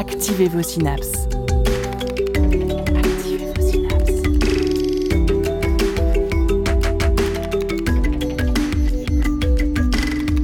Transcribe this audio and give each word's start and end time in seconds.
Activez 0.00 0.48
vos 0.48 0.62
synapses. 0.62 1.28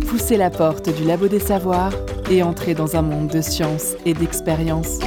Poussez 0.06 0.36
la 0.36 0.50
porte 0.50 0.94
du 0.94 1.04
labo 1.04 1.28
des 1.28 1.40
savoirs 1.40 1.94
et 2.30 2.42
entrez 2.42 2.74
dans 2.74 2.96
un 2.96 3.02
monde 3.02 3.28
de 3.28 3.40
science 3.40 3.94
et 4.04 4.12
d'expérience. 4.12 4.98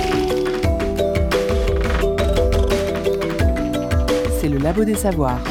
C'est 4.42 4.50
le 4.50 4.58
labo 4.58 4.84
des 4.84 4.96
savoirs. 4.96 5.44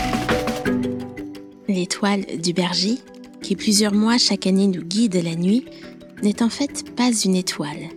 L'étoile 1.69 2.25
du 2.43 2.53
berger, 2.53 2.99
qui 3.43 3.55
plusieurs 3.55 3.95
mois 3.95 4.19
chaque 4.19 4.49
année 4.49 4.67
nous 4.67 4.83
guide 4.83 5.23
la 5.23 5.37
nuit, 5.37 5.67
n'est 6.25 6.43
en 6.43 6.49
fait 6.49 6.97
pas 6.97 7.13
une 7.13 7.37
étoile. 7.37 7.91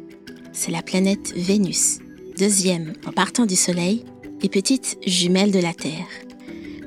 C'est 0.64 0.70
la 0.70 0.84
planète 0.84 1.34
Vénus, 1.36 1.98
deuxième 2.38 2.94
en 3.08 3.12
partant 3.12 3.48
du 3.48 3.56
Soleil 3.56 4.06
et 4.44 4.48
petite 4.48 5.00
jumelle 5.08 5.50
de 5.50 5.58
la 5.58 5.74
Terre. 5.74 6.06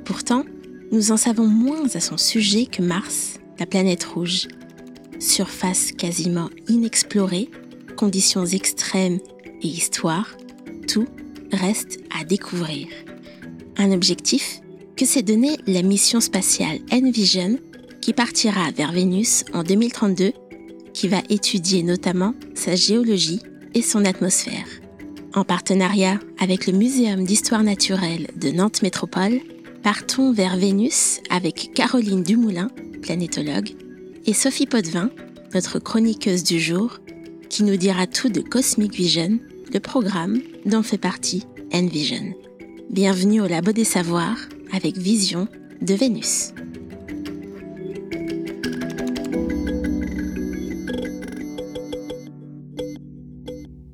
Pourtant, 0.05 0.45
nous 0.93 1.11
en 1.11 1.17
savons 1.17 1.49
moins 1.49 1.89
à 1.93 1.99
son 1.99 2.17
sujet 2.17 2.67
que 2.67 2.83
Mars, 2.83 3.41
la 3.59 3.67
planète 3.67 4.05
rouge. 4.05 4.47
Surface 5.19 5.91
quasiment 5.91 6.51
inexplorée, 6.69 7.51
conditions 7.97 8.47
extrêmes 8.47 9.19
et 9.61 9.67
histoire, 9.67 10.37
tout 10.87 11.09
reste 11.51 11.99
à 12.17 12.23
découvrir. 12.23 12.87
Un 13.77 13.91
objectif 13.91 14.61
que 14.97 15.05
s'est 15.05 15.23
donné 15.23 15.57
la 15.67 15.83
mission 15.83 16.21
spatiale 16.21 16.79
Envision 16.93 17.59
qui 18.01 18.13
partira 18.13 18.71
vers 18.71 18.93
Vénus 18.93 19.45
en 19.53 19.65
2032, 19.65 20.31
qui 20.93 21.09
va 21.09 21.23
étudier 21.29 21.83
notamment 21.83 22.35
sa 22.55 22.77
géologie 22.77 23.41
et 23.75 23.83
son 23.83 24.05
atmosphère. 24.05 24.67
En 25.35 25.45
partenariat 25.45 26.19
avec 26.39 26.67
le 26.67 26.73
Muséum 26.73 27.25
d'histoire 27.25 27.63
naturelle 27.63 28.29
de 28.37 28.51
Nantes 28.51 28.83
Métropole, 28.83 29.41
partons 29.83 30.33
vers 30.33 30.57
Vénus 30.57 31.21
avec 31.29 31.73
Caroline 31.75 32.23
Dumoulin, 32.23 32.69
planétologue, 33.03 33.71
et 34.27 34.33
Sophie 34.33 34.67
Potvin, 34.67 35.11
notre 35.55 35.79
chroniqueuse 35.79 36.45
du 36.45 36.61
jour, 36.61 36.99
qui 37.51 37.65
nous 37.65 37.77
dira 37.77 38.07
tout 38.07 38.29
de 38.29 38.41
Cosmic 38.41 38.95
Vision, 38.95 39.39
le 39.73 39.81
programme 39.81 40.41
dont 40.65 40.83
fait 40.83 40.99
partie 40.99 41.45
Envision. 41.73 42.33
Bienvenue 42.91 43.41
au 43.41 43.47
Labo 43.47 43.73
des 43.73 43.85
Savoirs 43.85 44.49
avec 44.73 44.97
Vision 44.97 45.49
de 45.83 45.95
Vénus. 45.95 46.53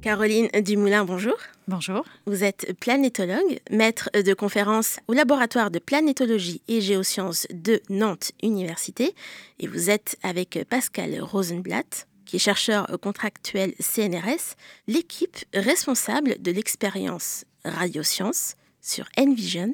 Caroline 0.02 0.48
Dumoulin, 0.62 1.04
bonjour. 1.04 1.34
Bonjour. 1.68 2.04
Vous 2.24 2.42
êtes 2.42 2.72
planétologue, 2.80 3.60
maître 3.70 4.08
de 4.14 4.32
conférence 4.32 4.98
au 5.08 5.12
laboratoire 5.12 5.70
de 5.70 5.78
planétologie 5.78 6.62
et 6.68 6.80
géosciences 6.80 7.46
de 7.52 7.82
Nantes 7.90 8.32
Université. 8.42 9.14
Et 9.58 9.66
vous 9.66 9.90
êtes 9.90 10.16
avec 10.22 10.58
Pascal 10.70 11.20
Rosenblatt, 11.20 12.06
qui 12.24 12.36
est 12.36 12.40
chercheur 12.40 12.86
contractuel 13.02 13.74
CNRS, 13.78 14.56
l'équipe 14.86 15.36
responsable 15.52 16.40
de 16.40 16.50
l'expérience 16.50 17.44
radiosciences 17.66 18.54
sur 18.80 19.04
Envision, 19.18 19.72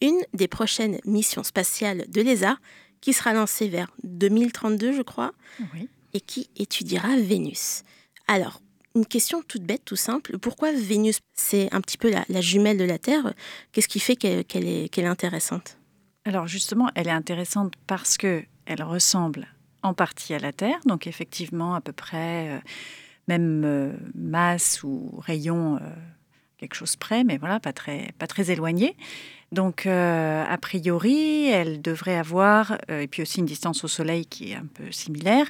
une 0.00 0.22
des 0.32 0.48
prochaines 0.48 1.00
missions 1.04 1.42
spatiales 1.44 2.06
de 2.08 2.22
l'ESA, 2.22 2.56
qui 3.02 3.12
sera 3.12 3.34
lancée 3.34 3.68
vers 3.68 3.90
2032, 4.04 4.92
je 4.94 5.02
crois, 5.02 5.32
Oui. 5.74 5.88
et 6.14 6.20
qui 6.20 6.48
étudiera 6.56 7.14
Vénus. 7.16 7.82
Alors, 8.26 8.60
une 8.96 9.06
question 9.06 9.42
toute 9.42 9.62
bête, 9.62 9.84
tout 9.84 9.96
simple. 9.96 10.38
Pourquoi 10.38 10.72
Vénus 10.72 11.20
C'est 11.34 11.72
un 11.72 11.80
petit 11.80 11.98
peu 11.98 12.10
la, 12.10 12.24
la 12.28 12.40
jumelle 12.40 12.78
de 12.78 12.84
la 12.84 12.98
Terre. 12.98 13.34
Qu'est-ce 13.72 13.88
qui 13.88 14.00
fait 14.00 14.16
qu'elle 14.16 14.66
est 14.66 15.04
intéressante? 15.04 15.78
Alors 16.24 16.48
justement, 16.48 16.90
elle 16.94 17.06
est 17.06 17.12
intéressante 17.12 17.74
parce 17.86 18.16
que 18.16 18.42
elle 18.64 18.82
ressemble 18.82 19.46
en 19.82 19.94
partie 19.94 20.34
à 20.34 20.40
la 20.40 20.52
Terre, 20.52 20.78
donc 20.84 21.06
effectivement 21.06 21.74
à 21.74 21.80
peu 21.80 21.92
près 21.92 22.50
euh, 22.50 22.58
même 23.28 23.62
euh, 23.64 23.92
masse 24.14 24.82
ou 24.82 25.14
rayon, 25.18 25.76
euh, 25.76 25.80
quelque 26.58 26.74
chose 26.74 26.96
près, 26.96 27.22
mais 27.22 27.36
voilà, 27.36 27.60
pas 27.60 27.72
très, 27.72 28.12
pas 28.18 28.26
très 28.26 28.50
éloigné. 28.50 28.96
Donc 29.52 29.86
euh, 29.86 30.44
a 30.44 30.58
priori, 30.58 31.46
elle 31.46 31.80
devrait 31.80 32.16
avoir, 32.16 32.78
euh, 32.90 33.00
et 33.00 33.06
puis 33.06 33.22
aussi 33.22 33.40
une 33.40 33.46
distance 33.46 33.84
au 33.84 33.88
Soleil 33.88 34.26
qui 34.26 34.52
est 34.52 34.56
un 34.56 34.66
peu 34.66 34.90
similaire, 34.90 35.46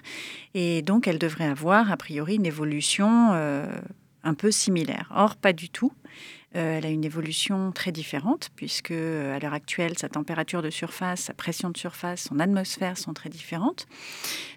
et 0.54 0.82
donc 0.82 1.08
elle 1.08 1.18
devrait 1.18 1.46
avoir 1.46 1.90
a 1.90 1.96
priori 1.96 2.36
une 2.36 2.46
évolution 2.46 3.30
euh, 3.32 3.66
un 4.22 4.34
peu 4.34 4.50
similaire. 4.50 5.10
Or, 5.14 5.36
pas 5.36 5.52
du 5.52 5.70
tout. 5.70 5.92
Elle 6.52 6.86
a 6.86 6.88
une 6.88 7.04
évolution 7.04 7.70
très 7.70 7.92
différente 7.92 8.48
puisque 8.56 8.92
à 8.92 9.38
l'heure 9.38 9.52
actuelle, 9.52 9.98
sa 9.98 10.08
température 10.08 10.62
de 10.62 10.70
surface, 10.70 11.20
sa 11.20 11.34
pression 11.34 11.68
de 11.68 11.76
surface, 11.76 12.22
son 12.22 12.40
atmosphère 12.40 12.96
sont 12.96 13.12
très 13.12 13.28
différentes. 13.28 13.86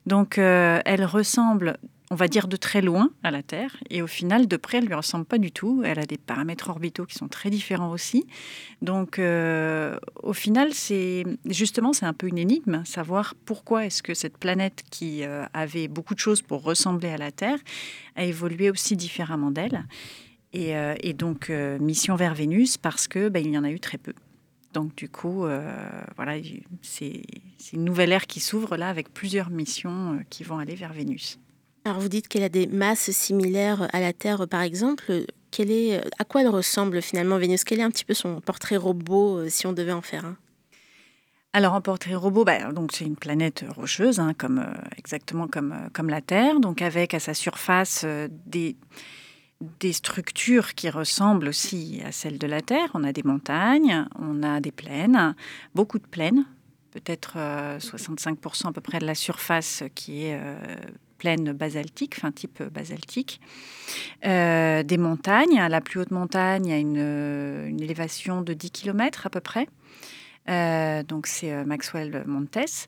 Donc, 0.06 0.38
elle 0.38 1.04
ressemble, 1.04 1.78
on 2.12 2.16
va 2.16 2.28
dire, 2.28 2.48
de 2.48 2.56
très 2.58 2.82
loin 2.82 3.12
à 3.22 3.30
la 3.30 3.44
Terre 3.44 3.78
et 3.92 4.02
au 4.02 4.08
final, 4.08 4.48
de 4.48 4.58
près, 4.58 4.80
elle 4.80 4.86
lui 4.86 4.96
ressemble 4.96 5.26
pas 5.26 5.38
du 5.38 5.52
tout. 5.52 5.84
Elle 5.86 6.00
a 6.00 6.06
des 6.08 6.18
paramètres 6.18 6.70
orbitaux 6.70 7.06
qui 7.06 7.16
sont 7.16 7.28
très 7.28 7.52
différents 7.52 7.92
aussi. 7.92 8.26
Donc, 8.82 9.20
euh, 9.20 9.98
au 10.24 10.34
final, 10.34 10.74
c'est 10.74 11.24
justement, 11.46 11.94
c'est 11.94 12.08
un 12.08 12.14
peu 12.14 12.28
une 12.28 12.40
énigme, 12.40 12.84
savoir 12.84 13.36
pourquoi 13.46 13.86
est-ce 13.86 14.02
que 14.02 14.16
cette 14.16 14.38
planète 14.40 14.84
qui 14.90 15.24
euh, 15.24 15.46
avait 15.54 15.88
beaucoup 15.88 16.16
de 16.16 16.20
choses 16.20 16.42
pour 16.42 16.64
ressembler 16.64 17.10
à 17.10 17.18
la 17.18 17.32
Terre 17.32 17.60
a 18.16 18.24
évolué 18.26 18.72
aussi 18.72 18.96
différemment 18.96 19.52
d'elle. 19.52 19.86
Et, 20.52 20.76
euh, 20.76 20.96
donc, 21.14 21.50
mission 21.80 22.16
vers 22.16 22.34
Vénus, 22.34 22.78
parce 22.78 23.08
que 23.08 23.30
ben, 23.30 23.46
il 23.46 23.52
y 23.52 23.58
en 23.58 23.64
a 23.64 23.70
eu 23.70 23.80
très 23.80 24.00
peu. 24.00 24.14
Donc, 24.74 24.96
du 24.96 25.10
coup, 25.10 25.46
voilà, 26.16 26.38
il- 26.38 26.64
c'est 26.82 27.22
une 27.74 27.84
nouvelle 27.84 28.12
ère 28.12 28.26
qui 28.26 28.40
s'ouvre 28.40 28.78
là 28.78 28.90
avec 28.90 29.14
plusieurs 29.14 29.52
missions 29.52 30.20
qui 30.32 30.44
vont 30.44 30.58
aller 30.58 30.76
vers 30.76 30.94
Vénus. 30.94 31.40
Alors, 31.90 32.02
vous 32.02 32.10
dites 32.10 32.28
qu'elle 32.28 32.44
a 32.44 32.50
des 32.50 32.68
masses 32.68 33.10
similaires 33.10 33.88
à 33.94 34.00
la 34.00 34.14
Terre, 34.14 34.48
par 34.48 34.62
exemple. 34.62 35.26
Quelle 35.50 35.72
est, 35.72 36.00
à 36.20 36.24
quoi 36.24 36.42
elle 36.42 36.48
ressemble 36.48 37.02
finalement 37.02 37.40
Vénus? 37.40 37.64
Quel 37.64 37.80
est 37.80 37.84
un 37.84 37.90
petit 37.90 38.06
peu 38.06 38.14
son 38.14 38.42
portrait 38.42 38.78
robot, 38.78 39.40
euh, 39.40 39.50
si 39.50 39.66
on 39.66 39.74
devait 39.74 39.92
en 39.92 40.04
faire 40.04 40.24
un? 40.24 40.38
Alors, 41.52 41.74
en 41.74 41.82
portrait 41.82 42.14
robot, 42.14 42.46
ben, 42.46 42.74
donc 42.74 42.92
c'est 42.94 43.06
une 43.06 43.16
planète 43.16 43.66
rocheuse, 43.76 44.20
hein, 44.20 44.36
comme, 44.38 44.60
euh, 44.60 44.72
exactement 45.00 45.48
comme, 45.48 45.72
euh, 45.72 45.90
comme 45.92 46.12
la 46.12 46.22
Terre, 46.22 46.60
donc 46.60 46.84
avec 46.84 47.16
à 47.16 47.20
sa 47.20 47.34
surface 47.34 48.06
des, 48.46 48.76
des 49.80 49.94
structures 49.94 50.76
qui 50.76 50.92
ressemblent 50.92 51.48
aussi 51.48 52.04
à 52.06 52.12
celles 52.12 52.38
de 52.38 52.46
la 52.46 52.62
Terre. 52.62 52.92
On 52.94 53.04
a 53.04 53.14
des 53.14 53.24
montagnes, 53.24 54.06
on 54.20 54.44
a 54.44 54.60
des 54.62 54.72
plaines, 54.72 55.34
beaucoup 55.74 55.98
de 55.98 56.06
plaines, 56.06 56.46
peut-être 56.92 57.34
euh, 57.38 57.80
65% 57.80 58.68
à 58.68 58.74
peu 58.74 58.82
près 58.82 59.00
de 59.00 59.08
la 59.08 59.16
surface 59.16 59.82
qui 59.96 60.26
est 60.26 60.40
euh, 61.20 61.36
plaine 61.36 61.54
basaltique, 61.54 62.16
enfin 62.18 62.32
type 62.32 62.64
basaltique. 62.64 63.42
Euh, 64.26 64.84
des 64.84 64.98
montagnes, 64.98 65.60
la 65.70 65.82
plus 65.82 66.00
haute 66.00 66.12
montagne 66.12 66.72
a 66.72 66.78
une, 66.78 66.98
euh, 66.98 67.68
une 67.68 67.82
élévation 67.82 68.42
de 68.42 68.54
10 68.54 68.72
km 68.72 69.28
à 69.28 69.30
peu 69.30 69.42
près. 69.42 69.68
Euh, 70.50 71.04
donc 71.04 71.28
c'est 71.28 71.52
euh, 71.52 71.66
Maxwell 71.66 72.24
Montes, 72.26 72.88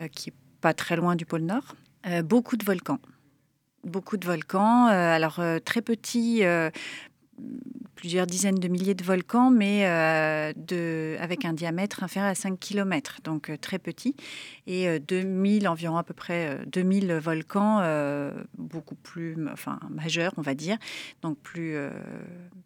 euh, 0.00 0.08
qui 0.08 0.30
est 0.30 0.34
pas 0.60 0.74
très 0.74 0.96
loin 0.96 1.16
du 1.16 1.26
pôle 1.26 1.42
Nord. 1.42 1.76
Euh, 2.06 2.22
beaucoup 2.22 2.56
de 2.56 2.64
volcans. 2.64 2.98
Beaucoup 3.84 4.16
de 4.16 4.26
volcans. 4.26 4.88
euh, 4.88 5.14
alors 5.14 5.38
euh, 5.38 5.58
très 5.58 5.82
petits, 5.82 6.44
euh, 6.44 6.70
plusieurs 7.94 8.26
dizaines 8.26 8.58
de 8.58 8.68
milliers 8.68 8.94
de 8.94 9.02
volcans, 9.02 9.50
mais 9.50 9.86
euh, 9.86 10.52
de, 10.56 11.16
avec 11.20 11.44
un 11.44 11.52
diamètre 11.54 12.02
inférieur 12.02 12.30
à 12.30 12.34
5 12.34 12.58
km, 12.60 13.18
donc 13.24 13.48
euh, 13.50 13.56
très 13.56 13.78
petit. 13.78 14.14
Et 14.66 14.86
euh, 14.88 14.98
2000, 14.98 15.66
environ 15.68 15.96
à 15.96 16.02
peu 16.04 16.12
près 16.14 16.56
euh, 16.60 16.64
2000 16.66 17.12
volcans, 17.14 17.80
euh, 17.80 18.32
beaucoup 18.58 18.94
plus 18.96 19.36
enfin, 19.50 19.78
majeurs, 19.90 20.32
on 20.36 20.42
va 20.42 20.54
dire, 20.54 20.76
donc 21.22 21.38
plus, 21.38 21.76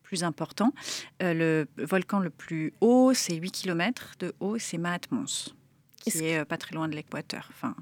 plus 0.02 0.24
importants. 0.24 0.72
Le 1.20 1.66
volcan 1.78 2.18
le 2.18 2.30
plus 2.30 2.72
haut, 2.80 3.12
c'est 3.14 3.36
8 3.36 3.50
km 3.52 4.14
de 4.18 4.34
haut, 4.40 4.58
c'est 4.58 4.78
Mahatmos, 4.78 5.54
qui 5.96 6.10
est 6.24 6.44
pas 6.44 6.56
très 6.56 6.74
loin 6.74 6.88
de 6.88 6.94
l'équateur. 6.94 7.48
Enfin, 7.52 7.74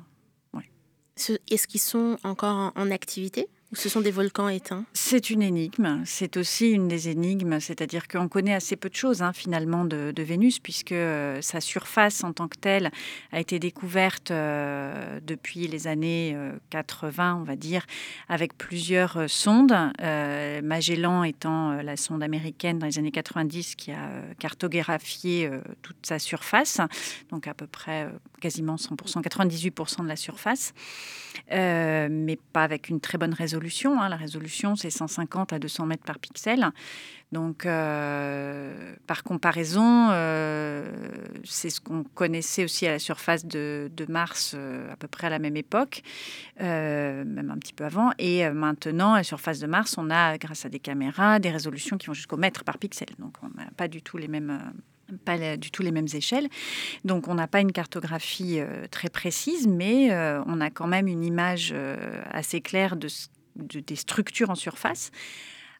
Ce- 1.16 1.38
Est-ce 1.50 1.66
qu'ils 1.66 1.80
sont 1.80 2.16
encore 2.22 2.72
en, 2.76 2.80
en 2.80 2.90
activité? 2.92 3.48
Ou 3.70 3.76
ce 3.76 3.88
sont 3.88 4.00
des 4.00 4.10
volcans 4.10 4.48
éteints 4.48 4.84
C'est 4.94 5.30
une 5.30 5.42
énigme. 5.42 6.00
C'est 6.06 6.36
aussi 6.36 6.70
une 6.70 6.88
des 6.88 7.08
énigmes, 7.10 7.60
c'est-à-dire 7.60 8.08
qu'on 8.08 8.28
connaît 8.28 8.54
assez 8.54 8.76
peu 8.76 8.88
de 8.88 8.94
choses 8.94 9.20
hein, 9.22 9.32
finalement 9.32 9.84
de, 9.84 10.12
Vénus, 10.16 10.58
puisque 10.58 10.92
euh, 10.92 11.40
sa 11.42 11.60
surface 11.60 12.24
en 12.24 12.32
tant 12.32 12.48
que 12.48 12.56
telle 12.56 12.90
a 13.32 13.40
été 13.40 13.58
découverte 13.58 14.30
euh, 14.30 15.20
depuis 15.22 15.68
les 15.68 15.86
années 15.86 16.32
euh, 16.34 16.52
80, 16.70 17.38
on 17.40 17.44
va 17.44 17.56
dire, 17.56 17.86
avec 18.28 18.56
plusieurs 18.56 19.16
euh, 19.16 19.28
sondes. 19.28 19.74
Euh, 20.02 20.60
Magellan 20.62 21.24
étant 21.24 21.70
euh, 21.70 21.82
la 21.82 21.96
sonde 21.96 22.22
américaine 22.22 22.78
dans 22.78 22.86
les 22.86 22.98
années 22.98 23.10
90 23.10 23.74
qui 23.74 23.92
a 23.92 23.96
euh, 23.96 24.32
cartographié 24.38 25.46
euh, 25.46 25.60
toute 25.82 26.04
sa 26.04 26.18
surface, 26.18 26.80
donc 27.30 27.46
à 27.46 27.54
peu 27.54 27.66
près 27.66 28.04
euh, 28.04 28.10
quasiment 28.38 28.76
100%, 28.76 29.23
98% 29.23 30.02
de 30.02 30.08
la 30.08 30.17
surface, 30.17 30.73
euh, 31.52 32.08
mais 32.11 32.38
pas 32.52 32.64
avec 32.64 32.88
une 32.88 33.00
très 33.00 33.19
bonne 33.19 33.35
résolution. 33.35 34.00
Hein. 34.00 34.08
La 34.08 34.17
résolution, 34.17 34.76
c'est 34.76 34.90
150 34.90 35.52
à 35.52 35.58
200 35.58 35.87
mètres 35.87 36.05
par 36.05 36.19
pixel. 36.19 36.70
Donc, 37.31 37.67
euh, 37.67 38.94
par 39.06 39.23
comparaison, 39.23 40.08
euh, 40.11 40.90
c'est 41.44 41.69
ce 41.69 41.81
qu'on 41.81 42.02
connaissait 42.02 42.64
aussi 42.64 42.87
à 42.87 42.93
la 42.93 42.99
surface 42.99 43.44
de, 43.44 43.90
Mars 44.08 44.55
à 44.55 44.96
peu 44.96 45.08
près 45.08 45.26
à 45.26 45.31
la 45.31 45.38
même 45.38 45.56
époque, 45.56 46.02
même 46.58 47.52
un 47.55 47.58
petit 47.58 47.75
peu 47.75 47.85
avant. 47.85 48.11
Et 48.19 48.49
maintenant, 48.49 49.14
à 49.14 49.19
la 49.19 49.25
surface 49.25 49.58
de 49.58 49.67
Mars, 49.67 49.96
on 49.99 50.08
a, 50.11 50.38
grâce 50.38 50.64
à 50.64 50.70
des 50.70 50.79
caméras, 50.79 51.38
des 51.38 51.50
résolutions 51.50 51.99
qui 51.99 52.06
vont 52.06 52.14
jusqu'au 52.14 52.38
mètre 52.38 52.64
par 52.64 52.79
pixel. 52.79 53.08
Donc, 53.19 53.35
on 53.43 53.49
n'a 53.58 53.70
pas 53.76 53.88
du 53.88 54.00
tout 54.00 54.17
les 54.17 54.29
mêmes 54.29 54.73
pas 55.25 55.56
du 55.56 55.70
tout 55.70 55.82
les 55.82 55.90
mêmes 55.90 56.08
échelles. 56.12 56.49
Donc 57.05 57.28
on 57.28 57.34
n'a 57.34 57.46
pas 57.46 57.60
une 57.60 57.72
cartographie 57.72 58.60
euh, 58.60 58.87
très 58.90 59.08
précise, 59.08 59.66
mais 59.66 60.12
euh, 60.12 60.43
on 60.46 60.60
a 60.60 60.70
quand 60.70 60.87
même 60.87 61.08
une 61.08 61.25
image 61.25 61.70
euh, 61.75 61.96
assez 62.31 62.60
claire 62.60 62.96
de, 62.96 63.08
des 63.56 63.96
structures 63.96 64.50
en 64.50 64.55
surface. 64.55 65.10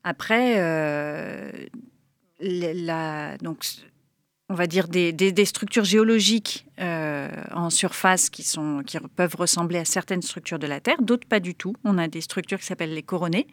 Après, 0.05 0.55
donc, 3.43 3.65
on 4.49 4.55
va 4.55 4.67
dire 4.67 4.89
des 4.89 5.45
structures 5.45 5.85
géologiques 5.85 6.68
euh, 6.81 7.29
en 7.53 7.71
surface 7.71 8.31
qui, 8.31 8.45
sont, 8.45 8.83
qui 8.87 8.99
peuvent 9.17 9.35
ressembler 9.37 9.81
à 9.81 9.85
certaines 9.85 10.23
structures 10.23 10.61
de 10.61 10.67
la 10.69 10.79
Terre, 10.79 11.03
d'autres 11.03 11.27
pas 11.27 11.41
du 11.41 11.57
tout. 11.57 11.75
On 11.83 11.99
a 11.99 12.07
des 12.07 12.21
structures 12.21 12.61
qui 12.61 12.67
s'appellent 12.67 12.95
les 12.95 13.03
coronées, 13.03 13.49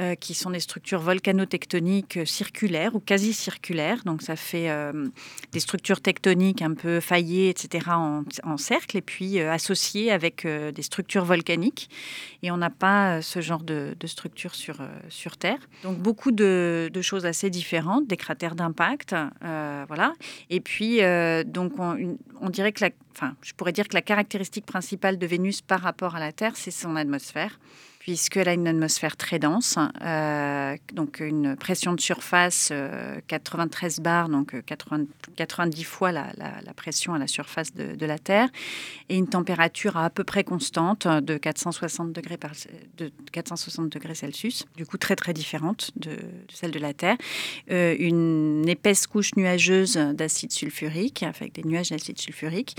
euh, 0.00 0.16
qui 0.16 0.34
sont 0.34 0.50
des 0.50 0.58
structures 0.58 1.00
volcanotectoniques 1.00 2.18
circulaires 2.26 2.96
ou 2.96 3.00
quasi 3.00 3.32
circulaires. 3.32 4.02
Donc 4.04 4.22
ça 4.22 4.34
fait 4.34 4.70
euh, 4.70 5.06
des 5.52 5.60
structures 5.60 6.00
tectoniques 6.00 6.60
un 6.60 6.74
peu 6.74 6.98
faillées, 6.98 7.48
etc., 7.48 7.90
en, 7.90 8.56
cercle, 8.56 8.96
et 8.96 9.02
puis 9.02 9.38
associées 9.38 10.10
avec 10.10 10.44
des 10.44 10.82
structures 10.82 11.24
volcaniques. 11.24 11.88
Et 12.42 12.50
on 12.50 12.56
n'a 12.56 12.70
pas 12.70 13.22
ce 13.22 13.40
genre 13.40 13.62
de, 13.62 13.94
de 13.98 14.06
structure 14.08 14.56
sur, 14.56 14.78
sur 15.10 15.36
Terre. 15.36 15.60
Donc 15.84 15.98
beaucoup 15.98 16.32
de, 16.32 16.90
choses 17.02 17.24
assez 17.24 17.50
différentes, 17.50 18.08
des 18.08 18.16
cratères 18.16 18.56
d'impact, 18.56 19.14
voilà. 19.40 20.14
Et 20.50 20.60
puis 20.60 21.00
donc 21.46 21.78
on, 21.78 22.18
on 22.40 22.47
on 22.48 22.50
dirait 22.50 22.72
que 22.72 22.82
la, 22.82 22.90
enfin, 23.12 23.36
je 23.42 23.52
pourrais 23.52 23.72
dire 23.72 23.86
que 23.86 23.94
la 23.94 24.00
caractéristique 24.00 24.64
principale 24.64 25.18
de 25.18 25.26
Vénus 25.26 25.60
par 25.60 25.82
rapport 25.82 26.16
à 26.16 26.18
la 26.18 26.32
Terre, 26.32 26.56
c'est 26.56 26.70
son 26.70 26.96
atmosphère 26.96 27.60
puisqu'elle 28.08 28.48
a 28.48 28.54
une 28.54 28.66
atmosphère 28.66 29.18
très 29.18 29.38
dense, 29.38 29.76
euh, 30.00 30.74
donc 30.94 31.20
une 31.20 31.56
pression 31.56 31.92
de 31.92 32.00
surface 32.00 32.72
93 33.26 33.98
euh, 33.98 34.02
bars, 34.02 34.30
donc 34.30 34.54
90 34.64 35.82
euh, 35.82 35.84
fois 35.84 36.10
la, 36.10 36.32
pression 36.74 37.12
à 37.12 37.18
la 37.18 37.26
surface 37.26 37.74
de, 37.74 38.06
la 38.06 38.18
Terre, 38.18 38.48
et 39.10 39.18
une 39.18 39.28
température 39.28 39.98
à, 39.98 40.08
peu 40.08 40.24
près 40.24 40.42
constante 40.42 41.06
de 41.06 41.36
460 41.36 42.14
degrés, 42.14 42.38
par, 42.38 42.52
de 42.96 43.12
460 43.30 43.90
degrés 43.90 44.14
Celsius, 44.14 44.64
du 44.74 44.86
coup 44.86 44.96
très 44.96 45.14
très 45.14 45.34
différente 45.34 45.90
de, 45.96 46.16
celle 46.50 46.70
de 46.70 46.78
la 46.78 46.94
Terre, 46.94 47.18
une 47.68 48.66
épaisse 48.66 49.06
couche 49.06 49.36
nuageuse 49.36 49.96
d'acide 50.14 50.52
sulfurique, 50.52 51.24
avec 51.24 51.52
des 51.52 51.62
nuages 51.62 51.90
d'acide 51.90 52.18
sulfurique, 52.18 52.74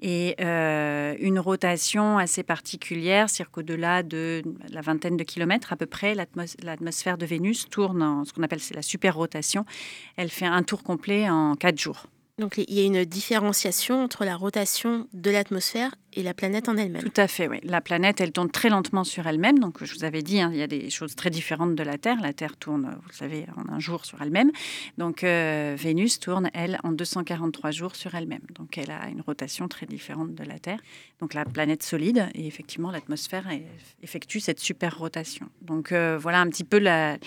et 0.00 0.40
une 0.40 1.38
rotation 1.38 2.16
assez 2.16 2.42
particulière, 2.42 3.28
c'est-à-dire 3.28 3.50
qu'au-delà 3.50 4.02
de 4.02 4.42
la 4.70 4.80
vingtaine 4.80 5.16
de 5.16 5.24
kilomètres 5.24 5.72
à 5.72 5.76
peu 5.76 5.86
près, 5.86 6.14
l'atmosphère 6.14 7.18
de 7.18 7.26
Vénus 7.26 7.68
tourne 7.68 8.02
en 8.02 8.24
ce 8.24 8.32
qu'on 8.32 8.42
appelle 8.42 8.60
la 8.74 8.82
super 8.82 9.16
rotation. 9.16 9.64
Elle 10.16 10.30
fait 10.30 10.46
un 10.46 10.62
tour 10.62 10.82
complet 10.82 11.28
en 11.28 11.54
quatre 11.56 11.78
jours. 11.78 12.06
Donc 12.40 12.56
il 12.56 12.74
y 12.74 12.80
a 12.80 12.84
une 12.84 13.04
différenciation 13.04 14.02
entre 14.02 14.24
la 14.24 14.34
rotation 14.34 15.06
de 15.12 15.30
l'atmosphère 15.30 15.94
et 16.14 16.22
la 16.22 16.32
planète 16.32 16.68
en 16.68 16.76
elle-même. 16.76 17.02
Tout 17.02 17.20
à 17.20 17.28
fait, 17.28 17.46
oui. 17.46 17.58
La 17.62 17.82
planète, 17.82 18.20
elle 18.20 18.32
tourne 18.32 18.50
très 18.50 18.70
lentement 18.70 19.04
sur 19.04 19.26
elle-même. 19.26 19.58
Donc 19.58 19.84
je 19.84 19.94
vous 19.94 20.04
avais 20.04 20.22
dit, 20.22 20.40
hein, 20.40 20.50
il 20.52 20.58
y 20.58 20.62
a 20.62 20.66
des 20.66 20.88
choses 20.88 21.14
très 21.14 21.28
différentes 21.28 21.74
de 21.74 21.82
la 21.82 21.98
Terre. 21.98 22.18
La 22.22 22.32
Terre 22.32 22.56
tourne, 22.56 22.96
vous 23.02 23.08
le 23.08 23.14
savez, 23.14 23.46
en 23.56 23.72
un 23.72 23.78
jour 23.78 24.06
sur 24.06 24.20
elle-même. 24.22 24.50
Donc 24.96 25.22
euh, 25.22 25.76
Vénus 25.78 26.18
tourne, 26.18 26.50
elle, 26.54 26.80
en 26.82 26.92
243 26.92 27.70
jours 27.72 27.94
sur 27.94 28.14
elle-même. 28.14 28.42
Donc 28.54 28.78
elle 28.78 28.90
a 28.90 29.08
une 29.08 29.20
rotation 29.20 29.68
très 29.68 29.86
différente 29.86 30.34
de 30.34 30.42
la 30.42 30.58
Terre. 30.58 30.80
Donc 31.20 31.34
la 31.34 31.44
planète 31.44 31.82
solide, 31.82 32.26
et 32.34 32.46
effectivement, 32.46 32.90
l'atmosphère 32.90 33.46
effectue 34.02 34.40
cette 34.40 34.60
super 34.60 34.98
rotation. 34.98 35.46
Donc 35.60 35.92
euh, 35.92 36.18
voilà 36.18 36.40
un 36.40 36.48
petit 36.48 36.64
peu 36.64 36.78
la 36.78 37.18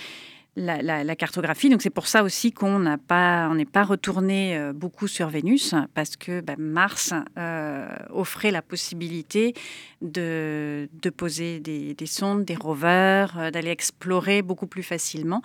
la, 0.55 1.15
cartographie. 1.15 1.69
Donc 1.69 1.81
c'est 1.81 1.89
pour 1.89 2.07
ça 2.07 2.23
aussi 2.23 2.51
qu'on 2.51 2.79
n'a 2.79 2.97
pas, 2.97 3.47
on 3.49 3.55
n'est 3.55 3.65
pas 3.65 3.83
retourné 3.83 4.57
euh, 4.57 4.73
beaucoup 4.73 5.07
sur 5.07 5.29
Vénus 5.29 5.73
parce 5.93 6.15
que 6.15 6.41
bah, 6.41 6.55
Mars 6.57 7.13
euh, 7.37 7.87
offrait 8.09 8.51
la 8.51 8.61
possibilité 8.61 9.53
de, 10.01 10.89
de 11.01 11.09
poser 11.09 11.59
des, 11.59 11.95
sondes, 12.05 12.45
des 12.45 12.55
rovers, 12.55 13.37
euh, 13.37 13.51
d'aller 13.51 13.71
explorer 13.71 14.41
beaucoup 14.41 14.67
plus 14.67 14.83
facilement 14.83 15.41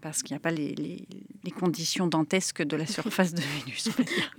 parce 0.00 0.22
qu'il 0.22 0.34
n'y 0.34 0.36
a 0.36 0.40
pas 0.40 0.50
les, 0.50 0.74
les, 0.74 1.50
conditions 1.50 2.06
dantesques 2.06 2.62
de 2.62 2.76
la 2.76 2.86
surface 2.86 3.32
de 3.32 3.40
Vénus. 3.40 3.88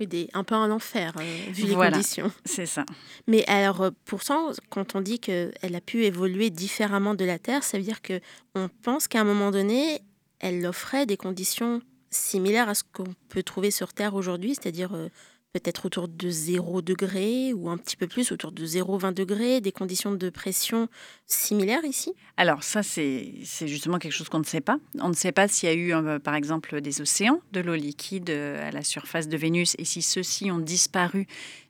des, 0.00 0.28
un 0.34 0.44
peu 0.44 0.54
un 0.54 0.70
enfer 0.70 1.12
vu 1.50 1.66
les 1.66 1.74
conditions. 1.74 2.30
C'est 2.44 2.66
ça. 2.66 2.84
Mais 3.26 3.44
alors 3.46 3.90
pourtant, 4.04 4.52
quand 4.70 4.94
on 4.94 5.00
dit 5.00 5.18
qu'elle 5.18 5.52
a 5.62 5.80
pu 5.80 6.04
évoluer 6.04 6.50
différemment 6.50 7.14
de 7.14 7.24
la 7.24 7.38
Terre, 7.38 7.64
ça 7.64 7.76
veut 7.76 7.84
dire 7.84 8.02
que 8.02 8.20
on 8.54 8.68
pense 8.82 9.08
qu'à 9.08 9.20
un 9.20 9.24
moment 9.24 9.37
donné, 9.50 10.00
elle 10.40 10.64
offrait 10.66 11.06
des 11.06 11.16
conditions 11.16 11.80
similaires 12.10 12.68
à 12.68 12.74
ce 12.74 12.84
qu'on 12.92 13.14
peut 13.28 13.42
trouver 13.42 13.70
sur 13.70 13.92
Terre 13.92 14.14
aujourd'hui, 14.14 14.54
c'est-à-dire 14.54 14.94
euh, 14.94 15.08
peut-être 15.52 15.86
autour 15.86 16.08
de 16.08 16.28
0 16.28 16.82
degré 16.82 17.52
ou 17.52 17.68
un 17.70 17.76
petit 17.76 17.96
peu 17.96 18.06
plus, 18.06 18.32
autour 18.32 18.52
de 18.52 18.66
0,20 18.66 19.14
degrés, 19.14 19.60
des 19.60 19.72
conditions 19.72 20.12
de 20.12 20.30
pression 20.30 20.88
similaires 21.26 21.84
ici? 21.84 22.12
Alors 22.36 22.62
ça, 22.62 22.82
c'est 22.82 23.42
justement 23.66 23.98
quelque 23.98 24.12
chose 24.12 24.28
qu'on 24.28 24.40
ne 24.40 24.44
sait 24.44 24.60
pas. 24.60 24.78
On 25.00 25.08
ne 25.08 25.14
sait 25.14 25.32
pas 25.32 25.48
s'il 25.48 25.68
y 25.68 25.72
a 25.72 25.74
eu, 25.74 25.94
euh, 25.94 26.18
par 26.18 26.34
exemple, 26.34 26.80
des 26.80 27.00
océans, 27.00 27.40
de 27.52 27.60
l'eau 27.60 27.74
liquide 27.74 28.30
euh, 28.30 28.68
à 28.68 28.70
la 28.70 28.82
surface 28.82 29.28
de 29.28 29.36
Vénus, 29.36 29.74
et 29.78 29.84
si 29.84 30.02
ceux-ci 30.02 30.50
ont 30.50 30.58
disparu 30.58 31.26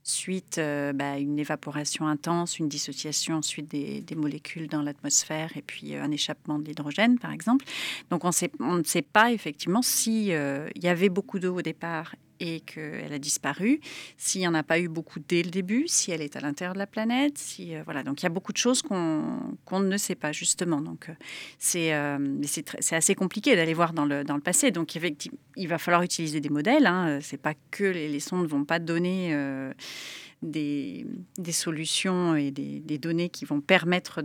suite 0.09 0.59
euh, 0.59 0.93
bah, 0.93 1.19
une 1.19 1.39
évaporation 1.39 2.07
intense, 2.07 2.59
une 2.59 2.69
dissociation 2.69 3.37
ensuite 3.37 3.71
des, 3.71 4.05
molécules 4.17 4.69
dans 4.69 4.83
l'atmosphère 4.83 5.57
et 5.57 5.63
puis 5.63 5.95
un 5.95 6.11
échappement 6.11 6.59
de 6.59 6.65
l'hydrogène, 6.65 7.19
par 7.19 7.33
exemple. 7.33 7.65
Donc 8.11 8.25
on, 8.25 8.29
ne 8.29 8.83
sait 8.85 9.03
pas 9.03 9.33
effectivement 9.33 9.83
s'il 9.83 10.29
il 10.29 10.83
y 10.83 10.89
avait 10.89 11.09
beaucoup 11.09 11.39
d'eau 11.39 11.57
au 11.57 11.63
départ 11.63 12.15
et 12.41 12.61
qu'elle 12.61 13.13
a 13.13 13.19
disparu, 13.19 13.81
s'il 14.17 14.41
n'y 14.41 14.49
en 14.49 14.55
a 14.55 14.63
pas 14.63 14.79
eu 14.79 14.89
beaucoup 14.89 15.21
dès 15.21 15.43
le 15.43 15.51
début, 15.51 15.85
si 15.87 16.11
elle 16.11 16.23
est 16.23 16.37
à 16.37 16.41
l'intérieur 16.41 16.75
de 16.75 16.79
la 16.79 16.87
planète, 16.87 17.39
si 17.39 17.75
euh, 17.75 17.83
voilà. 17.85 18.03
Donc 18.03 18.21
il 18.21 18.25
y 18.25 18.27
a 18.27 18.31
beaucoup 18.31 18.53
de 18.53 18.59
choses 18.59 18.83
qu'on 18.83 19.81
ne 19.81 19.97
sait 19.97 20.15
pas 20.15 20.33
justement. 20.33 20.81
Donc 20.81 21.09
euh, 21.09 21.15
c'est 21.59 21.95
euh, 21.95 22.19
c'est 22.45 22.97
assez 22.97 23.15
compliqué 23.15 23.57
d'aller 23.57 23.75
voir 23.75 23.93
dans 23.93 24.05
le, 24.05 24.25
dans 24.25 24.37
le 24.37 24.41
passé. 24.41 24.71
Donc 24.71 24.97
effectivement, 24.97 25.39
il 25.57 25.69
va 25.69 25.79
falloir 25.79 26.03
utiliser 26.03 26.41
des 26.41 26.51
modèles. 26.51 26.87
Hein. 26.87 27.19
C'est 27.23 27.41
pas 27.41 27.55
que 27.71 27.85
les, 27.85 28.09
les 28.09 28.21
sondes 28.21 28.43
ne 28.43 28.49
vont 28.49 28.65
pas 28.65 28.79
donner 28.79 29.35
des, 30.43 31.07
solutions 31.51 32.37
et 32.37 32.51
des, 32.51 32.99
données 32.99 33.29
qui 33.29 33.45
vont 33.45 33.61
permettre 33.61 34.23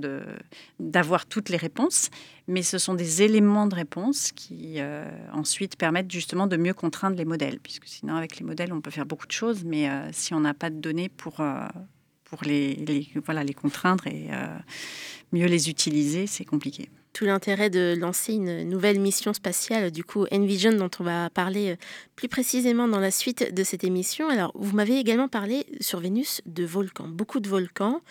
d'avoir 0.79 1.25
toutes 1.25 1.49
les 1.49 1.57
réponses, 1.57 2.09
mais 2.47 2.61
ce 2.61 2.77
sont 2.77 2.93
des 2.93 3.21
éléments 3.21 3.67
de 3.67 3.75
réponse 3.75 4.31
qui 4.31 4.75
euh, 4.77 5.09
ensuite 5.31 5.75
permettent 5.75 6.11
justement 6.11 6.47
de 6.47 6.57
mieux 6.57 6.73
contraindre 6.73 7.17
les 7.17 7.25
modèles, 7.25 7.59
puisque 7.59 7.87
sinon 7.87 8.15
avec 8.15 8.37
les 8.37 8.45
modèles 8.45 8.73
on 8.73 8.81
peut 8.81 8.91
faire 8.91 9.05
beaucoup 9.05 9.27
de 9.27 9.31
choses, 9.31 9.63
mais 9.63 9.89
euh, 9.89 10.09
si 10.11 10.33
on 10.33 10.39
n'a 10.39 10.53
pas 10.53 10.69
de 10.69 10.79
données 10.79 11.09
pour, 11.09 11.39
euh, 11.39 11.67
pour 12.23 12.43
les, 12.43 13.11
voilà, 13.25 13.43
les 13.43 13.53
contraindre 13.53 14.07
et 14.07 14.29
mieux 15.31 15.47
les 15.47 15.69
utiliser, 15.69 16.27
c'est 16.27 16.45
compliqué 16.45 16.89
tout 17.13 17.25
l'intérêt 17.25 17.69
de 17.69 17.95
lancer 17.97 18.33
une 18.33 18.67
nouvelle 18.67 18.99
mission 18.99 19.33
spatiale, 19.33 19.91
du 19.91 20.03
coup 20.03 20.25
Envision, 20.31 20.73
dont 20.73 20.89
on 20.99 21.03
va 21.03 21.29
parler 21.29 21.71
euh, 21.71 21.75
plus 22.15 22.27
précisément 22.27 22.87
dans 22.87 22.99
la 22.99 23.11
suite 23.11 23.53
de 23.53 23.63
cette 23.63 23.83
émission. 23.83 24.27
Alors, 24.29 24.51
vous 24.55 24.75
m'avez 24.75 24.97
également 24.97 25.27
parlé 25.27 25.65
sur 25.79 25.99
Vénus 25.99 26.41
de 26.45 26.65
volcans, 26.65 27.07
beaucoup 27.07 27.39
de 27.39 27.47
volcans 27.47 28.01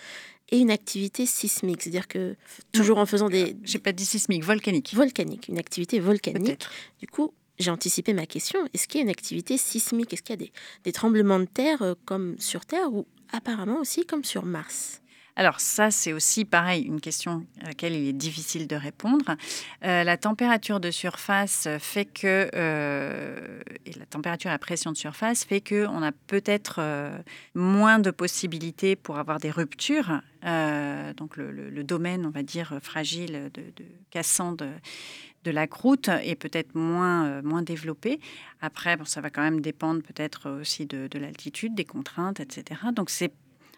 et 0.49 0.59
une 0.59 0.71
activité 0.71 1.25
sismique, 1.25 1.81
c'est-à-dire 1.81 2.07
que 2.07 2.35
toujours 2.71 2.97
en 2.97 3.05
faisant 3.05 3.29
des... 3.29 3.55
J'ai 3.63 3.79
pas 3.79 3.91
dit 3.91 4.05
sismique, 4.05 4.43
volcanique. 4.43 4.93
Volcanique, 4.93 5.47
une 5.47 5.57
activité 5.57 5.99
volcanique. 5.99 6.65
Du 6.99 7.07
coup, 7.07 7.33
j'ai 7.59 7.71
anticipé 7.71 8.13
ma 8.13 8.25
question. 8.25 8.59
Est-ce 8.73 8.87
qu'il 8.87 8.99
y 8.99 9.01
a 9.01 9.03
une 9.03 9.09
activité 9.09 9.57
sismique? 9.57 10.13
Est-ce 10.13 10.21
qu'il 10.21 10.33
y 10.33 10.39
a 10.41 10.45
des, 10.45 10.51
des 10.83 10.91
tremblements 10.91 11.39
de 11.39 11.45
terre 11.45 11.81
euh, 11.81 11.95
comme 12.05 12.35
sur 12.39 12.65
Terre 12.65 12.93
ou 12.93 13.05
apparemment 13.31 13.79
aussi 13.79 14.05
comme 14.05 14.23
sur 14.23 14.45
Mars? 14.45 15.01
Alors 15.35 15.59
ça, 15.59 15.89
c'est 15.89 16.13
aussi 16.13 16.45
pareil, 16.45 16.83
une 16.83 17.01
question 17.01 17.45
à 17.61 17.67
laquelle 17.67 17.93
il 17.93 18.07
est 18.07 18.13
difficile 18.13 18.67
de 18.67 18.75
répondre. 18.75 19.35
Euh, 19.83 20.03
la 20.03 20.17
température 20.17 20.79
de 20.79 20.91
surface 20.91 21.67
fait 21.79 22.05
que, 22.05 22.49
euh, 22.53 23.61
et 23.85 23.93
la 23.93 24.05
température 24.05 24.51
et 24.51 24.53
la 24.53 24.59
pression 24.59 24.91
de 24.91 24.97
surface 24.97 25.43
fait 25.43 25.61
qu'on 25.61 26.03
a 26.03 26.11
peut-être 26.11 26.75
euh, 26.79 27.17
moins 27.55 27.97
de 27.97 28.11
possibilités 28.11 28.95
pour 28.95 29.17
avoir 29.17 29.39
des 29.39 29.49
ruptures. 29.49 30.21
donc 30.43 31.37
le, 31.37 31.83
domaine, 31.83 32.25
on 32.25 32.29
va 32.29 32.43
dire, 32.43 32.77
fragile, 32.81 33.49
de, 33.53 33.63
cassant 34.11 34.51
de, 34.51 34.69
de 35.45 35.51
la 35.51 35.65
croûte 35.67 36.09
est 36.09 36.35
peut-être 36.35 36.75
moins, 36.75 37.41
moins 37.41 37.63
développé. 37.63 38.19
Après, 38.61 38.97
bon, 38.97 39.05
ça 39.05 39.19
va 39.19 39.29
quand 39.29 39.41
même 39.41 39.61
dépendre 39.61 40.03
peut-être 40.03 40.49
aussi 40.49 40.85
de, 40.85 41.07
de 41.07 41.17
l'altitude, 41.17 41.73
des 41.75 41.85
contraintes, 41.85 42.39
etc. 42.39 42.81
Donc 42.93 43.09
c'est 43.09 43.33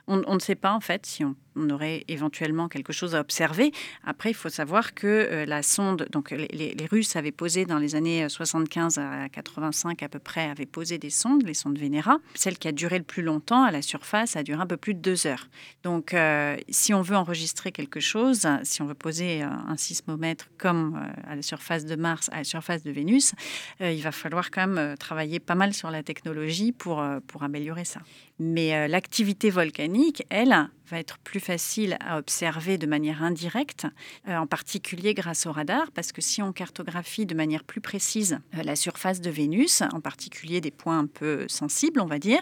on, 0.07 0.33
ne 0.35 0.39
sait 0.39 0.55
pas 0.55 0.73
en 0.73 0.79
fait 0.79 1.05
si 1.05 1.23
on 1.23 1.35
on 1.55 1.69
aurait 1.69 2.03
éventuellement 2.07 2.67
quelque 2.67 2.93
chose 2.93 3.15
à 3.15 3.19
observer. 3.19 3.71
Après, 4.03 4.31
il 4.31 4.33
faut 4.33 4.49
savoir 4.49 4.93
que 4.93 5.07
euh, 5.07 5.45
la 5.45 5.63
sonde, 5.63 6.07
donc 6.11 6.31
les, 6.31 6.75
Russes 6.89 7.15
avaient 7.15 7.31
posé 7.31 7.65
dans 7.65 7.79
les 7.79 7.95
années 7.95 8.27
75 8.29 8.99
à 8.99 9.29
85 9.29 10.03
à 10.03 10.09
peu 10.09 10.19
près, 10.19 10.49
avaient 10.49 10.65
posé 10.65 10.97
des 10.97 11.09
sondes, 11.09 11.43
les 11.43 11.53
sondes 11.53 11.79
Venera. 11.79 12.17
Celle 12.35 12.57
qui 12.57 12.67
a 12.67 12.71
duré 12.71 12.97
le 12.97 13.03
plus 13.03 13.23
longtemps 13.23 13.63
à 13.63 13.71
la 13.71 13.81
surface 13.81 14.35
a 14.35 14.43
duré 14.43 14.61
un 14.61 14.67
peu 14.67 14.77
plus 14.77 14.93
de 14.93 14.99
deux 14.99 15.25
heures. 15.25 15.47
Donc, 15.83 16.13
euh, 16.13 16.57
si 16.69 16.93
on 16.93 17.01
veut 17.01 17.15
enregistrer 17.15 17.71
quelque 17.71 17.99
chose, 17.99 18.47
si 18.63 18.81
on 18.81 18.85
veut 18.85 18.93
poser 18.93 19.41
un 19.41 19.77
sismomètre 19.77 20.49
comme 20.57 20.95
euh, 20.95 21.31
à 21.31 21.35
la 21.35 21.41
surface 21.41 21.85
de 21.85 21.95
Mars, 21.95 22.29
à 22.31 22.37
la 22.37 22.43
surface 22.43 22.83
de 22.83 22.91
Vénus, 22.91 23.33
il 23.79 24.01
va 24.01 24.11
falloir 24.11 24.51
quand 24.51 24.67
même 24.67 24.97
travailler 24.97 25.39
pas 25.39 25.55
mal 25.55 25.73
sur 25.73 25.89
la 25.89 26.03
technologie 26.03 26.71
pour, 26.71 27.03
pour 27.27 27.43
améliorer 27.43 27.85
ça. 27.85 28.01
Mais 28.39 28.87
l'activité 28.87 29.49
volcanique, 29.49 30.23
elle, 30.29 30.69
va 30.89 30.99
être 30.99 31.17
plus 31.19 31.39
facile 31.39 31.97
à 31.99 32.17
observer 32.17 32.77
de 32.77 32.87
manière 32.87 33.23
indirecte, 33.23 33.87
euh, 34.27 34.37
en 34.37 34.47
particulier 34.47 35.13
grâce 35.13 35.45
au 35.45 35.51
radar, 35.51 35.91
parce 35.91 36.11
que 36.11 36.21
si 36.21 36.41
on 36.41 36.51
cartographie 36.51 37.25
de 37.25 37.35
manière 37.35 37.63
plus 37.63 37.81
précise 37.81 38.39
euh, 38.55 38.63
la 38.63 38.75
surface 38.75 39.21
de 39.21 39.29
Vénus, 39.29 39.81
en 39.81 40.01
particulier 40.01 40.61
des 40.61 40.71
points 40.71 40.99
un 40.99 41.07
peu 41.07 41.45
sensibles, 41.47 41.99
on 41.99 42.05
va 42.05 42.19
dire, 42.19 42.41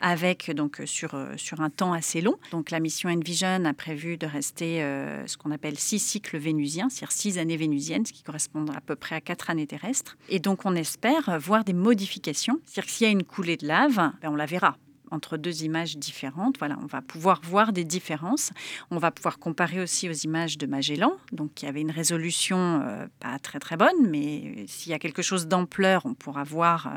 avec 0.00 0.50
donc 0.50 0.82
sur, 0.86 1.14
euh, 1.14 1.34
sur 1.36 1.60
un 1.60 1.70
temps 1.70 1.92
assez 1.92 2.20
long. 2.20 2.36
Donc 2.50 2.70
la 2.70 2.80
mission 2.80 3.10
Envision 3.10 3.64
a 3.64 3.74
prévu 3.74 4.16
de 4.16 4.26
rester 4.26 4.80
ce 5.26 5.36
qu'on 5.36 5.50
appelle 5.50 5.78
six 5.78 5.98
cycles 5.98 6.36
vénusiens, 6.36 6.88
c'est-à-dire 6.88 7.12
six 7.12 7.38
années 7.38 7.56
vénusiennes, 7.56 8.06
ce 8.06 8.12
qui 8.12 8.22
correspond 8.22 8.66
à 8.74 8.80
peu 8.80 8.96
près 8.96 9.14
à 9.14 9.20
quatre 9.20 9.50
années 9.50 9.66
terrestres. 9.66 10.16
Et 10.28 10.40
donc 10.40 10.64
on 10.64 10.74
espère 10.74 11.38
voir 11.38 11.64
des 11.64 11.72
modifications, 11.72 12.60
c'est-à-dire 12.64 12.86
que 12.86 12.90
s'il 12.90 13.06
y 13.06 13.10
a 13.10 13.12
une 13.12 13.24
coulée 13.24 13.56
de 13.56 13.66
lave, 13.66 13.96
ben, 14.20 14.30
on 14.30 14.36
la 14.36 14.46
verra 14.46 14.76
entre 15.10 15.36
deux 15.36 15.64
images 15.64 15.96
différentes. 15.96 16.58
Voilà, 16.58 16.78
on 16.82 16.86
va 16.86 17.02
pouvoir 17.02 17.40
voir 17.44 17.72
des 17.72 17.84
différences. 17.84 18.50
On 18.90 18.98
va 18.98 19.10
pouvoir 19.10 19.38
comparer 19.38 19.80
aussi 19.80 20.08
aux 20.08 20.12
images 20.12 20.58
de 20.58 20.66
Magellan, 20.66 21.12
donc 21.32 21.54
qui 21.54 21.66
avait 21.66 21.80
une 21.80 21.90
résolution 21.90 22.82
euh, 22.82 23.06
pas 23.20 23.38
très 23.38 23.58
très 23.58 23.76
bonne, 23.76 24.08
mais 24.08 24.64
s'il 24.66 24.92
y 24.92 24.94
a 24.94 24.98
quelque 24.98 25.22
chose 25.22 25.46
d'ampleur, 25.46 26.02
on 26.04 26.14
pourra 26.14 26.44
voir 26.44 26.86
euh, 26.86 26.90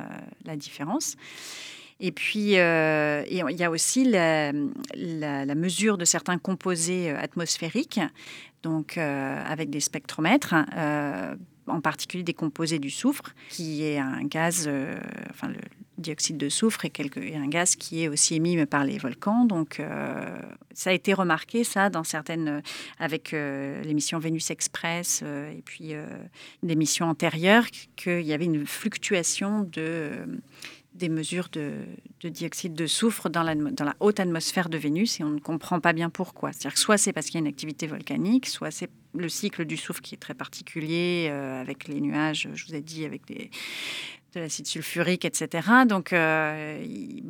la 0.46 0.56
différence. 0.56 1.16
Et 2.00 2.12
puis, 2.12 2.60
euh, 2.60 3.24
il 3.30 3.38
y 3.38 3.64
a 3.64 3.72
aussi 3.72 4.06
la, 4.06 4.54
mesure 5.56 5.98
de 5.98 6.06
certains 6.06 6.38
composés 6.38 7.10
atmosphériques, 7.10 8.00
donc 8.62 8.98
avec 9.00 9.72
des 9.72 9.80
spectromètres 9.80 10.54
en 11.66 11.82
particulier 11.82 12.24
des 12.24 12.36
composés 12.36 12.78
du 12.78 12.92
soufre, 12.92 13.34
qui 13.50 13.84
est 13.84 13.98
un 13.98 14.24
gaz, 14.26 14.70
dioxyde 15.98 16.38
de 16.38 16.50
soufre 16.50 16.88
quelque, 16.88 17.20
un 17.36 17.48
gaz 17.48 17.75
qui 17.75 18.04
est 18.04 18.08
aussi 18.08 18.36
émis 18.36 18.66
par 18.66 18.84
les 18.84 18.98
volcans. 18.98 19.46
Donc, 19.46 19.80
euh, 19.80 20.39
ça 20.74 20.92
a 20.92 20.94
été 20.94 21.13
remarqué, 21.13 21.63
ça, 21.63 21.89
dans 21.89 22.04
certaines, 22.04 22.62
avec 23.00 23.34
euh, 23.34 23.82
l'émission 23.84 24.20
Vénus 24.20 24.51
Express 24.51 25.22
euh, 25.24 25.51
et 25.51 25.62
puis 25.62 25.94
des 26.63 26.75
missions 26.75 27.08
antérieures, 27.08 27.66
qu'il 27.96 28.22
y 28.22 28.34
avait 28.34 28.46
une 28.46 28.66
fluctuation 28.66 29.62
de, 29.63 30.12
des 30.94 31.10
mesures 31.10 31.50
de, 31.51 31.74
dioxyde 32.24 32.74
de 32.74 32.88
soufre 32.88 33.30
dans 33.30 33.44
la, 33.44 33.56
dans 33.56 33.86
la, 33.86 33.96
haute 34.00 34.20
atmosphère 34.20 34.70
de 34.70 34.77
Vénus 34.77 35.20
et 35.20 35.24
on 35.24 35.30
ne 35.30 35.39
comprend 35.39 35.80
pas 35.80 35.94
bien 35.94 36.10
pourquoi. 36.10 36.51
C'est-à-dire 36.51 36.74
que 36.74 36.80
soit 36.80 36.98
c'est 36.98 37.13
parce 37.13 37.27
qu'il 37.27 37.36
y 37.36 37.38
a 37.38 37.42
une 37.42 37.48
activité 37.48 37.88
volcanique, 37.88 38.46
soit 38.46 38.72
c'est 38.72 38.89
le 39.16 39.30
cycle 39.30 39.66
du 39.66 39.77
soufre 39.77 40.01
qui 40.01 40.16
est 40.16 40.20
très 40.20 40.36
particulier 40.36 41.30
avec 41.30 41.88
les 41.88 42.01
nuages, 42.01 42.50
je 42.54 42.66
vous 42.66 42.75
ai 42.75 42.82
dit, 42.82 43.04
avec 43.04 43.25
des, 43.25 43.50
de 44.38 44.44
l'acide 44.44 44.67
sulfurique, 44.67 45.25
etc. 45.25 45.67
Donc, 45.88 46.13
euh, 46.13 46.84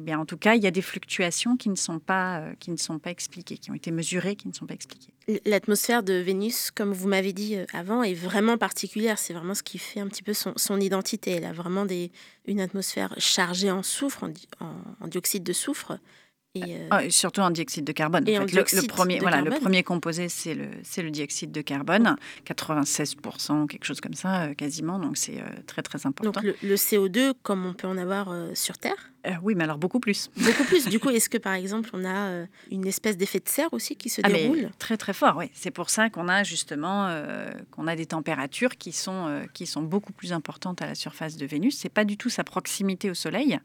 en 0.09 0.25
tout 0.25 0.37
cas, 0.37 0.55
il 0.55 0.63
y 0.63 0.67
a 0.67 0.71
des 0.71 0.81
fluctuations 0.81 1.55
qui 1.55 1.69
ne 1.69 1.75
sont 1.75 1.99
pas 1.99 2.39
euh, 2.39 2.53
qui 2.59 2.71
ne 2.71 2.77
sont 2.77 2.99
pas 2.99 3.11
expliquées, 3.11 3.57
qui 3.57 3.71
ont 3.71 3.73
été 3.73 3.91
mesurées, 3.91 4.35
qui 4.35 4.47
ne 4.47 4.53
sont 4.53 4.65
pas 4.65 4.73
expliquées. 4.73 5.13
L'atmosphère 5.45 6.03
de 6.03 6.13
Vénus, 6.13 6.71
comme 6.71 6.93
vous 6.93 7.07
m'avez 7.07 7.33
dit 7.33 7.55
euh, 7.55 7.65
avant, 7.73 8.03
est 8.03 8.13
vraiment 8.13 8.57
particulière. 8.57 9.17
C'est 9.17 9.33
vraiment 9.33 9.55
ce 9.55 9.63
qui 9.63 9.77
fait 9.77 9.99
un 9.99 10.07
petit 10.07 10.23
peu 10.23 10.33
son, 10.33 10.53
son 10.55 10.79
identité. 10.79 11.31
Elle 11.31 11.45
a 11.45 11.53
vraiment 11.53 11.85
des, 11.85 12.11
une 12.45 12.59
atmosphère 12.59 13.13
chargée 13.17 13.71
en 13.71 13.83
soufre, 13.83 14.25
en 14.59 15.07
dioxyde 15.07 15.43
de 15.43 15.53
soufre. 15.53 15.97
Euh, 16.63 16.87
ah, 16.91 17.09
surtout 17.09 17.41
en 17.41 17.51
dioxyde 17.51 17.85
de 17.85 17.91
carbone. 17.91 18.25
le, 18.25 18.87
premier, 18.87 19.19
voilà, 19.19 19.41
le 19.41 19.51
premier 19.51 19.83
composé, 19.83 20.29
c'est 20.29 20.53
le, 20.53 20.67
le 20.97 21.11
dioxyde 21.11 21.51
de 21.51 21.61
carbone, 21.61 22.15
96%, 22.45 23.67
quelque 23.67 23.85
chose 23.85 24.01
comme 24.01 24.13
ça, 24.13 24.43
euh, 24.43 24.53
quasiment. 24.53 24.99
Donc 24.99 25.17
c'est 25.17 25.37
euh, 25.37 25.45
très 25.65 25.81
très 25.81 26.05
important. 26.05 26.41
Donc 26.41 26.55
le, 26.61 26.75
CO2, 26.75 27.33
comme 27.43 27.65
on 27.65 27.73
peut 27.73 27.87
en 27.87 27.97
avoir 27.97 28.33
sur 28.53 28.77
Terre 28.77 29.11
Oui, 29.41 29.55
mais 29.55 29.63
alors 29.63 29.77
beaucoup 29.77 29.99
plus. 29.99 30.29
Beaucoup 30.37 30.63
plus. 30.63 30.87
du 30.87 30.99
coup, 30.99 31.09
est-ce 31.09 31.29
que 31.29 31.37
par 31.37 31.53
exemple, 31.53 31.89
on 31.93 32.05
a 32.05 32.45
une 32.71 32.87
espèce 32.87 33.17
d'effet 33.17 33.39
de 33.39 33.49
serre 33.49 33.71
aussi 33.73 33.95
qui 33.95 34.09
se 34.09 34.21
ah, 34.23 34.29
déroule? 34.29 34.69
Très 34.79 34.97
très 34.97 35.13
fort, 35.13 35.35
oui. 35.37 35.49
C'est 35.53 35.71
pour 35.71 35.89
ça 35.89 36.09
qu'on 36.09 36.27
a 36.27 36.43
justement 36.43 37.09
qu'on 37.71 37.87
a 37.87 37.95
des 37.95 38.05
températures 38.05 38.77
qui 38.77 38.91
sont, 38.91 39.45
qui 39.53 39.65
sont 39.65 39.81
beaucoup 39.81 40.13
plus 40.13 40.33
importantes 40.33 40.81
à 40.81 40.85
la 40.85 40.95
surface 40.95 41.35
de 41.37 41.45
Vénus. 41.45 41.77
C'est 41.77 41.89
pas 41.89 42.05
du 42.05 42.17
tout 42.17 42.29
sa 42.29 42.43
proximité 42.43 43.09
au 43.09 43.13
Soleil, 43.13 43.59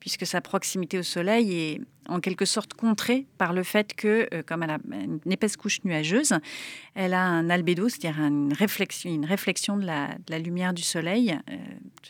puisque 0.00 0.26
sa 0.26 0.40
proximité 0.40 0.98
au 0.98 1.02
Soleil 1.02 1.54
est 1.54 1.80
en 2.08 2.20
quelque 2.20 2.44
sorte 2.44 2.74
contrée 2.74 3.26
par 3.38 3.52
le 3.52 3.62
fait 3.62 3.94
que, 3.94 4.28
euh, 4.34 4.42
comme 4.44 4.62
elle 4.62 4.70
a 4.70 4.78
une 4.90 5.20
épaisse 5.30 5.56
couche 5.56 5.82
nuageuse, 5.84 6.34
elle 6.94 7.14
a 7.14 7.22
un 7.22 7.48
albédo, 7.50 7.88
c'est-à-dire 7.88 8.20
une 8.20 8.52
réflexion, 8.52 9.10
une 9.10 9.24
réflexion 9.24 9.76
de 9.76 9.86
la, 9.86 10.38
lumière 10.38 10.72
du 10.72 10.82
Soleil, 10.82 11.38
euh, 11.50 11.56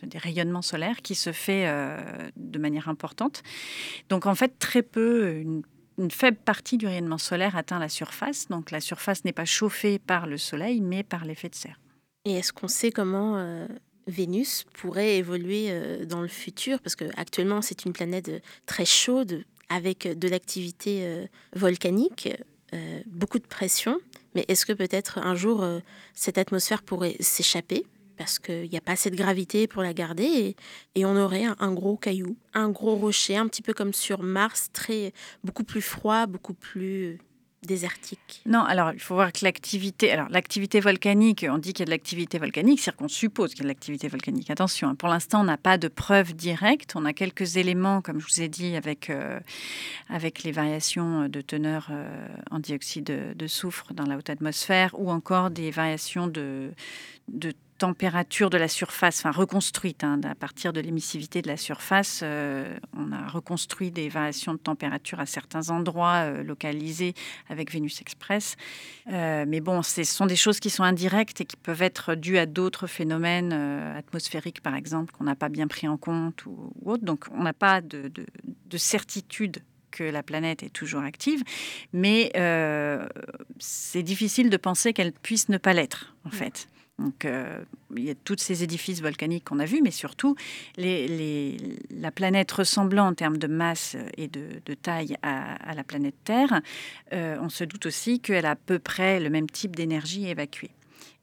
des 0.04 0.18
rayonnements 0.18 0.62
solaires, 0.62 1.02
qui 1.02 1.14
se 1.14 1.32
fait 1.32 1.64
euh, 1.66 1.98
de 2.36 2.58
manière 2.58 2.79
importante. 2.88 3.42
Donc 4.08 4.26
en 4.26 4.34
fait, 4.34 4.58
très 4.58 4.82
peu, 4.82 5.34
une, 5.34 5.62
faible 6.10 6.38
partie 6.38 6.78
du 6.78 6.86
rayonnement 6.86 7.18
solaire 7.18 7.56
atteint 7.56 7.78
la 7.78 7.90
surface. 7.90 8.48
Donc 8.48 8.70
la 8.70 8.80
surface 8.80 9.24
n'est 9.24 9.34
pas 9.34 9.44
chauffée 9.44 9.98
par 9.98 10.26
le 10.26 10.38
Soleil, 10.38 10.80
mais 10.80 11.02
par 11.02 11.24
l'effet 11.26 11.50
de 11.50 11.54
serre. 11.54 11.78
Et 12.24 12.32
est-ce 12.32 12.54
qu'on 12.54 12.68
sait 12.68 12.90
comment 12.90 13.66
Vénus 14.06 14.64
pourrait 14.72 15.18
évoluer 15.18 16.06
dans 16.06 16.22
le 16.22 16.28
futur? 16.28 16.80
Parce 16.80 16.96
qu'actuellement, 16.96 17.60
c'est 17.60 17.84
une 17.84 17.92
planète 17.92 18.30
très 18.64 18.86
chaude, 18.86 19.44
avec 19.70 20.06
de 20.18 20.28
l'activité 20.28 21.06
euh, 21.06 21.26
volcanique, 21.54 22.28
euh, 22.74 23.00
beaucoup 23.06 23.38
de 23.38 23.46
pression. 23.46 23.98
Mais 24.34 24.44
est-ce 24.48 24.66
que 24.66 24.72
peut-être 24.72 25.18
un 25.18 25.34
jour 25.34 25.62
euh, 25.62 25.78
cette 26.12 26.36
atmosphère 26.36 26.82
pourrait 26.82 27.16
s'échapper? 27.20 27.86
Parce 28.20 28.38
qu'il 28.38 28.68
n'y 28.68 28.76
a 28.76 28.82
pas 28.82 28.92
assez 28.92 29.08
de 29.08 29.16
gravité 29.16 29.66
pour 29.66 29.82
la 29.82 29.94
garder 29.94 30.54
et, 30.94 31.06
on 31.06 31.16
aurait 31.16 31.46
un, 31.58 31.72
gros 31.72 31.96
caillou, 31.96 32.36
un 32.52 32.68
gros 32.68 32.94
rocher, 32.94 33.38
un 33.38 33.48
petit 33.48 33.62
peu 33.62 33.72
comme 33.72 33.94
sur 33.94 34.22
Mars, 34.22 34.68
très 34.74 35.14
beaucoup 35.42 35.64
plus 35.64 35.80
froid, 35.80 36.26
beaucoup 36.26 36.52
plus 36.52 37.18
désertique 37.66 38.42
Non, 38.44 38.60
alors 38.60 38.92
il 38.92 39.00
faut 39.00 39.14
voir 39.14 39.32
que 39.32 39.42
l'activité, 39.42 40.12
alors 40.12 40.28
l'activité 40.28 40.80
volcanique, 40.80 41.46
on 41.48 41.56
dit 41.56 41.72
qu'il 41.72 41.80
y 41.80 41.84
a 41.84 41.86
de 41.86 41.90
l'activité 41.92 42.38
volcanique, 42.38 42.80
c'est-à-dire 42.80 42.98
qu'on 42.98 43.08
suppose 43.08 43.52
qu'il 43.52 43.60
y 43.60 43.62
a 43.62 43.64
de 43.64 43.68
l'activité 43.68 44.08
volcanique. 44.08 44.50
Attention, 44.50 44.88
hein, 44.88 44.94
pour 44.96 45.08
l'instant, 45.08 45.40
on 45.40 45.44
n'a 45.44 45.56
pas 45.56 45.78
de 45.78 45.88
preuves 45.88 46.34
directes. 46.34 46.96
On 46.96 47.06
a 47.06 47.14
quelques 47.14 47.56
éléments, 47.56 48.02
comme 48.02 48.20
je 48.20 48.26
vous 48.26 48.42
ai 48.42 48.48
dit, 48.48 48.76
avec 48.76 49.08
euh, 49.08 49.40
avec 50.10 50.42
les 50.42 50.52
variations 50.52 51.26
de 51.26 51.40
teneur 51.40 51.88
euh, 51.90 52.28
en 52.50 52.58
dioxyde 52.58 53.34
de, 53.34 53.46
soufre 53.46 53.94
dans 53.94 54.04
la 54.04 54.18
haute 54.18 54.28
atmosphère, 54.28 54.94
ou 54.98 55.10
encore 55.10 55.48
des 55.48 55.70
variations 55.70 56.26
de 56.26 56.70
température 57.80 58.50
de 58.50 58.58
la 58.58 58.68
surface, 58.68 59.20
enfin 59.20 59.30
reconstruite 59.30 60.04
hein, 60.04 60.20
à 60.24 60.34
partir 60.34 60.74
de 60.74 60.80
l'émissivité 60.80 61.40
de 61.40 61.48
la 61.48 61.56
surface. 61.56 62.20
Euh, 62.22 62.76
on 62.94 63.10
a 63.10 63.26
reconstruit 63.26 63.90
des 63.90 64.10
variations 64.10 64.52
de 64.52 64.58
température 64.58 65.18
à 65.18 65.24
certains 65.24 65.70
endroits 65.70 66.26
euh, 66.26 66.42
localisés 66.42 67.14
avec 67.48 67.72
Vénus 67.72 68.02
Express. 68.02 68.56
Euh, 69.10 69.46
mais 69.48 69.60
bon, 69.60 69.80
ce 69.80 70.04
sont 70.04 70.26
des 70.26 70.36
choses 70.36 70.60
qui 70.60 70.68
sont 70.68 70.82
indirectes 70.82 71.40
et 71.40 71.46
qui 71.46 71.56
peuvent 71.56 71.80
être 71.80 72.14
dues 72.14 72.36
à 72.36 72.44
d'autres 72.44 72.86
phénomènes 72.86 73.54
atmosphériques, 73.96 74.60
par 74.60 74.74
exemple, 74.74 75.14
qu'on 75.14 75.24
n'a 75.24 75.34
pas 75.34 75.48
bien 75.48 75.66
pris 75.66 75.88
en 75.88 75.96
compte 75.96 76.44
ou, 76.44 76.74
autre. 76.84 77.04
Donc 77.04 77.24
on 77.32 77.42
n'a 77.42 77.54
pas 77.54 77.80
de, 77.80 78.12
de, 78.12 78.78
certitude 78.78 79.62
que 79.90 80.04
la 80.04 80.22
planète 80.22 80.62
est 80.62 80.70
toujours 80.70 81.02
active, 81.02 81.42
mais 81.94 82.30
c'est 83.58 84.02
difficile 84.02 84.50
de 84.50 84.56
penser 84.58 84.92
qu'elle 84.92 85.12
puisse 85.12 85.48
ne 85.48 85.56
pas 85.56 85.72
l'être, 85.72 86.14
en 86.26 86.30
fait. 86.30 86.68
Donc, 87.00 87.24
euh, 87.24 87.64
il 87.96 88.04
y 88.04 88.10
a 88.10 88.14
tous 88.14 88.36
ces 88.38 88.62
édifices 88.62 89.00
volcaniques 89.00 89.44
qu'on 89.44 89.58
a 89.58 89.64
vus, 89.64 89.80
mais 89.82 89.90
surtout, 89.90 90.36
la 90.76 92.10
planète 92.10 92.52
ressemblant 92.52 93.06
en 93.06 93.14
termes 93.14 93.38
de 93.38 93.46
masse 93.46 93.96
et 94.18 94.28
de, 94.28 94.74
taille 94.74 95.16
à, 95.22 95.74
la 95.74 95.82
planète 95.82 96.14
Terre, 96.24 96.60
euh, 97.12 97.38
on 97.40 97.48
se 97.48 97.64
doute 97.64 97.86
aussi 97.86 98.20
qu'elle 98.20 98.46
a 98.46 98.50
à 98.50 98.56
peu 98.56 98.78
près 98.78 99.18
le 99.18 99.30
même 99.30 99.48
type 99.48 99.74
d'énergie 99.74 100.28
évacuée. 100.28 100.70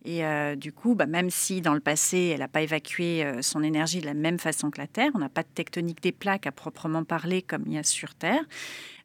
Et 0.03 0.25
euh, 0.25 0.55
du 0.55 0.71
coup, 0.71 0.95
bah, 0.95 1.05
même 1.05 1.29
si 1.29 1.61
dans 1.61 1.73
le 1.73 1.79
passé, 1.79 2.31
elle 2.33 2.39
n'a 2.39 2.47
pas 2.47 2.61
évacué 2.61 3.25
son 3.41 3.61
énergie 3.61 3.99
de 3.99 4.05
la 4.05 4.13
même 4.13 4.39
façon 4.39 4.71
que 4.71 4.79
la 4.79 4.87
Terre, 4.87 5.11
on 5.13 5.19
n'a 5.19 5.29
pas 5.29 5.43
de 5.43 5.49
tectonique 5.53 6.01
des 6.01 6.11
plaques 6.11 6.47
à 6.47 6.51
proprement 6.51 7.03
parler 7.03 7.41
comme 7.41 7.63
il 7.67 7.73
y 7.73 7.77
a 7.77 7.83
sur 7.83 8.15
Terre, 8.15 8.43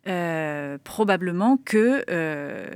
euh, 0.08 0.78
probablement 0.82 1.58
que 1.58 2.04
euh, 2.10 2.66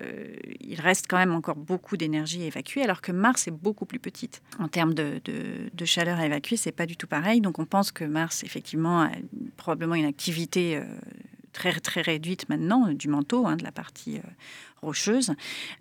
il 0.61 0.81
reste 0.81 1.07
quand 1.09 1.17
même 1.17 1.35
encore 1.35 1.57
beaucoup 1.57 1.97
d'énergie 1.97 2.41
à 2.45 2.47
évacuer, 2.47 2.83
alors 2.83 3.01
que 3.01 3.11
Mars 3.11 3.49
est 3.49 3.51
beaucoup 3.53 3.85
plus 3.85 3.99
petite. 3.99 4.43
En 4.61 4.69
termes 4.69 4.95
de, 4.95 5.21
chaleur 5.85 6.21
à 6.21 6.27
évacuer, 6.27 6.57
c'est 6.57 6.71
pas 6.71 6.87
du 6.87 6.97
tout 6.97 7.09
pareil. 7.09 7.41
Donc 7.41 7.59
on 7.59 7.65
pense 7.65 7.91
que 7.91 8.05
Mars, 8.05 8.45
effectivement, 8.45 9.03
a 9.03 9.11
probablement 9.57 9.97
une 9.97 10.05
activité 10.05 10.77
euh, 10.77 10.85
très 11.53 11.73
très 11.73 12.01
réduite 12.01 12.49
maintenant 12.49 12.93
du 12.93 13.09
manteau, 13.09 13.49
hein, 13.49 13.57
de 13.57 13.65
la 13.65 13.73
partie 13.73 14.21
rocheuse, 14.81 15.33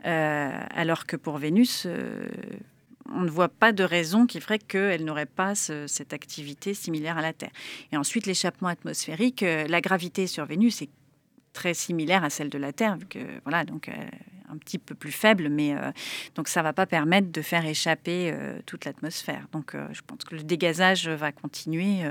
alors 0.04 1.06
que 1.06 1.16
pour 1.16 1.38
Vénus, 1.38 1.86
on 3.12 3.22
ne 3.22 3.30
voit 3.30 3.50
pas 3.50 3.72
de 3.72 3.84
raison 3.84 4.26
qui 4.26 4.40
ferait 4.40 4.58
qu'elle 4.58 5.04
n'aurait 5.04 5.26
pas 5.28 5.54
cette 5.54 6.14
activité 6.14 6.74
similaire 6.74 7.18
à 7.18 7.22
la 7.22 7.34
Terre. 7.34 7.52
Et 7.92 7.98
ensuite, 7.98 8.26
l'échappement 8.26 8.70
atmosphérique, 8.70 9.42
la 9.42 9.82
gravité 9.82 10.28
sur 10.28 10.46
Vénus 10.46 10.82
est 10.82 10.90
très 11.56 11.74
similaire 11.74 12.24
à 12.24 12.30
celle 12.30 12.50
de 12.50 12.60
la 12.60 12.72
Terre, 12.72 12.98
que 13.10 13.20
voilà, 13.44 13.66
donc 13.66 13.90
un 14.52 14.58
petit 14.58 14.78
peu 14.78 14.96
plus 14.96 15.12
faible, 15.12 15.50
mais 15.50 15.76
euh, 15.76 15.92
donc 16.36 16.48
ça 16.48 16.62
va 16.62 16.74
pas 16.74 16.86
permettre 16.86 17.32
de 17.32 17.42
faire 17.42 17.66
échapper 17.66 18.32
euh, 18.32 18.60
toute 18.66 18.86
l'atmosphère. 18.86 19.48
Donc 19.52 19.76
euh, 19.76 19.88
je 19.92 20.02
pense 20.06 20.24
que 20.24 20.36
le 20.36 20.44
dégazage 20.44 21.08
va 21.08 21.32
continuer 21.32 22.04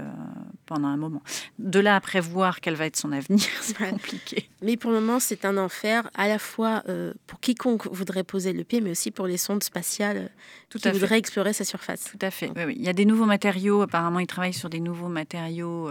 pendant 0.67 0.89
un 0.89 0.97
moment. 0.97 1.23
De 1.59 1.81
là 1.81 1.97
à 1.97 2.01
prévoir 2.01 2.61
quel 2.61 2.75
va 2.75 2.87
être 2.87 2.97
son 2.97 3.13
avenir, 3.13 3.47
c'est 3.61 3.77
compliqué. 3.79 4.49
Mais 4.63 4.77
pour 4.77 4.91
le 4.91 5.01
moment, 5.01 5.21
c'est 5.21 5.45
un 5.45 5.57
enfer 5.57 6.09
à 6.15 6.29
la 6.29 6.39
fois 6.39 6.83
pour 7.27 7.41
quiconque 7.41 7.87
voudrait 7.87 8.25
poser 8.25 8.53
le 8.53 8.65
pied, 8.65 8.81
mais 8.81 8.91
aussi 8.91 9.11
pour 9.11 9.27
les 9.27 9.37
sondes 9.37 9.63
spatiales 9.63 10.31
Tout 10.69 10.79
qui 10.79 10.91
voudraient 10.91 11.19
explorer 11.19 11.53
sa 11.53 11.65
surface. 11.65 12.05
Tout 12.05 12.19
à 12.21 12.31
fait. 12.31 12.51
Oui, 12.57 12.65
oui. 12.67 12.75
Il 12.79 12.85
y 12.85 12.89
a 12.89 12.93
des 12.93 13.05
nouveaux 13.05 13.27
matériaux. 13.27 13.83
Apparemment, 13.83 14.19
ils 14.19 14.27
travaillent 14.27 14.53
sur 14.53 14.71
des 14.71 14.81
nouveaux 14.81 15.09
matériaux 15.09 15.91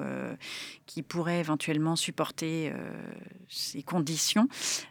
qui 0.85 1.01
pourraient 1.01 1.39
éventuellement 1.39 1.95
supporter 1.95 2.71
ces 3.49 3.83
conditions. 3.83 4.47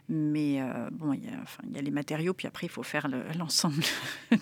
Mais 0.09 0.61
bon, 0.91 1.13
il 1.13 1.25
y 1.25 1.29
a 1.29 1.45
il 1.67 1.75
y 1.75 1.79
a 1.79 1.81
les 1.81 1.91
matériaux, 1.91 2.33
puis 2.33 2.47
après, 2.47 2.67
il 2.67 2.69
faut 2.69 2.83
faire 2.83 3.07
l'ensemble. 3.37 3.83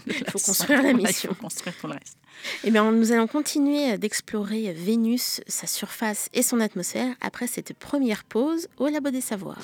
il 0.07 0.29
faut 0.29 0.39
construire 0.39 0.83
la 0.83 0.93
mission. 0.93 1.29
Il 1.31 1.35
faut 1.35 1.43
construire 1.43 1.75
tout 1.77 1.87
le 1.87 1.93
reste. 1.93 2.17
Eh 2.63 2.71
bien, 2.71 2.91
nous 2.91 3.11
allons 3.11 3.27
continuer 3.27 3.97
d'explorer 3.97 4.73
Vénus, 4.73 5.41
sa 5.47 5.67
surface 5.67 6.29
et 6.33 6.43
son 6.43 6.59
atmosphère 6.59 7.15
après 7.21 7.47
cette 7.47 7.73
première 7.73 8.23
pause 8.23 8.67
au 8.77 8.87
Labo 8.87 9.11
des 9.11 9.21
Savoirs. 9.21 9.59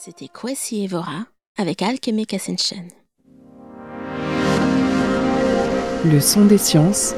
C'était 0.00 0.28
Kwesi 0.28 0.84
Evora 0.84 1.26
avec 1.56 1.82
Alchemic 1.82 2.32
Ascension. 2.32 2.86
Le 6.04 6.20
son 6.20 6.44
des 6.44 6.56
sciences 6.56 7.14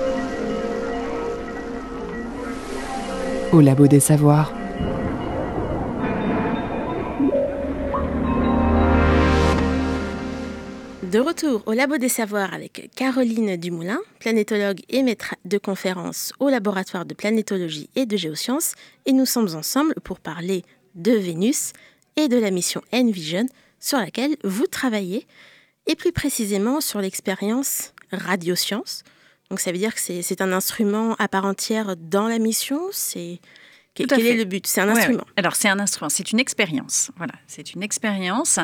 au 3.53 3.61
labo 3.61 3.87
des 3.87 4.01
savoirs. 4.01 4.55
De 11.03 11.19
retour 11.19 11.55
retour 11.57 11.63
au 11.67 11.73
Labo 11.73 11.99
des 11.99 12.09
Savoirs 12.09 12.55
avec 12.55 12.89
Caroline 12.95 13.57
Dumoulin, 13.57 13.99
planétologue 14.21 14.81
et 14.89 15.03
maître 15.03 15.35
de 15.45 15.59
conférence 15.59 16.33
au 16.39 16.49
laboratoire 16.49 17.05
de 17.05 17.15
planétologie 17.15 17.91
et 17.97 18.07
de 18.07 18.17
géosciences, 18.17 18.75
et 19.07 19.13
nous 19.13 19.27
sommes 19.27 19.55
ensemble 19.57 19.95
pour 20.05 20.21
parler 20.21 20.63
de 20.95 21.13
Vénus 21.13 21.73
de 22.29 22.37
la 22.37 22.51
mission 22.51 22.83
Envision 22.93 23.47
sur 23.79 23.99
laquelle 23.99 24.37
vous 24.45 24.67
travaillez, 24.67 25.27
et 25.87 25.97
plus 25.97 26.13
précisément 26.13 26.81
sur 26.81 27.01
l'expérience 27.01 27.95
radioscience. 28.13 29.03
Donc 29.49 29.61
ça 29.61 29.73
veut 29.73 29.79
dire 29.79 29.95
que 29.95 30.01
c'est 30.01 30.41
un 30.41 30.53
instrument 30.53 31.17
à 31.19 31.27
part 31.27 31.45
entière 31.45 31.97
dans 31.97 32.29
la 32.29 32.39
mission, 32.39 32.81
c'est 32.93 33.41
quel, 33.95 34.27
est 34.27 34.37
le 34.37 34.45
but? 34.45 34.67
C'est 34.67 34.81
un 34.81 34.89
instrument. 34.89 35.25
Alors 35.37 35.57
c'est 35.57 35.69
un 35.69 35.79
instrument, 35.79 36.09
c'est 36.09 36.31
une 36.31 36.39
expérience. 36.39 37.11
Voilà, 37.17 37.33
c'est 37.47 37.75
une 37.75 37.83
expérience. 37.83 38.59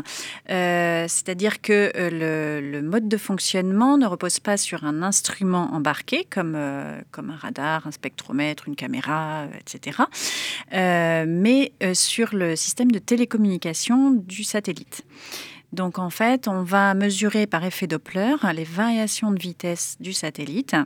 Euh, 0.51 1.07
c'est-à-dire 1.09 1.61
que 1.61 1.93
euh, 1.97 2.61
le, 2.61 2.83
mode 2.83 3.09
de 3.09 3.17
fonctionnement 3.17 3.99
ne 3.99 4.07
repose 4.07 4.39
pas 4.39 4.57
sur 4.57 4.85
un 4.85 5.03
instrument 5.03 5.75
embarqué 5.75 6.27
comme 6.31 6.55
euh, 6.57 7.01
comme 7.11 7.31
un 7.31 7.37
radar, 7.37 7.87
un 7.87 7.91
spectromètre, 7.91 8.69
une 8.69 8.77
caméra, 8.77 9.47
etc. 9.61 10.03
mais 10.73 11.73
sur 11.95 12.35
le 12.35 12.55
système 12.55 12.93
de 12.93 12.99
télécommunication 12.99 14.13
du 14.13 14.45
satellite. 14.45 15.05
Donc 15.73 15.99
en 15.99 16.11
fait, 16.11 16.47
on 16.47 16.63
va 16.63 16.95
mesurer 16.95 17.47
par 17.47 17.65
effet 17.65 17.87
Doppler 17.87 18.37
les 18.55 18.65
variations 18.65 19.31
de 19.33 19.39
vitesse 19.39 19.97
du 20.01 20.13
satellite 20.13 20.77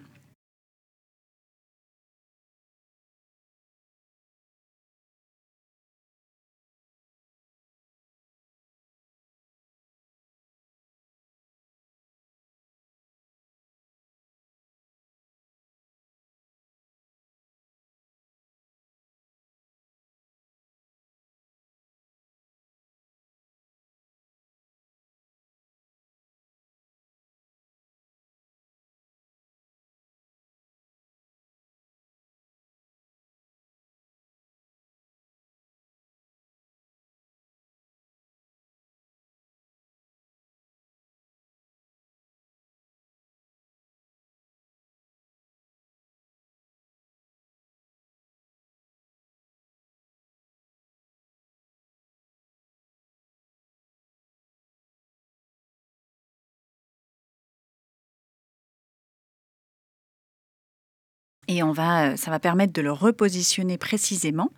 et 61.50 61.64
on 61.64 61.72
va, 61.72 62.04
euh, 62.04 62.16
ça 62.16 62.30
va 62.30 62.38
permettre 62.38 62.72
de 62.72 62.80
le 62.80 62.92
repositionner 62.92 63.76
précisément. 63.76 64.50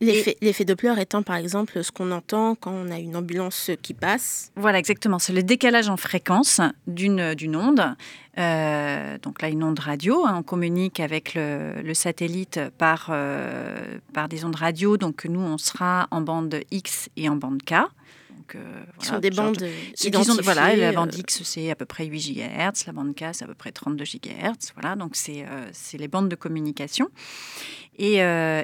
L'effet 0.00 0.64
Doppler 0.64 0.94
étant 1.00 1.22
par 1.22 1.36
exemple 1.36 1.82
ce 1.82 1.90
qu'on 1.90 2.12
entend 2.12 2.54
quand 2.54 2.70
on 2.70 2.90
a 2.90 2.98
une 2.98 3.16
ambulance 3.16 3.70
qui 3.82 3.94
passe. 3.94 4.52
Voilà, 4.54 4.78
exactement. 4.78 5.18
C'est 5.18 5.32
le 5.32 5.42
décalage 5.42 5.88
en 5.88 5.96
fréquence 5.96 6.60
d'une 6.86 7.56
onde. 7.56 7.96
Euh, 8.36 9.18
donc 9.22 9.40
là, 9.40 9.48
une 9.48 9.64
onde 9.64 9.78
radio. 9.78 10.24
Hein. 10.26 10.36
on 10.38 10.42
communique 10.42 11.00
avec 11.00 11.32
le, 11.34 11.94
satellite 11.94 12.60
par, 12.76 13.08
euh, 13.10 13.76
par 14.12 14.28
des 14.28 14.44
ondes 14.44 14.54
radio. 14.54 14.98
Donc 14.98 15.24
nous, 15.24 15.40
on 15.40 15.56
sera 15.56 16.08
en 16.10 16.20
bande 16.20 16.60
X 16.70 17.08
et 17.16 17.28
en 17.28 17.36
bande 17.36 17.62
K. 17.62 17.74
Donc, 18.54 18.62
voilà, 18.96 19.10
sont 19.10 19.18
des 19.18 19.30
bandes 19.30 19.62
identifiées. 20.02 20.42
voilà, 20.42 20.76
la 20.76 20.92
bande 20.92 21.14
X, 21.14 21.42
c'est 21.42 21.70
à 21.70 21.74
peu 21.74 21.84
près 21.84 22.06
8 22.06 22.34
GHz, 22.34 22.86
la 22.86 22.92
bande 22.92 23.14
K, 23.14 23.26
c'est 23.32 23.44
à 23.44 23.46
peu 23.46 23.54
près 23.54 23.72
32 23.72 24.04
GHz. 24.04 24.72
Voilà, 24.74 24.96
donc 24.96 25.16
c'est 25.16 25.44
les 25.94 26.08
bandes 26.08 26.28
de 26.28 26.36
communication. 26.36 27.08
Et, 27.98 28.20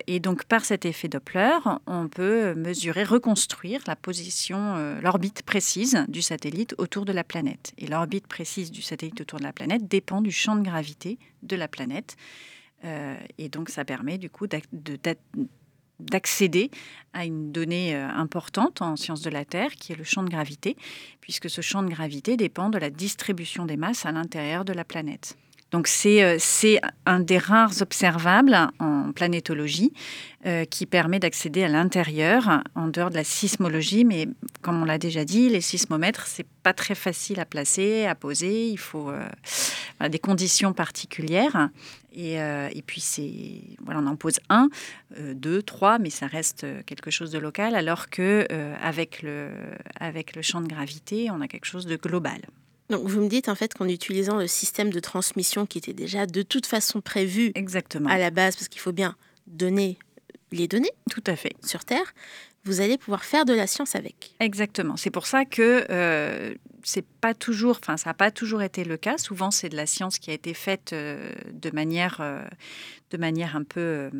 et, 0.07 0.21
donc, 0.21 0.45
par 0.45 0.65
cet 0.65 0.85
effet 0.87 1.09
Doppler, 1.09 1.59
on 1.87 2.09
peut 2.09 2.55
mesurer, 2.55 3.03
reconstruire 3.05 3.81
la 3.87 3.97
position, 3.97 4.99
l'orbite 5.03 5.43
précise 5.43 6.05
du 6.09 6.23
satellite 6.23 6.75
autour 6.79 7.05
de 7.05 7.13
la 7.13 7.25
planète. 7.25 7.73
Et 7.79 7.87
l'orbite 7.87 8.27
précise 8.27 8.71
du 8.71 8.81
satellite 8.81 9.21
autour 9.21 9.41
de 9.41 9.45
la 9.45 9.53
planète 9.53 9.89
dépend 9.89 10.21
du 10.21 10.31
champ 10.31 10.57
de 10.57 10.63
gravité 10.63 11.19
de 11.43 11.57
la 11.57 11.69
planète. 11.69 12.17
et 12.85 13.49
donc, 13.49 13.71
ça 13.71 13.85
permet 13.85 14.19
du 14.19 14.31
coup 14.31 14.47
de, 14.47 14.59
d'accéder 16.01 16.71
à 17.13 17.25
une 17.25 17.53
donnée 17.53 17.95
euh, 17.95 18.09
importante 18.09 18.83
en 18.83 18.97
sciences 18.97 19.23
de 19.23 19.31
la 19.31 19.45
Terre, 19.45 19.73
qui 19.73 19.93
est 19.93 19.97
le 19.97 20.05
champ 20.05 20.23
de 20.23 20.31
gravité, 20.31 20.77
puisque 21.21 21.49
ce 21.49 21.61
champ 21.61 21.83
de 21.83 21.89
gravité 21.89 22.37
dépend 22.37 22.71
de 22.71 22.79
la 22.79 22.91
distribution 22.91 23.65
des 23.67 23.77
masses 23.77 24.05
à 24.05 24.13
l'intérieur 24.13 24.65
de 24.65 24.73
la 24.73 24.85
planète. 24.85 25.37
Donc 25.75 25.91
euh, 26.07 26.37
c'est 26.39 26.81
un 27.05 27.19
des 27.19 27.37
rares 27.37 27.83
observables 27.83 28.57
en 28.79 29.11
planétologie 29.11 29.93
euh, 30.47 30.65
qui 30.65 30.87
permet 30.87 31.19
d'accéder 31.19 31.65
à 31.65 31.69
l'intérieur 31.69 32.63
en 32.77 32.87
dehors 32.87 33.11
de 33.11 33.17
la 33.17 33.25
sismologie. 33.25 34.05
Mais 34.05 34.29
comme 34.63 34.81
on 34.81 34.85
l'a 34.85 34.99
déjà 34.99 35.25
dit, 35.25 35.49
les 35.49 35.61
sismomètres, 35.61 36.29
c'est 36.29 36.47
pas 36.63 36.75
très 36.75 36.95
facile 36.95 37.41
à 37.41 37.45
placer, 37.45 38.07
à 38.07 38.15
poser. 38.15 38.69
Il 38.69 38.79
faut 38.79 39.11
euh, 39.11 40.09
des 40.09 40.21
conditions 40.21 40.73
particulières. 40.73 41.71
Et, 42.13 42.35
et 42.35 42.83
puis 42.87 43.01
c'est 43.01 43.33
voilà, 43.85 43.99
on 43.99 44.07
en 44.07 44.15
pose 44.15 44.39
un, 44.49 44.69
deux, 45.19 45.61
trois, 45.61 45.99
mais 45.99 46.11
ça 46.11 46.29
reste 46.29 46.65
quelque 46.87 47.11
chose 47.11 47.33
de 47.33 47.41
local. 47.41 47.75
Alors 47.75 48.09
que 48.09 48.47
avec 48.81 49.23
le 49.23 49.51
avec 49.99 50.37
le 50.37 50.43
champ 50.43 50.61
de 50.61 50.69
gravité, 50.69 51.33
on 51.33 51.41
a 51.41 51.49
quelque 51.49 51.67
chose 51.67 51.87
de 51.87 51.97
global. 51.97 52.41
Donc 52.91 53.07
vous 53.07 53.21
me 53.21 53.29
dites 53.29 53.49
en 53.49 53.55
fait 53.55 53.75
qu'en 53.75 53.89
utilisant 53.89 54.37
le 54.37 54.47
système 54.47 54.91
de 54.91 55.01
transmission 55.01 55.67
qui 55.67 55.79
était 55.79 55.93
déjà 55.95 56.27
de 56.27 56.43
toute 56.43 56.67
façon 56.67 57.01
prévu 57.01 57.53
Exactement. 57.55 58.11
à 58.11 58.19
la 58.19 58.31
base, 58.31 58.57
parce 58.57 58.69
qu'il 58.69 58.81
faut 58.81 58.93
bien 58.93 59.17
donner 59.47 59.99
les 60.53 60.69
données 60.69 60.93
Tout 61.11 61.25
à 61.27 61.37
fait. 61.37 61.55
sur 61.65 61.85
Terre, 61.85 62.15
vous 62.65 62.81
allez 62.81 62.97
pouvoir 62.99 63.25
faire 63.25 63.45
de 63.45 63.53
la 63.53 63.67
science 63.67 63.95
avec. 63.95 64.35
Exactement. 64.41 64.97
C'est 64.97 65.11
pour 65.11 65.27
ça 65.27 65.45
que 65.45 65.87
euh, 65.91 66.55
c'est 66.83 67.05
pas 67.07 67.35
toujours, 67.35 67.79
enfin 67.81 67.97
ça 67.97 68.11
n'a 68.11 68.15
pas 68.15 68.31
toujours 68.31 68.63
été 68.63 68.85
le 68.85 68.97
cas. 68.97 69.19
Souvent 69.19 69.51
c'est 69.51 69.69
de 69.69 69.77
la 69.77 69.87
science 69.87 70.19
qui 70.19 70.31
a 70.31 70.35
été 70.35 70.55
faite 70.55 70.93
euh, 70.93 71.31
de 71.53 71.71
manière, 71.71 72.19
euh, 72.21 72.45
de 73.11 73.17
manière 73.17 73.57
un 73.57 73.65
peu 73.65 74.11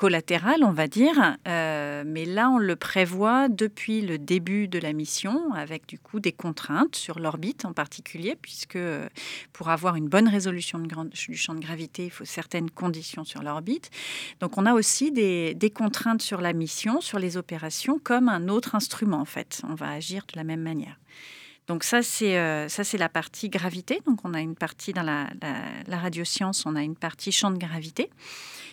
collatéral, 0.00 0.64
on 0.64 0.72
va 0.72 0.88
dire. 0.88 1.36
Euh, 1.46 2.04
mais 2.06 2.24
là, 2.24 2.48
on 2.48 2.56
le 2.56 2.74
prévoit 2.74 3.50
depuis 3.50 4.00
le 4.00 4.16
début 4.16 4.66
de 4.66 4.78
la 4.78 4.94
mission, 4.94 5.52
avec 5.52 5.86
du 5.86 5.98
coup 5.98 6.20
des 6.20 6.32
contraintes 6.32 6.96
sur 6.96 7.18
l'orbite 7.18 7.66
en 7.66 7.74
particulier, 7.74 8.34
puisque 8.40 8.76
euh, 8.76 9.06
pour 9.52 9.68
avoir 9.68 9.96
une 9.96 10.08
bonne 10.08 10.26
résolution 10.26 10.78
du 10.78 11.36
champ 11.36 11.54
de 11.54 11.60
gravité, 11.60 12.06
il 12.06 12.10
faut 12.10 12.24
certaines 12.24 12.70
conditions 12.70 13.24
sur 13.24 13.42
l'orbite. 13.42 13.90
Donc, 14.40 14.56
on 14.56 14.64
a 14.64 14.72
aussi 14.72 15.12
des, 15.12 15.72
contraintes 15.74 16.22
sur 16.22 16.40
la 16.40 16.54
mission, 16.54 17.02
sur 17.02 17.18
les 17.18 17.36
opérations, 17.36 18.00
comme 18.02 18.30
un 18.30 18.48
autre 18.48 18.74
instrument 18.74 19.20
en 19.20 19.26
fait. 19.26 19.60
On 19.68 19.74
va 19.74 19.90
agir 19.90 20.24
de 20.32 20.38
la 20.38 20.44
même 20.44 20.62
manière. 20.62 20.98
Donc 21.70 21.84
ça, 21.84 22.02
c'est 22.02 22.36
euh, 22.36 22.66
la 22.98 23.08
partie 23.08 23.48
gravité. 23.48 24.00
Donc 24.04 24.24
on 24.24 24.34
a 24.34 24.40
une 24.40 24.56
partie 24.56 24.92
dans 24.92 25.04
la, 25.04 25.28
la 25.86 25.98
radioscience, 25.98 26.66
on 26.66 26.74
a 26.74 26.82
une 26.82 26.96
partie 26.96 27.30
champ 27.30 27.52
de 27.52 27.58
gravité. 27.58 28.10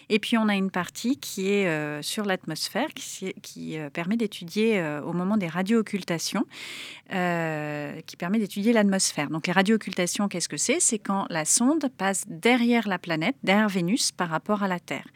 Et 0.09 0.19
puis 0.19 0.37
on 0.37 0.47
a 0.47 0.55
une 0.55 0.71
partie 0.71 1.17
qui 1.17 1.49
est 1.49 1.67
euh, 1.67 2.01
sur 2.01 2.25
l'atmosphère, 2.25 2.87
qui, 2.93 3.77
euh, 3.77 3.89
permet 3.89 4.15
d'étudier 4.15 4.79
euh, 4.79 5.01
au 5.01 5.13
moment 5.13 5.37
des 5.37 5.47
radiooccultations, 5.47 6.45
qui 7.09 8.17
permet 8.17 8.39
d'étudier 8.39 8.73
l'atmosphère. 8.73 9.29
Donc 9.29 9.47
les 9.47 9.53
radiooccultations, 9.53 10.27
qu'est-ce 10.27 10.49
que 10.49 10.57
c'est? 10.57 10.79
C'est 10.79 10.99
quand 10.99 11.25
la 11.29 11.45
sonde 11.45 11.89
passe 11.97 12.25
derrière 12.27 12.87
la 12.87 12.99
planète, 12.99 13.35
derrière 13.43 13.69
Vénus, 13.69 14.11
par 14.11 14.29
rapport 14.29 14.63
à 14.63 14.67
la 14.67 14.79
Terre. 14.79 15.07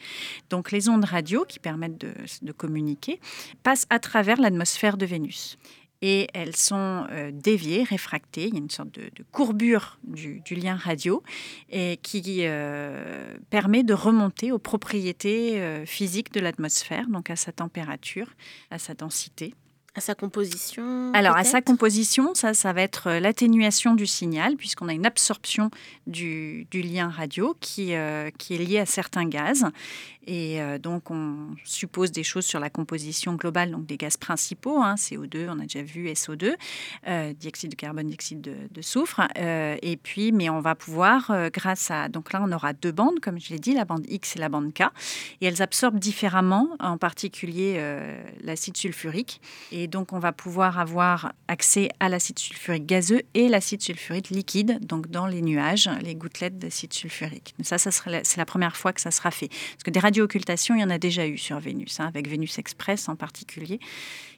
Donc 0.49 0.71
les 0.71 0.87
ondes 0.89 1.03
radio, 1.03 1.45
qui 1.47 1.59
permettent 1.59 1.97
de 1.97 2.51
communiquer, 2.51 3.19
passent 3.63 3.87
à 3.89 3.99
travers 3.99 4.39
l'atmosphère 4.39 4.97
de 4.97 5.05
Vénus 5.05 5.57
et 6.01 6.27
elles 6.33 6.55
sont 6.55 7.05
euh, 7.11 7.31
déviées, 7.33 7.83
réfractées. 7.83 8.47
Il 8.47 8.53
y 8.53 8.57
a 8.57 8.59
une 8.59 8.69
sorte 8.69 8.91
de, 8.91 9.09
courbure 9.31 9.99
du, 10.03 10.41
lien 10.55 10.75
radio 10.75 11.23
et 11.69 11.97
qui 12.01 12.39
euh, 12.39 13.35
permet 13.49 13.83
de 13.83 13.93
remonter 13.93 14.51
aux 14.51 14.59
propriétés 14.59 15.61
euh, 15.61 15.85
physiques 15.85 16.33
de 16.33 16.39
l'atmosphère, 16.39 17.07
donc 17.07 17.29
à 17.29 17.35
sa 17.35 17.51
température, 17.51 18.27
à 18.71 18.79
sa 18.79 18.93
densité. 18.93 19.53
À 19.93 19.99
sa 19.99 20.15
composition 20.15 21.11
Alors, 21.13 21.35
à 21.35 21.43
sa 21.43 21.61
composition, 21.61 22.33
ça, 22.33 22.53
ça 22.53 22.71
va 22.71 22.81
être 22.81 23.07
euh, 23.07 23.19
l'atténuation 23.19 23.93
du 23.93 24.07
signal, 24.07 24.55
puisqu'on 24.55 24.87
a 24.87 24.93
une 24.93 25.05
absorption 25.05 25.69
du, 26.07 26.65
lien 26.73 27.09
radio 27.09 27.57
qui, 27.59 27.93
euh, 27.93 28.29
qui 28.37 28.55
est 28.55 28.57
lié 28.57 28.79
à 28.79 28.85
certains 28.85 29.25
gaz. 29.25 29.65
Et 30.27 30.61
euh, 30.61 30.77
donc, 30.77 31.11
on 31.11 31.49
suppose 31.65 32.13
des 32.13 32.23
choses 32.23 32.45
sur 32.45 32.61
la 32.61 32.69
composition 32.69 33.33
globale, 33.33 33.71
donc 33.71 33.85
des 33.85 33.97
gaz 33.97 34.15
principaux, 34.15 34.81
hein, 34.81 34.95
CO2, 34.95 35.49
on 35.49 35.59
a 35.59 35.63
déjà 35.63 35.81
vu 35.81 36.07
SO2, 36.07 36.53
dioxyde 37.33 37.71
de 37.71 37.75
carbone, 37.75 38.07
dioxyde 38.07 38.39
de, 38.71 38.81
soufre. 38.81 39.19
et 39.35 39.99
puis, 40.01 40.31
mais 40.31 40.49
on 40.49 40.61
va 40.61 40.75
pouvoir, 40.75 41.49
grâce 41.51 41.91
à. 41.91 42.07
Donc 42.07 42.31
là, 42.31 42.41
on 42.41 42.51
aura 42.53 42.71
deux 42.71 42.91
bandes, 42.93 43.19
comme 43.19 43.41
je 43.41 43.49
l'ai 43.49 43.59
dit, 43.59 43.73
la 43.73 43.83
bande 43.83 44.05
X 44.07 44.37
et 44.37 44.39
la 44.39 44.47
bande 44.47 44.73
K. 44.73 44.83
Et 45.41 45.47
elles 45.47 45.61
absorbent 45.61 45.99
différemment, 45.99 46.69
en 46.79 46.97
particulier 46.97 47.81
l'acide 48.41 48.77
sulfurique. 48.77 49.41
Et 49.71 49.80
et 49.81 49.87
donc, 49.87 50.13
on 50.13 50.19
va 50.19 50.31
pouvoir 50.31 50.77
avoir 50.77 51.33
accès 51.47 51.89
à 51.99 52.07
l'acide 52.07 52.37
sulfurique 52.37 52.85
gazeux 52.85 53.23
et 53.33 53.47
l'acide 53.47 53.81
sulfurique 53.81 54.29
liquide, 54.29 54.77
donc 54.85 55.09
dans 55.09 55.25
les 55.25 55.41
nuages, 55.41 55.89
les 56.03 56.13
gouttelettes 56.13 56.59
d'acide 56.59 56.93
sulfurique. 56.93 57.55
ça, 57.63 57.79
ça 57.79 57.89
c'est 57.91 58.37
la 58.37 58.45
première 58.45 58.77
fois 58.77 58.93
que 58.93 59.01
ça 59.01 59.09
sera 59.09 59.31
fait. 59.31 59.47
Parce 59.47 59.83
que 59.83 59.89
des 59.89 59.99
radiooccultations, 59.99 60.75
il 60.75 60.81
y 60.81 60.83
en 60.83 60.91
a 60.91 60.99
déjà 60.99 61.25
eu 61.25 61.39
sur 61.39 61.59
Vénus, 61.59 61.99
hein, 61.99 62.05
avec 62.05 62.27
Vénus 62.27 62.59
Express 62.59 63.09
en 63.09 63.15
particulier. 63.15 63.79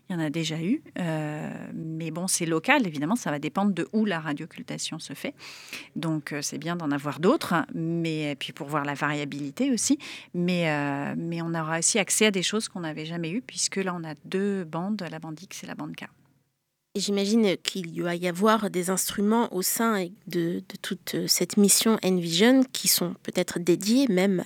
Il 0.10 0.14
y 0.14 0.16
en 0.16 0.20
a 0.20 0.30
déjà 0.30 0.62
eu. 0.62 0.82
Euh, 1.00 1.50
mais 1.74 2.12
bon, 2.12 2.28
c'est 2.28 2.46
local, 2.46 2.86
évidemment, 2.86 3.16
ça 3.16 3.32
va 3.32 3.40
dépendre 3.40 3.74
de 3.74 3.88
où 3.94 4.06
la 4.06 4.20
radiooccultation 4.20 5.00
se 5.00 5.14
fait. 5.14 5.34
Donc, 5.96 6.34
euh, 6.34 6.42
c'est 6.42 6.58
bien 6.58 6.76
d'en 6.76 6.92
avoir 6.92 7.20
d'autres, 7.20 7.56
mais 7.74 8.36
puis 8.38 8.52
pour 8.52 8.68
voir 8.68 8.84
la 8.84 8.94
variabilité 8.96 9.72
aussi. 9.72 9.98
Mais, 10.34 10.70
euh, 10.70 11.16
mais 11.18 11.42
on 11.42 11.54
aura 11.54 11.80
aussi 11.80 12.00
accès 12.00 12.26
à 12.26 12.32
des 12.32 12.44
choses 12.44 12.68
qu'on 12.68 12.82
n'avait 12.82 13.06
jamais 13.06 13.32
eues, 13.32 13.42
puisque 13.42 13.78
là, 13.78 13.96
on 13.98 14.04
a 14.04 14.14
deux 14.26 14.66
bandes, 14.66 15.06
la 15.10 15.20
bande 15.20 15.42
X 15.42 15.64
et 15.64 15.68
la 15.68 15.76
bande 15.76 15.96
K. 15.96 16.06
J'imagine 16.96 17.58
qu'il 17.58 18.04
va 18.04 18.16
y 18.16 18.28
avoir 18.28 18.70
des 18.70 18.92
instruments 18.92 19.52
au 19.52 19.64
sein 19.64 20.10
de, 20.28 20.62
toute 20.84 21.16
cette 21.26 21.58
mission 21.58 21.98
Envision 22.06 22.64
qui 22.72 22.88
sont 22.88 23.16
peut-être 23.24 23.58
dédiés 23.58 24.08
même 24.10 24.44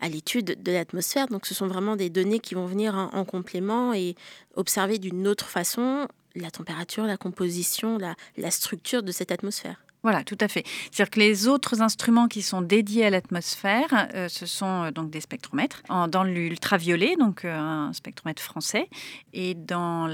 à, 0.00 0.08
l'étude 0.08 0.62
de 0.62 0.72
l'atmosphère. 0.72 1.26
Donc 1.28 1.44
ce 1.44 1.52
sont 1.52 1.66
vraiment 1.66 1.94
des 1.96 2.08
données 2.08 2.40
qui 2.40 2.54
vont 2.54 2.64
venir 2.64 2.94
en, 2.94 3.26
complément 3.26 3.92
et 3.92 4.14
observer 4.54 4.98
d'une 4.98 5.28
autre 5.28 5.50
façon 5.50 6.08
la 6.34 6.50
température, 6.50 7.04
la 7.04 7.18
composition, 7.18 7.98
la 7.98 8.50
structure 8.50 9.02
de 9.02 9.12
cette 9.12 9.30
atmosphère. 9.30 9.76
Voilà, 10.02 10.24
tout 10.24 10.38
à 10.40 10.48
fait. 10.48 10.64
C'est-à-dire 10.90 11.10
que 11.10 11.20
les 11.20 11.46
autres 11.46 11.80
instruments 11.80 12.26
qui 12.26 12.42
sont 12.42 12.60
dédiés 12.60 13.06
à 13.06 13.10
l'atmosphère, 13.10 14.08
euh, 14.14 14.28
ce 14.28 14.46
sont 14.46 14.84
euh, 14.84 14.90
donc 14.90 15.10
des 15.10 15.20
spectromètres. 15.20 15.82
dans 16.08 16.24
l'ultraviolet, 16.24 17.14
donc 17.16 17.44
euh, 17.44 17.56
un 17.56 17.92
spectromètre 17.92 18.42
français, 18.42 18.88
et 19.32 19.54
dans 19.54 20.08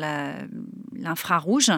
l'infrarouge, 0.93 1.71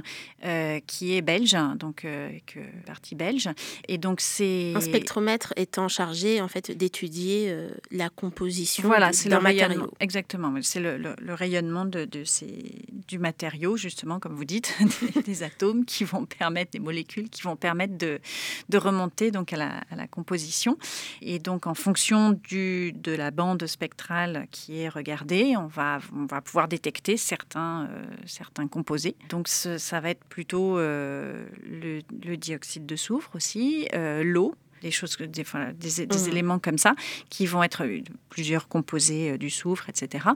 qui 0.86 1.16
est 1.16 1.22
belge, 1.22 1.56
donc 1.76 2.04
avec 2.04 2.58
partie 2.86 3.14
belge. 3.14 3.48
Et 3.88 3.98
donc 3.98 4.20
c'est 4.20 4.72
un 4.74 4.80
spectromètre 4.80 5.52
étant 5.56 5.88
chargé 5.88 6.40
en 6.40 6.48
fait 6.48 6.76
d'étudier 6.76 7.54
la 7.90 8.08
composition 8.08 8.88
voilà, 8.88 9.12
c'est 9.12 9.28
le 9.28 9.40
matériau. 9.40 9.90
Exactement, 10.00 10.52
c'est 10.62 10.80
le, 10.80 11.14
rayonnement 11.28 11.84
de, 11.84 12.08
ces, 12.24 12.84
du 13.08 13.18
matériau 13.18 13.76
justement, 13.76 14.18
comme 14.18 14.34
vous 14.34 14.44
dites, 14.44 14.74
des, 15.14 15.22
des 15.22 15.42
atomes 15.42 15.84
qui 15.84 16.04
vont 16.04 16.26
permettre, 16.26 16.72
des 16.72 16.80
molécules 16.80 17.28
qui 17.28 17.42
vont 17.42 17.56
permettre 17.56 17.96
de, 18.00 18.78
remonter 18.78 19.30
donc 19.30 19.52
à 19.52 19.56
la, 19.56 20.06
composition. 20.10 20.78
Et 21.20 21.38
donc, 21.38 21.66
en 21.66 21.74
fonction 21.74 22.32
du, 22.32 22.92
de 22.92 23.12
la 23.12 23.30
bande 23.30 23.66
spectrale 23.66 24.46
qui 24.50 24.80
est 24.80 24.88
regardée, 24.88 25.56
on 25.56 25.66
va, 25.66 25.98
on 26.14 26.26
va 26.26 26.40
pouvoir 26.40 26.68
détecter 26.68 27.16
certains, 27.16 27.88
euh, 27.90 28.04
certains 28.26 28.66
composés. 28.66 29.16
Donc, 29.28 29.48
ça 29.48 30.00
va 30.00 30.10
être 30.10 30.24
plutôt 30.24 30.78
euh, 30.78 31.46
le, 31.64 32.36
dioxyde 32.36 32.86
de 32.86 32.96
soufre 32.96 33.30
aussi, 33.34 33.88
euh, 33.94 34.22
l'eau 34.24 34.54
des 34.82 34.90
choses, 34.90 35.18
des, 35.18 35.26
des, 35.28 36.06
des 36.06 36.06
mmh. 36.06 36.28
éléments 36.30 36.58
comme 36.58 36.78
ça, 36.78 36.94
qui 37.28 37.44
vont 37.44 37.62
être 37.62 37.86
plusieurs 38.30 38.66
composés 38.66 39.36
du 39.36 39.50
soufre, 39.50 39.90
etc., 39.90 40.28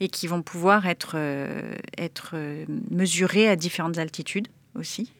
et 0.00 0.08
qui 0.08 0.26
vont 0.26 0.40
pouvoir 0.40 0.86
être, 0.86 1.18
être 1.98 2.34
mesurés 2.90 3.46
à 3.46 3.56
différentes 3.56 3.98
altitudes 3.98 4.48
aussi. 4.74 5.12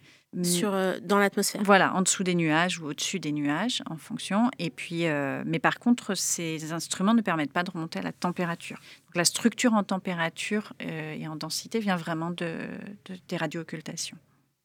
Sur, 0.45 0.75
euh, 0.75 0.99
dans 1.03 1.19
l'atmosphère. 1.19 1.61
Voilà, 1.65 1.93
en 1.95 2.03
dessous 2.03 2.23
des 2.23 2.37
nuages 2.37 2.79
ou 2.79 2.87
au-dessus 2.87 3.19
des 3.19 3.33
nuages, 3.33 3.83
en 3.91 3.97
fonction. 3.97 4.49
Et 4.61 4.71
puis, 4.71 5.07
euh, 5.07 5.43
mais 5.45 5.59
par 5.59 5.81
contre, 5.81 6.15
ces 6.15 6.73
instruments 6.73 7.15
ne 7.15 7.23
permettent 7.23 7.53
pas 7.53 7.65
de 7.65 7.71
remonter 7.73 7.99
à 7.99 8.03
la 8.03 8.13
température. 8.13 8.77
Donc, 9.07 9.17
la 9.17 9.25
structure 9.25 9.75
en 9.75 9.83
température 9.83 10.73
euh, 10.83 11.15
et 11.19 11.27
en 11.27 11.35
densité 11.35 11.81
vient 11.81 11.97
vraiment 11.97 12.31
de, 12.31 12.59
des 13.29 13.37
radiooccultations. 13.37 14.17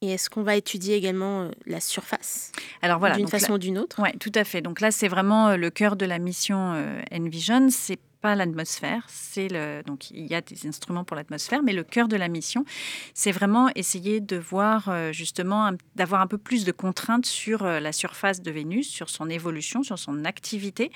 Et 0.01 0.11
est-ce 0.11 0.29
qu'on 0.29 0.43
va 0.43 0.55
étudier 0.55 0.95
également 0.95 1.49
la 1.65 1.79
surface 1.79 2.51
Alors 2.83 2.99
voilà, 2.99 3.15
d'une 3.15 3.27
façon 3.27 3.53
ou 3.53 3.57
d'une 3.57 3.79
autre? 3.79 3.99
Oui, 4.03 4.15
tout 4.19 4.31
à 4.35 4.43
fait. 4.43 4.61
Donc 4.61 4.81
là, 4.81 4.91
c'est 4.91 5.07
vraiment 5.07 5.55
le 5.55 5.69
cœur 5.71 5.95
de 5.95 6.05
la 6.05 6.19
mission 6.19 6.75
Envision. 7.11 7.69
C'est 7.71 7.97
l'atmosphère. 8.33 9.05
C'est 9.07 9.47
le 9.47 9.83
donc 9.85 10.09
il 10.09 10.25
y 10.25 10.33
a 10.33 10.41
des 10.41 10.65
instruments 10.65 11.03
pour 11.03 11.15
l'atmosphère, 11.15 11.61
mais 11.61 11.73
le 11.73 11.83
cœur 11.83 12.07
de 12.07 12.15
la 12.15 12.27
mission, 12.27 12.65
c'est 13.13 13.31
vraiment 13.31 13.69
essayer 13.75 14.21
de 14.21 14.37
voir 14.37 14.89
euh, 14.89 15.11
justement 15.11 15.71
d'avoir 15.95 16.21
un 16.21 16.27
peu 16.27 16.39
plus 16.39 16.65
de 16.65 16.71
contraintes 16.71 17.25
sur 17.25 17.63
euh, 17.63 17.79
la 17.79 17.91
surface 17.91 18.41
de 18.41 18.49
Vénus, 18.49 18.89
sur 18.89 19.09
son 19.09 19.29
évolution, 19.29 19.83
sur 19.83 19.99
son 19.99 20.25
activité. 20.25 20.91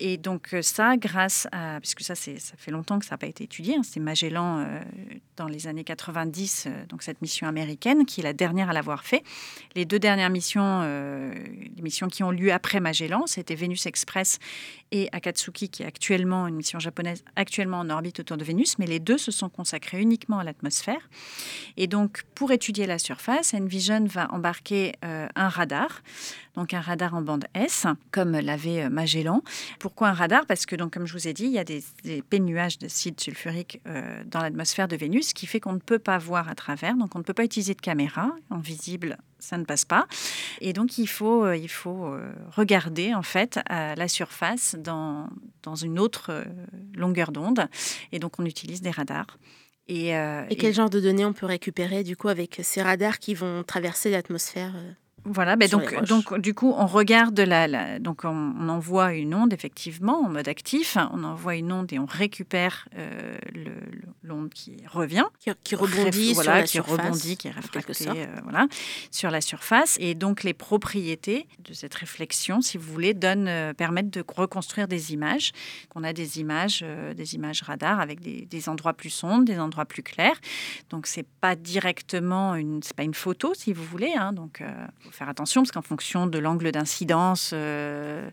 Et 0.00 0.16
donc 0.16 0.54
euh, 0.54 0.62
ça, 0.62 0.96
grâce 0.96 1.46
à 1.52 1.78
puisque 1.80 2.02
ça 2.02 2.14
ça 2.14 2.32
fait 2.56 2.70
longtemps 2.70 2.98
que 2.98 3.04
ça 3.04 3.12
n'a 3.12 3.18
pas 3.18 3.26
été 3.26 3.44
étudié. 3.44 3.76
Hein, 3.76 3.82
c'est 3.82 4.00
Magellan 4.00 4.66
dans 5.36 5.46
les 5.46 5.66
années 5.66 5.84
90, 5.84 6.68
donc 6.88 7.02
cette 7.02 7.20
mission 7.22 7.46
américaine 7.46 8.06
qui 8.06 8.20
est 8.20 8.24
la 8.24 8.32
dernière 8.32 8.70
à 8.70 8.72
l'avoir 8.72 9.04
fait. 9.04 9.22
Les 9.74 9.84
deux 9.84 9.98
dernières 9.98 10.30
missions, 10.30 10.82
les 10.82 11.82
missions 11.82 12.08
qui 12.08 12.22
ont 12.22 12.30
lieu 12.30 12.52
après 12.52 12.80
Magellan, 12.80 13.26
c'était 13.26 13.54
Vénus 13.54 13.86
Express 13.86 14.38
et 14.92 15.08
Akatsuki 15.12 15.68
qui 15.68 15.82
est 15.82 15.86
actuellement 15.86 16.46
une 16.46 16.54
mission 16.54 16.78
japonaise 16.78 17.24
actuellement 17.36 17.80
en 17.80 17.90
orbite 17.90 18.20
autour 18.20 18.36
de 18.36 18.44
Vénus, 18.44 18.78
mais 18.78 18.86
les 18.86 19.00
deux 19.00 19.18
se 19.18 19.30
sont 19.30 19.48
consacrés 19.48 20.00
uniquement 20.00 20.38
à 20.38 20.44
l'atmosphère. 20.44 21.08
Et 21.76 21.86
donc, 21.86 22.22
pour 22.34 22.52
étudier 22.52 22.86
la 22.86 22.98
surface, 22.98 23.54
Envision 23.54 24.04
va 24.06 24.32
embarquer 24.32 24.92
euh, 25.04 25.28
un 25.34 25.48
radar, 25.48 26.02
donc 26.54 26.74
un 26.74 26.80
radar 26.80 27.14
en 27.14 27.22
bande 27.22 27.44
S, 27.54 27.86
comme 28.10 28.32
l'avait 28.32 28.84
euh, 28.84 28.90
Magellan. 28.90 29.42
Pourquoi 29.78 30.08
un 30.08 30.12
radar? 30.12 30.46
Parce 30.46 30.66
que, 30.66 30.76
donc, 30.76 30.92
comme 30.92 31.06
je 31.06 31.12
vous 31.12 31.28
ai 31.28 31.32
dit, 31.32 31.44
il 31.44 31.52
y 31.52 31.58
a 31.58 31.64
des, 31.64 31.82
des 32.02 32.40
nuages 32.40 32.78
d'acide 32.78 33.20
sulfurique 33.20 33.80
euh, 33.86 34.22
dans 34.26 34.40
l'atmosphère 34.40 34.88
de 34.88 34.96
Vénus, 34.96 35.28
ce 35.28 35.34
qui 35.34 35.46
fait 35.46 35.60
qu'on 35.60 35.72
ne 35.72 35.78
peut 35.78 35.98
pas 35.98 36.18
voir 36.18 36.48
à 36.48 36.54
travers, 36.54 36.96
donc 36.96 37.14
on 37.14 37.18
ne 37.18 37.24
peut 37.24 37.34
pas 37.34 37.44
utiliser 37.44 37.74
de 37.74 37.80
caméra 37.80 38.30
en 38.50 38.58
visible 38.58 39.18
ça 39.40 39.58
ne 39.58 39.64
passe 39.64 39.84
pas. 39.84 40.06
Et 40.62 40.72
donc, 40.72 40.96
il 40.96 41.06
faut, 41.06 41.52
il 41.52 41.68
faut 41.68 42.16
regarder, 42.56 43.12
en 43.12 43.22
fait, 43.22 43.60
la 43.68 44.08
surface 44.08 44.74
dans, 44.78 45.28
dans 45.62 45.74
une 45.74 45.98
autre 45.98 46.46
longueur 46.94 47.30
d'onde. 47.30 47.68
Et 48.10 48.18
donc, 48.18 48.40
on 48.40 48.46
utilise 48.46 48.80
des 48.80 48.90
radars. 48.90 49.36
Et, 49.86 50.16
euh, 50.16 50.44
et 50.48 50.56
quel 50.56 50.72
genre 50.72 50.88
de 50.88 51.00
données 51.00 51.24
on 51.24 51.32
peut 51.32 51.46
récupérer 51.46 52.04
du 52.04 52.16
coup 52.16 52.28
avec 52.28 52.60
ces 52.62 52.82
radars 52.82 53.18
qui 53.18 53.34
vont 53.34 53.62
traverser 53.64 54.10
l'atmosphère 54.10 54.72
euh? 54.74 54.92
Voilà, 55.26 55.56
ben 55.56 55.68
donc, 55.70 56.04
donc 56.04 56.38
du 56.38 56.52
coup, 56.52 56.74
on 56.76 56.86
regarde 56.86 57.38
la, 57.40 57.98
donc 57.98 58.24
on, 58.24 58.68
envoie 58.68 59.14
une 59.14 59.34
onde 59.34 59.54
effectivement 59.54 60.20
en 60.20 60.28
mode 60.28 60.48
actif. 60.48 60.98
On 61.12 61.24
envoie 61.24 61.56
une 61.56 61.72
onde 61.72 61.92
et 61.94 61.98
on 61.98 62.04
récupère 62.04 62.88
euh, 62.98 63.38
l'onde 64.22 64.50
qui 64.50 64.76
revient, 64.86 65.24
qui, 65.62 65.74
rebondit 65.74 66.34
sur 66.34 66.44
la 66.44 66.62
qui 66.64 66.78
rebondit, 66.78 67.38
qui 67.38 67.48
est 67.48 67.52
réfractée, 67.52 68.08
euh, 68.08 68.26
voilà, 68.42 68.66
sur 69.10 69.30
la 69.30 69.40
surface. 69.40 69.96
Et 69.98 70.14
donc 70.14 70.42
les 70.42 70.52
propriétés 70.52 71.46
de 71.60 71.72
cette 71.72 71.94
réflexion, 71.94 72.60
si 72.60 72.76
vous 72.76 72.92
voulez, 72.92 73.14
donnent, 73.14 73.48
euh, 73.48 73.72
permettent 73.72 74.10
de 74.10 74.22
reconstruire 74.36 74.88
des 74.88 75.14
images. 75.14 75.52
Qu'on 75.88 76.04
a 76.04 76.12
des 76.12 76.38
images, 76.38 76.84
des 77.16 77.34
images 77.34 77.62
radar 77.62 77.98
avec 77.98 78.20
des, 78.20 78.42
des, 78.42 78.68
endroits 78.68 78.92
plus 78.92 79.10
sombres, 79.10 79.44
des 79.44 79.58
endroits 79.58 79.86
plus 79.86 80.02
clairs. 80.02 80.38
Donc 80.90 81.06
c'est 81.06 81.26
pas 81.40 81.56
directement 81.56 82.56
une, 82.56 82.82
c'est 82.82 82.96
pas 82.96 83.04
une 83.04 83.14
photo 83.14 83.54
si 83.54 83.72
vous 83.72 83.84
voulez. 83.84 84.12
Hein, 84.14 84.34
donc 84.34 84.62
faire 85.14 85.28
attention 85.28 85.62
parce 85.62 85.70
qu'en 85.70 85.82
fonction 85.82 86.26
de 86.26 86.38
l'angle 86.38 86.72
d'incidence 86.72 87.52
euh, 87.54 88.28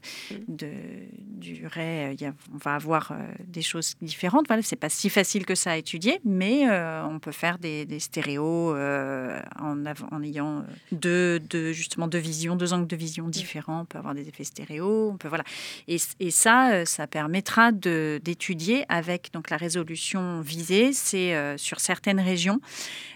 du 0.49 1.67
ray, 1.67 2.17
euh, 2.23 2.31
on 2.53 2.57
va 2.57 2.75
avoir 2.75 3.11
euh, 3.11 3.15
des 3.45 3.61
choses 3.61 3.95
différentes. 4.01 4.47
Voilà, 4.47 4.63
c'est 4.63 4.75
pas 4.75 4.89
si 4.89 5.09
facile 5.09 5.45
que 5.45 5.55
ça 5.55 5.71
à 5.71 5.77
étudier, 5.77 6.19
mais 6.25 6.65
on 7.03 7.19
peut 7.19 7.31
faire 7.31 7.57
des, 7.59 7.87
stéréos 7.99 8.75
en, 8.75 9.85
en, 10.11 10.23
ayant 10.23 10.65
deux, 10.91 11.39
deux, 11.39 11.71
justement 11.71 12.07
deux 12.07 12.17
visions, 12.17 12.55
deux 12.55 12.73
angles 12.73 12.87
de 12.87 12.95
vision 12.95 13.27
différents. 13.27 13.81
On 13.81 13.85
peut 13.85 13.97
avoir 13.97 14.15
des 14.15 14.27
effets 14.27 14.43
stéréo. 14.43 15.11
On 15.13 15.17
peut 15.17 15.27
voilà. 15.27 15.43
Et, 15.87 15.97
et 16.19 16.31
ça, 16.31 16.85
ça 16.85 17.07
permettra 17.07 17.71
d'étudier 17.71 18.85
avec 18.89 19.31
donc 19.33 19.49
la 19.49 19.57
résolution 19.57 20.41
visée. 20.41 20.93
C'est 20.93 21.57
sur 21.57 21.79
certaines 21.79 22.19
régions 22.19 22.59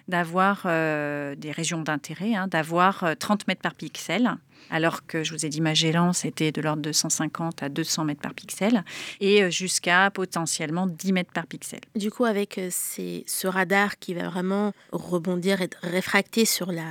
d'avoir 0.08 0.63
des 0.65 1.51
régions 1.51 1.82
d'intérêt, 1.82 2.36
hein, 2.36 2.47
d'avoir 2.47 3.06
30 3.17 3.47
mètres 3.47 3.54
par 3.61 3.75
pixel 3.75 4.29
alors 4.69 5.06
que 5.06 5.23
je 5.23 5.34
vous 5.34 5.45
ai 5.45 5.49
dit 5.49 5.62
Magellan, 5.62 6.13
c'était 6.13 6.51
de 6.51 6.62
l'ordre 6.62 6.82
de 6.82 6.91
150 6.91 7.63
à 7.63 7.69
200 7.69 8.06
mètres 8.06 8.21
par 8.21 8.34
pixel, 8.34 8.84
et 9.19 9.43
euh, 9.43 9.49
jusqu'à 9.49 10.10
potentiellement 10.12 10.88
10 10.88 11.13
mètres 11.13 11.32
par 11.32 11.47
pixel. 11.47 11.80
Du 11.95 12.12
coup, 12.12 12.25
avec 12.25 12.58
euh, 12.58 12.69
ce 12.71 13.47
radar 13.47 13.99
qui 13.99 14.13
va 14.13 14.30
vraiment 14.30 14.73
rebondir 14.91 15.62
et 15.62 15.69
réfracter 15.82 16.45
sur 16.45 16.71
la, 16.71 16.84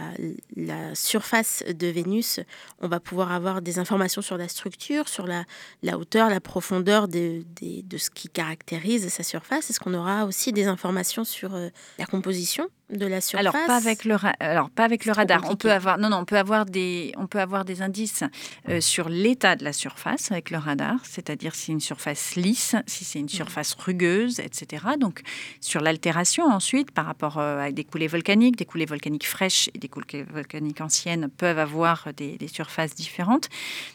la, 0.57 0.95
surface 0.95 1.65
de 1.69 1.87
Vénus, 1.87 2.41
on 2.81 2.89
va 2.89 3.01
pouvoir 3.01 3.33
avoir 3.33 3.63
des 3.63 3.79
informations 3.79 4.23
sur 4.23 4.37
la 4.37 4.49
structure, 4.49 5.09
sur 5.09 5.27
la, 5.27 5.45
la 5.83 5.99
hauteur, 5.99 6.29
la 6.31 6.41
profondeur 6.41 7.09
de, 7.09 7.45
de, 7.61 7.83
de, 7.83 7.99
ce 7.99 8.11
qui 8.11 8.29
caractérise 8.29 9.09
sa 9.09 9.23
surface. 9.23 9.71
Est-ce 9.71 9.81
qu'on 9.81 9.95
aura 9.95 10.25
aussi 10.25 10.53
des 10.53 10.67
informations 10.67 11.25
sur 11.25 11.55
euh, 11.55 11.69
la 11.99 12.07
composition 12.07 12.69
de 12.91 13.07
la 13.07 13.21
surface 13.21 13.41
Alors 13.41 13.67
pas 13.67 13.77
avec 13.77 14.05
le 14.05 14.17
alors 14.41 14.71
pas 14.71 14.85
avec 14.85 15.05
le 15.05 15.13
radar. 15.13 15.43
On 15.49 15.57
peut 15.57 15.73
avoir 15.73 15.99
non 15.99 16.11
non 16.11 16.19
on 16.19 16.25
peut 16.25 16.39
avoir 16.39 16.67
des 16.67 17.13
on 17.17 17.27
peut 17.27 17.41
avoir 17.41 17.64
des 17.65 17.83
indices 17.83 18.25
euh, 18.69 18.81
sur 18.81 19.09
l'état 19.09 19.57
de 19.57 19.65
la 19.65 19.73
surface 19.73 20.31
avec 20.31 20.51
le 20.51 20.59
radar, 20.59 20.97
c'est-à-dire 21.05 21.55
si 21.55 21.67
c'est 21.67 21.73
une 21.73 21.81
surface 21.81 22.37
lisse, 22.37 22.77
si 22.87 23.05
c'est 23.05 23.19
une 23.19 23.29
surface 23.29 23.75
rugueuse, 23.75 24.41
etc. 24.41 24.85
Donc 24.99 25.23
sur 25.61 25.81
l'altération 25.81 26.45
ensuite 26.45 26.91
par 26.91 27.07
rapport 27.07 27.39
euh, 27.39 27.67
à 27.67 27.73
des 27.73 27.85
coulées 27.85 28.07
volcaniques, 28.07 28.57
des 28.57 28.65
coulées 28.65 28.87
volcaniques 28.87 29.27
fraîches 29.27 29.69
et 29.75 29.79
des 29.79 29.89
coulées 29.89 30.25
volcaniques 30.25 30.81
anciennes 30.81 31.29
peuvent 31.29 31.59
avoir 31.59 32.09
des, 32.17 32.37
des 32.37 32.49
surfaces 32.49 32.95
différentes. 32.95 33.49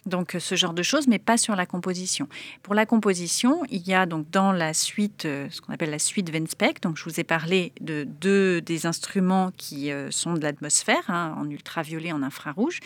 Donc 0.06 0.36
ce 0.40 0.56
genre 0.56 0.74
de 0.74 0.84
choses, 0.84 1.08
mais 1.08 1.20
pas 1.20 1.38
sur 1.38 1.56
la 1.56 1.66
composition. 1.66 2.28
Pour 2.64 2.74
la 2.74 2.86
composition, 2.86 3.62
il 3.70 3.88
y 3.88 3.94
a 3.94 4.06
donc 4.06 4.30
dans 4.30 4.52
la 4.52 4.74
suite 4.74 5.26
euh, 5.26 5.48
ce 5.52 5.62
qu'on 5.62 5.74
appelle 5.74 5.92
la 5.92 6.00
suite 6.00 6.32
Venspec. 6.32 6.82
Donc 6.82 6.98
je 6.98 7.04
vous 7.04 7.20
ai 7.20 7.24
parlé 7.24 7.74
de 7.82 8.04
deux 8.04 8.62
des 8.62 8.86
instruments 8.86 9.52
qui 9.58 9.92
sont 10.10 10.34
de 10.34 10.42
l'atmosphère, 10.42 11.10
hein, 11.10 11.36
en 11.38 11.50
ultraviolet, 11.50 12.12
en 12.12 12.24
infrarouge. 12.24 12.80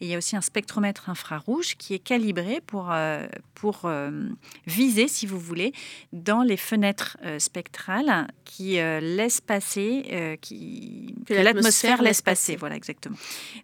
Et 0.00 0.06
il 0.06 0.08
y 0.08 0.14
a 0.14 0.18
aussi 0.18 0.29
un 0.36 0.40
spectromètre 0.40 1.08
infrarouge 1.08 1.76
qui 1.76 1.94
est 1.94 1.98
calibré 1.98 2.60
pour, 2.66 2.88
euh, 2.90 3.26
pour 3.54 3.82
euh, 3.84 4.28
viser, 4.66 5.08
si 5.08 5.26
vous 5.26 5.38
voulez, 5.38 5.72
dans 6.12 6.42
les 6.42 6.56
fenêtres 6.56 7.16
spectrales 7.38 8.28
qui 8.44 8.74
laissent 8.74 9.40
passer, 9.40 10.38
qui, 10.40 11.14
que, 11.26 11.34
l'atmosphère 11.34 12.02
laisse 12.02 12.22
passer. 12.22 12.56
Voilà, 12.56 12.76
exactement. 12.76 13.16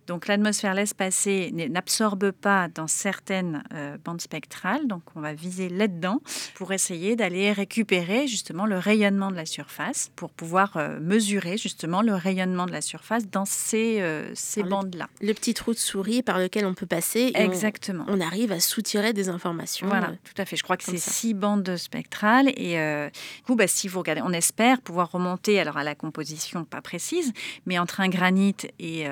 Donc 0.06 0.26
l'atmosphère 0.26 0.74
laisse 0.74 0.94
passer, 0.94 1.50
n'absorbe 1.52 2.30
pas 2.30 2.68
dans 2.68 2.86
certaines 2.86 3.62
bandes 4.04 4.20
spectrales. 4.20 4.86
Donc 4.86 5.02
on 5.14 5.20
va 5.20 5.34
viser 5.34 5.68
là-dedans 5.68 6.20
pour 6.54 6.72
essayer 6.72 7.16
d'aller 7.16 7.52
récupérer 7.52 8.26
justement 8.26 8.66
le 8.66 8.78
rayonnement 8.78 9.30
de 9.30 9.36
la 9.36 9.46
surface 9.46 10.10
pour 10.14 10.30
pouvoir 10.30 10.78
mesurer 11.00 11.56
justement 11.56 12.02
le 12.02 12.14
rayonnement 12.14 12.66
de 12.66 12.72
la 12.72 12.80
surface 12.80 13.28
dans 13.28 13.44
ces, 13.44 14.00
euh, 14.00 14.30
ces 14.34 14.62
bandes-là. 14.62 15.08
Le, 15.20 15.32
petit 15.32 15.54
trou 15.54 15.72
de 15.72 15.78
souris 15.78 16.22
par 16.22 16.38
lequel 16.38 16.55
on 16.64 16.74
peut 16.74 16.86
passer. 16.86 17.32
Exactement. 17.34 18.04
On, 18.08 18.20
arrive 18.20 18.52
à 18.52 18.60
soutirer 18.60 19.12
des 19.12 19.28
informations. 19.28 19.86
Voilà, 19.86 20.08
euh, 20.08 20.16
tout 20.24 20.40
à 20.40 20.44
fait. 20.44 20.56
Je 20.56 20.62
crois 20.62 20.76
que 20.76 20.84
c'est 20.84 20.98
six 20.98 21.34
bandes 21.34 21.76
spectrales. 21.76 22.48
Et 22.56 22.78
euh, 22.78 23.08
du 23.08 23.42
coup, 23.42 23.56
bah, 23.56 23.66
si 23.66 23.88
vous 23.88 23.98
regardez, 23.98 24.22
on 24.22 24.32
espère 24.32 24.80
pouvoir 24.80 25.10
remonter 25.12 25.60
alors 25.60 25.76
à 25.76 25.84
la 25.84 25.94
composition 25.94 26.64
pas 26.64 26.80
précise, 26.80 27.32
mais 27.66 27.78
entre 27.78 28.00
un 28.00 28.08
granit 28.08 28.56
et, 28.78 29.06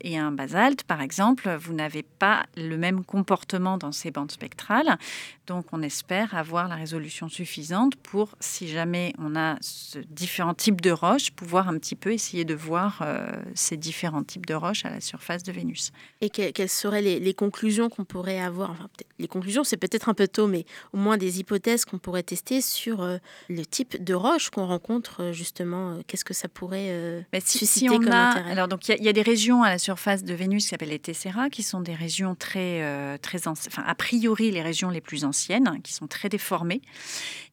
et 0.00 0.18
un 0.18 0.32
basalte, 0.32 0.84
par 0.84 1.00
exemple, 1.00 1.54
vous 1.60 1.74
n'avez 1.74 2.02
pas 2.02 2.46
le 2.56 2.76
même 2.76 3.04
comportement 3.04 3.78
dans 3.78 3.92
ces 3.92 4.10
bandes 4.10 4.32
spectrales. 4.32 4.98
Donc, 5.46 5.66
on 5.72 5.82
espère 5.82 6.34
avoir 6.34 6.68
la 6.68 6.74
résolution 6.74 7.28
suffisante 7.28 7.94
pour, 7.96 8.34
si 8.40 8.68
jamais 8.68 9.12
on 9.18 9.36
a 9.36 9.56
ce 9.60 9.98
différents 10.10 10.54
types 10.54 10.80
de 10.80 10.90
roches, 10.90 11.30
pouvoir 11.30 11.68
un 11.68 11.78
petit 11.78 11.94
peu 11.94 12.12
essayer 12.12 12.44
de 12.44 12.54
voir 12.54 13.00
euh, 13.02 13.26
ces 13.54 13.76
différents 13.76 14.24
types 14.24 14.46
de 14.46 14.54
roches 14.54 14.84
à 14.84 14.90
la 14.90 15.00
surface 15.00 15.42
de 15.42 15.52
Vénus. 15.52 15.92
Et 16.20 16.30
quelles 16.30 16.68
seraient 16.86 17.02
les, 17.02 17.34
conclusions 17.34 17.88
qu'on 17.88 18.04
pourrait 18.04 18.40
avoir 18.40 18.70
enfin, 18.70 18.88
Les 19.18 19.28
conclusions, 19.28 19.64
c'est 19.64 19.76
peut-être 19.76 20.08
un 20.08 20.14
peu 20.14 20.28
tôt, 20.28 20.46
mais 20.46 20.64
au 20.92 20.96
moins 20.96 21.16
des 21.16 21.40
hypothèses 21.40 21.84
qu'on 21.84 21.98
pourrait 21.98 22.22
tester 22.22 22.60
sur 22.60 23.02
euh, 23.02 23.18
le 23.48 23.64
type 23.64 24.02
de 24.02 24.14
roches 24.14 24.50
qu'on 24.50 24.66
rencontre 24.66 25.22
euh, 25.22 25.32
justement. 25.32 25.98
Qu'est-ce 26.06 26.24
que 26.24 26.34
ça 26.34 26.48
pourrait 26.48 27.26
mais 27.32 27.40
si, 27.40 27.58
susciter 27.58 27.90
on 27.90 27.98
comme 27.98 28.12
a, 28.12 28.30
intérêt 28.30 28.50
Alors 28.52 28.68
donc 28.68 28.88
il 28.88 29.02
y, 29.02 29.08
a 29.08 29.12
des 29.12 29.22
régions 29.22 29.62
à 29.62 29.70
la 29.70 29.78
surface 29.78 30.24
de 30.24 30.34
Vénus 30.34 30.64
qui 30.64 30.68
s'appellent 30.70 30.88
les 30.88 30.98
Tessera, 30.98 31.50
qui 31.50 31.62
sont 31.62 31.80
des 31.80 31.94
régions 31.94 32.34
très 32.34 33.18
très 33.18 33.48
enfin 33.48 33.82
a 33.86 33.94
priori 33.94 34.50
les 34.50 34.62
régions 34.62 34.90
les 34.90 35.00
plus 35.00 35.24
anciennes, 35.24 35.80
qui 35.82 35.92
sont 35.92 36.06
très 36.06 36.28
déformées 36.28 36.82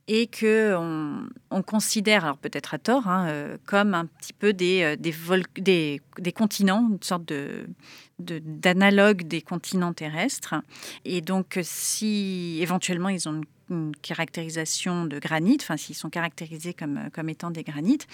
et 0.08 0.28
que 0.28 0.76
on, 1.50 1.62
considère, 1.62 2.26
alors 2.26 2.38
peut-être 2.38 2.74
à 2.74 2.78
tort, 2.78 3.08
hein, 3.08 3.28
euh, 3.30 3.58
comme 3.66 3.94
un 3.94 4.06
petit 4.06 4.34
peu 4.34 4.52
des, 4.52 4.82
euh, 4.84 4.96
des, 4.98 6.02
des, 6.20 6.32
continents, 6.34 6.90
une 6.92 7.02
sorte 7.02 7.26
de, 7.26 7.68
d'analogue 8.24 9.24
des 9.24 9.42
continents 9.42 9.94
terrestres. 9.94 10.56
Et 11.06 11.22
donc, 11.22 11.60
si 11.62 12.58
éventuellement 12.62 13.10
ils 13.10 13.28
ont 13.28 13.34
une 13.34 13.46
une 13.74 13.96
caractérisation 13.96 15.06
de 15.06 15.20
granit, 15.20 15.58
enfin 15.62 15.78
s'ils 15.78 15.96
sont 15.96 16.10
caractérisés 16.10 16.74
comme, 16.74 17.10
comme 17.14 17.30
étant 17.30 17.52
des 17.52 17.64
granites, 17.64 18.08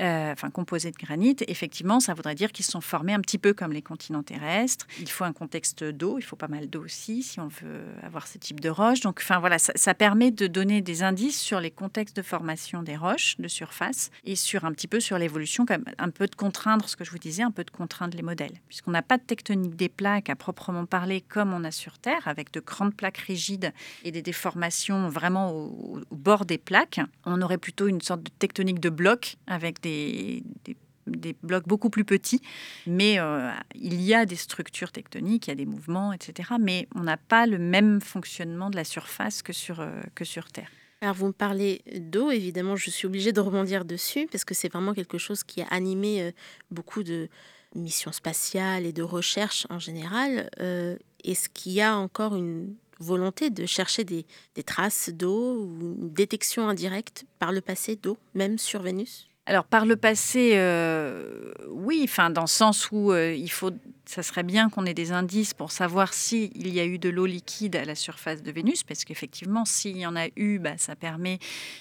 euh, 0.00 0.32
enfin 0.32 0.50
composés 0.50 0.90
de 0.90 0.96
granit, 0.96 1.36
effectivement, 1.48 2.00
ça 2.00 2.14
voudrait 2.14 2.34
dire 2.34 2.52
qu'ils 2.52 2.64
sont 2.64 2.80
formés 2.80 3.12
un 3.12 3.20
petit 3.20 3.38
peu 3.38 3.52
comme 3.52 3.72
les 3.72 3.82
continents 3.82 4.22
terrestres. 4.22 4.86
Il 4.98 5.10
faut 5.10 5.24
un 5.24 5.32
contexte 5.32 5.84
d'eau, 5.84 6.18
il 6.18 6.22
faut 6.22 6.36
pas 6.36 6.48
mal 6.48 6.68
d'eau 6.68 6.84
aussi 6.84 7.22
si 7.22 7.40
on 7.40 7.48
veut 7.48 7.84
avoir 8.02 8.26
ce 8.26 8.38
type 8.38 8.60
de 8.60 8.68
roches. 8.68 9.00
Donc, 9.00 9.20
enfin 9.22 9.38
voilà, 9.40 9.58
ça, 9.58 9.94
permet 9.94 10.30
de 10.30 10.46
donner 10.46 10.80
des 10.80 11.02
indices 11.02 11.38
sur 11.38 11.60
les 11.60 11.70
contextes 11.70 12.16
de 12.16 12.22
formation 12.22 12.82
des 12.82 12.96
roches 12.96 13.36
de 13.38 13.48
surface 13.48 14.10
et 14.24 14.36
sur 14.36 14.64
un 14.64 14.72
petit 14.72 14.88
peu 14.88 15.00
sur 15.00 15.18
l'évolution, 15.18 15.66
comme 15.66 15.84
un 15.98 16.10
peu 16.10 16.26
de 16.26 16.34
contraindre 16.34 16.88
ce 16.88 16.96
que 16.96 17.04
je 17.04 17.10
vous 17.10 17.18
disais, 17.18 17.42
un 17.42 17.50
peu 17.50 17.64
de 17.64 17.70
contraindre 17.70 18.16
les 18.16 18.22
modèles, 18.22 18.60
puisqu'on 18.68 18.92
n'a 18.92 19.02
pas 19.02 19.18
de 19.18 19.22
tectonique 19.22 19.76
des 19.76 19.88
plaques 19.88 20.30
à 20.30 20.36
proprement 20.36 20.86
parler 20.86 21.20
comme 21.20 21.52
on 21.52 21.64
a 21.64 21.70
sur 21.70 21.98
Terre, 21.98 22.26
avec 22.26 22.52
de 22.52 22.60
grandes 22.60 22.94
plaques 22.94 23.18
rigides 23.18 23.72
et 24.04 24.12
des 24.12 24.22
déformations 24.22 24.99
vraiment 25.08 25.52
au, 25.52 26.00
bord 26.10 26.44
des 26.44 26.58
plaques. 26.58 27.00
On 27.24 27.40
aurait 27.42 27.58
plutôt 27.58 27.86
une 27.86 28.00
sorte 28.00 28.22
de 28.22 28.30
tectonique 28.38 28.80
de 28.80 28.90
blocs 28.90 29.36
avec 29.46 29.80
des, 29.80 30.42
des 31.16 31.36
blocs 31.42 31.66
beaucoup 31.66 31.90
plus 31.90 32.04
petits, 32.04 32.40
mais 32.86 33.18
euh, 33.18 33.50
il 33.74 34.00
y 34.00 34.14
a 34.14 34.26
des 34.26 34.36
structures 34.36 34.92
tectoniques, 34.92 35.46
il 35.46 35.50
y 35.50 35.52
a 35.52 35.56
des 35.56 35.66
mouvements, 35.66 36.12
etc. 36.12 36.50
Mais 36.60 36.88
on 36.94 37.02
n'a 37.02 37.16
pas 37.16 37.46
le 37.46 37.58
même 37.58 38.00
fonctionnement 38.00 38.70
de 38.70 38.76
la 38.76 38.84
surface 38.84 39.42
que 39.42 39.52
sur, 39.52 39.80
euh, 39.80 40.00
que 40.14 40.24
sur 40.24 40.48
Terre. 40.48 40.70
Alors 41.02 41.14
vous 41.14 41.28
me 41.28 41.32
parlez 41.32 41.82
d'eau, 41.96 42.30
évidemment, 42.30 42.76
je 42.76 42.90
suis 42.90 43.06
obligée 43.06 43.32
de 43.32 43.40
rebondir 43.40 43.84
dessus 43.84 44.28
parce 44.30 44.44
que 44.44 44.54
c'est 44.54 44.70
vraiment 44.70 44.92
quelque 44.92 45.18
chose 45.18 45.42
qui 45.42 45.62
a 45.62 45.66
animé 45.70 46.22
euh, 46.22 46.32
beaucoup 46.70 47.02
de 47.02 47.28
missions 47.74 48.12
spatiales 48.12 48.84
et 48.84 48.92
de 48.92 49.02
recherche 49.02 49.66
en 49.70 49.78
général. 49.78 50.50
Est-ce 51.22 51.48
qu'il 51.48 51.70
y 51.70 51.80
a 51.80 51.96
encore 51.96 52.34
une 52.34 52.74
volonté 53.00 53.50
de 53.50 53.66
chercher 53.66 54.04
des, 54.04 54.26
traces 54.64 55.10
d'eau 55.10 55.56
ou 55.56 55.96
une 56.00 56.12
détection 56.12 56.68
indirecte 56.68 57.24
par 57.38 57.50
le 57.52 57.60
passé 57.60 57.96
d'eau, 57.96 58.18
même 58.34 58.58
sur 58.58 58.82
Vénus? 58.82 59.29
Alors 59.46 59.64
par 59.64 59.86
le 59.86 59.96
passé, 59.96 60.52
euh, 60.54 61.52
oui, 61.68 62.02
enfin 62.04 62.30
dans 62.30 62.42
le 62.42 62.46
sens 62.46 62.90
où 62.92 63.10
euh, 63.10 63.34
il 63.34 63.50
faut, 63.50 63.70
ça 64.04 64.22
serait 64.22 64.42
bien 64.42 64.68
qu'on 64.68 64.84
ait 64.84 64.94
des 64.94 65.12
indices 65.12 65.54
pour 65.54 65.72
savoir 65.72 66.12
s'il 66.12 66.72
y 66.72 66.78
a 66.78 66.84
eu 66.84 66.98
de 66.98 67.08
l'eau 67.08 67.26
liquide 67.26 67.74
à 67.74 67.84
la 67.84 67.94
surface 67.94 68.42
de 68.42 68.52
Vénus, 68.52 68.84
parce 68.84 69.04
qu'effectivement, 69.04 69.64
s'il 69.64 69.96
y 69.96 70.06
en 70.06 70.14
a 70.14 70.26
eu, 70.36 70.58
bah, 70.58 70.74
ça 70.76 70.94
permet 70.94 71.38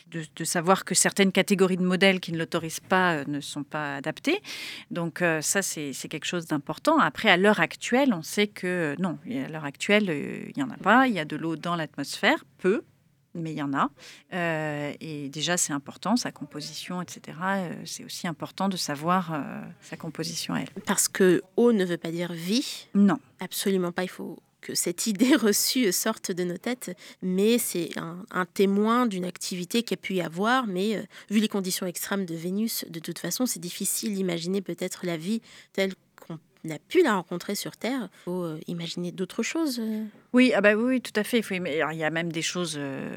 de, 0.07 0.43
savoir 0.45 0.85
que 0.85 0.95
certaines 0.95 1.31
catégories 1.31 1.77
de 1.77 1.83
modèles 1.83 2.19
qui 2.21 2.31
ne 2.31 2.37
l'autorisent 2.37 2.79
pas 2.79 3.15
euh, 3.15 3.23
ne 3.27 3.41
sont 3.41 3.63
pas 3.63 3.97
adaptées. 3.97 4.41
Donc 4.89 5.23
ça, 5.41 5.61
c'est 5.61 5.93
quelque 6.09 6.25
chose 6.25 6.47
d'important. 6.47 6.97
Après, 6.97 7.29
à 7.29 7.37
l'heure 7.37 7.59
actuelle, 7.59 8.13
on 8.13 8.23
sait 8.23 8.47
que 8.47 8.95
non, 8.99 9.19
à 9.29 9.49
l'heure 9.49 9.65
actuelle, 9.65 10.09
il 10.09 10.53
n'y 10.55 10.63
en 10.63 10.69
a 10.69 10.77
pas. 10.77 11.07
Il 11.07 11.13
y 11.13 11.19
a 11.19 11.25
de 11.25 11.35
l'eau 11.35 11.55
dans 11.55 11.75
l'atmosphère, 11.75 12.45
peu, 12.57 12.83
mais 13.33 13.51
il 13.51 13.57
y 13.57 13.61
en 13.61 13.73
a. 13.73 13.89
Euh, 14.33 14.93
et 14.99 15.29
déjà, 15.29 15.57
c'est 15.57 15.73
important, 15.73 16.15
sa 16.15 16.31
composition, 16.31 17.01
etc. 17.01 17.37
Euh, 17.41 17.73
c'est 17.85 18.03
aussi 18.03 18.27
important 18.27 18.69
de 18.69 18.77
savoir 18.77 19.33
euh, 19.33 19.61
sa 19.81 19.97
composition, 19.97 20.55
elle. 20.55 20.69
Parce 20.85 21.07
que 21.07 21.41
eau 21.57 21.71
ne 21.71 21.85
veut 21.85 21.97
pas 21.97 22.11
dire 22.11 22.33
vie. 22.33 22.87
Non. 22.93 23.19
Absolument 23.39 23.91
pas. 23.91 24.03
Il 24.03 24.09
faut 24.09 24.37
que 24.61 24.75
cette 24.75 25.07
idée 25.07 25.35
reçue 25.35 25.91
sorte 25.91 26.31
de 26.31 26.43
nos 26.43 26.57
têtes, 26.57 26.95
mais 27.21 27.57
c'est 27.57 27.91
un, 27.97 28.45
témoin 28.45 29.05
d'une 29.05 29.25
activité 29.25 29.83
qui 29.83 29.93
a 29.93 29.97
pu 29.97 30.15
y 30.15 30.21
avoir, 30.21 30.67
mais 30.67 31.07
vu 31.29 31.39
les 31.39 31.47
conditions 31.47 31.85
extrêmes 31.85 32.25
de 32.25 32.35
Vénus, 32.35 32.85
de 32.89 32.99
toute 32.99 33.19
façon, 33.19 33.45
c'est 33.45 33.59
difficile 33.59 34.15
d'imaginer 34.15 34.61
peut-être 34.61 35.05
la 35.05 35.17
vie 35.17 35.41
telle 35.71 35.93
n'a 36.63 36.79
pu 36.79 37.03
la 37.03 37.15
rencontrer 37.15 37.55
sur 37.55 37.77
Terre. 37.77 38.09
Il 38.11 38.23
faut 38.23 38.43
euh, 38.43 38.59
imaginer 38.67 39.11
d'autres 39.11 39.43
choses. 39.43 39.79
Euh. 39.79 40.05
Oui, 40.33 40.51
ah 40.55 40.61
bah 40.61 40.75
oui, 40.75 41.01
tout 41.01 41.13
à 41.15 41.23
fait. 41.23 41.39
Il, 41.51 41.63
il 41.65 41.97
y 41.97 42.03
a 42.03 42.09
même 42.09 42.31
des 42.31 42.41
choses 42.41 42.75
euh, 42.77 43.09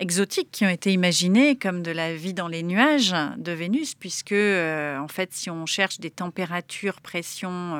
exotiques 0.00 0.50
qui 0.50 0.64
ont 0.64 0.68
été 0.68 0.92
imaginées, 0.92 1.56
comme 1.56 1.82
de 1.82 1.92
la 1.92 2.14
vie 2.14 2.34
dans 2.34 2.48
les 2.48 2.62
nuages 2.62 3.14
de 3.36 3.52
Vénus, 3.52 3.94
puisque 3.94 4.32
en 4.32 5.08
fait, 5.08 5.32
si 5.32 5.48
on 5.48 5.64
cherche 5.66 6.00
des 6.00 6.10
températures, 6.10 7.00
pressions 7.00 7.78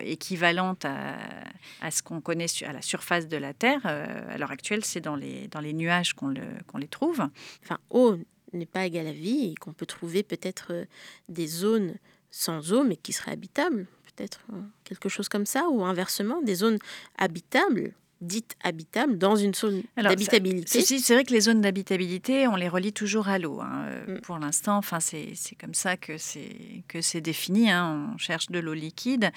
équivalentes 0.00 0.84
à, 0.84 1.90
ce 1.90 2.02
qu'on 2.02 2.20
connaît 2.20 2.46
à 2.66 2.72
la 2.72 2.82
surface 2.82 3.28
de 3.28 3.36
la 3.36 3.54
Terre, 3.54 3.86
à 3.86 4.36
l'heure 4.38 4.50
actuelle, 4.50 4.84
c'est 4.84 5.00
dans 5.00 5.16
les, 5.16 5.46
dans 5.48 5.60
les 5.60 5.72
nuages 5.72 6.14
qu'on 6.14 6.28
le, 6.28 6.42
qu'on 6.66 6.78
les 6.78 6.88
trouve. 6.88 7.22
Enfin, 7.62 7.78
eau 7.90 8.16
n'est 8.52 8.66
pas 8.66 8.84
égal 8.84 9.06
à 9.06 9.12
vie 9.12 9.52
et 9.52 9.54
qu'on 9.54 9.72
peut 9.72 9.86
trouver 9.86 10.24
peut-être 10.24 10.86
des 11.28 11.46
zones 11.46 11.94
sans 12.30 12.72
eau, 12.72 12.82
mais 12.82 12.96
qui 12.96 13.12
seraient 13.12 13.32
habitables 13.32 13.86
peut-être 14.14 14.40
quelque 14.84 15.08
chose 15.08 15.28
comme 15.28 15.46
ça, 15.46 15.68
ou 15.68 15.84
inversement, 15.84 16.42
des 16.42 16.54
zones 16.54 16.78
habitables 17.18 17.94
dites 18.22 18.54
habitables 18.62 19.18
dans 19.18 19.36
une 19.36 19.52
zone 19.52 19.82
d'habitabilité. 19.96 20.80
C'est 20.82 21.14
vrai 21.14 21.24
que 21.24 21.32
les 21.32 21.40
zones 21.40 21.60
d'habitabilité, 21.60 22.46
on 22.46 22.56
les 22.56 22.68
relie 22.68 22.92
toujours 22.92 23.28
à 23.28 23.38
l'eau. 23.38 23.60
Hein. 23.60 23.86
Mm. 24.06 24.20
Pour 24.20 24.38
l'instant, 24.38 24.78
enfin, 24.78 25.00
c'est 25.00 25.34
comme 25.60 25.74
ça 25.74 25.96
que 25.96 26.16
c'est 26.16 27.20
défini. 27.20 27.70
Hein. 27.70 28.12
On 28.14 28.18
cherche 28.18 28.48
de 28.48 28.58
l'eau 28.60 28.74
liquide. 28.74 29.30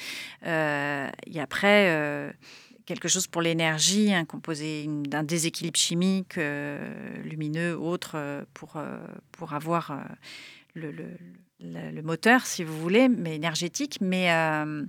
Euh, 0.46 1.10
et 1.26 1.42
après, 1.42 1.90
euh, 1.90 2.32
quelque 2.86 3.08
chose 3.08 3.28
pour 3.28 3.42
l'énergie, 3.42 4.14
un 4.14 4.26
composé 4.26 4.86
d'un 4.88 5.24
déséquilibre 5.24 5.78
chimique, 5.78 6.38
euh, 6.38 6.88
lumineux, 7.24 7.78
autre, 7.78 8.46
pour, 8.54 8.78
pour 9.32 9.54
avoir 9.54 10.00
le, 10.76 10.92
le, 10.92 11.08
moteur, 12.04 12.46
si 12.46 12.64
vous 12.64 12.78
voulez, 12.80 13.08
mais 13.08 13.36
énergétique. 13.36 14.00
Mais 14.02 14.32
euh, 14.32 14.86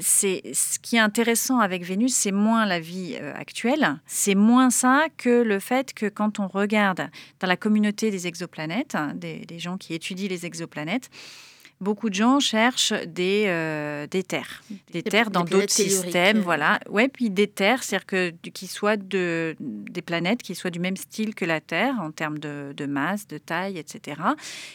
ce 0.00 0.78
qui 0.78 0.96
est 0.96 1.00
intéressant 1.00 1.60
avec 1.60 1.84
Vénus, 1.84 2.14
c'est 2.14 2.32
moins 2.32 2.66
la 2.66 2.80
vie 2.80 3.16
euh, 3.20 3.32
actuelle, 3.34 4.00
c'est 4.06 4.34
moins 4.34 4.70
ça 4.70 5.06
que 5.16 5.42
le 5.42 5.58
fait 5.58 5.92
que 5.94 6.06
quand 6.06 6.38
on 6.38 6.48
regarde 6.48 7.08
dans 7.40 7.46
la 7.46 7.56
communauté 7.56 8.10
des 8.10 8.26
exoplanètes, 8.26 8.96
des 9.14 9.58
gens 9.58 9.76
qui 9.76 9.94
étudient 9.94 10.28
les 10.28 10.46
exoplanètes, 10.46 11.10
beaucoup 11.80 12.10
de 12.10 12.14
gens 12.14 12.40
cherchent 12.40 12.92
des, 13.06 13.44
euh, 13.46 14.06
des 14.06 14.22
terres, 14.22 14.62
des, 14.92 15.02
terres 15.02 15.30
dans 15.30 15.44
d'autres 15.44 15.72
systèmes, 15.72 16.40
voilà. 16.40 16.78
Ouais, 16.90 17.08
puis 17.08 17.30
des 17.30 17.48
terres, 17.48 17.82
c'est-à-dire 17.82 18.06
que 18.06 18.30
qui 18.50 18.66
soient 18.66 18.96
de 18.96 19.56
des 19.58 20.02
planètes 20.02 20.42
qui 20.42 20.54
soient 20.54 20.70
du 20.70 20.78
même 20.78 20.96
style 20.96 21.34
que 21.34 21.44
la 21.44 21.60
Terre 21.60 21.94
en 22.00 22.10
termes 22.10 22.38
de, 22.38 22.72
de 22.76 22.86
masse, 22.86 23.26
de 23.26 23.38
taille, 23.38 23.78
etc. 23.78 24.20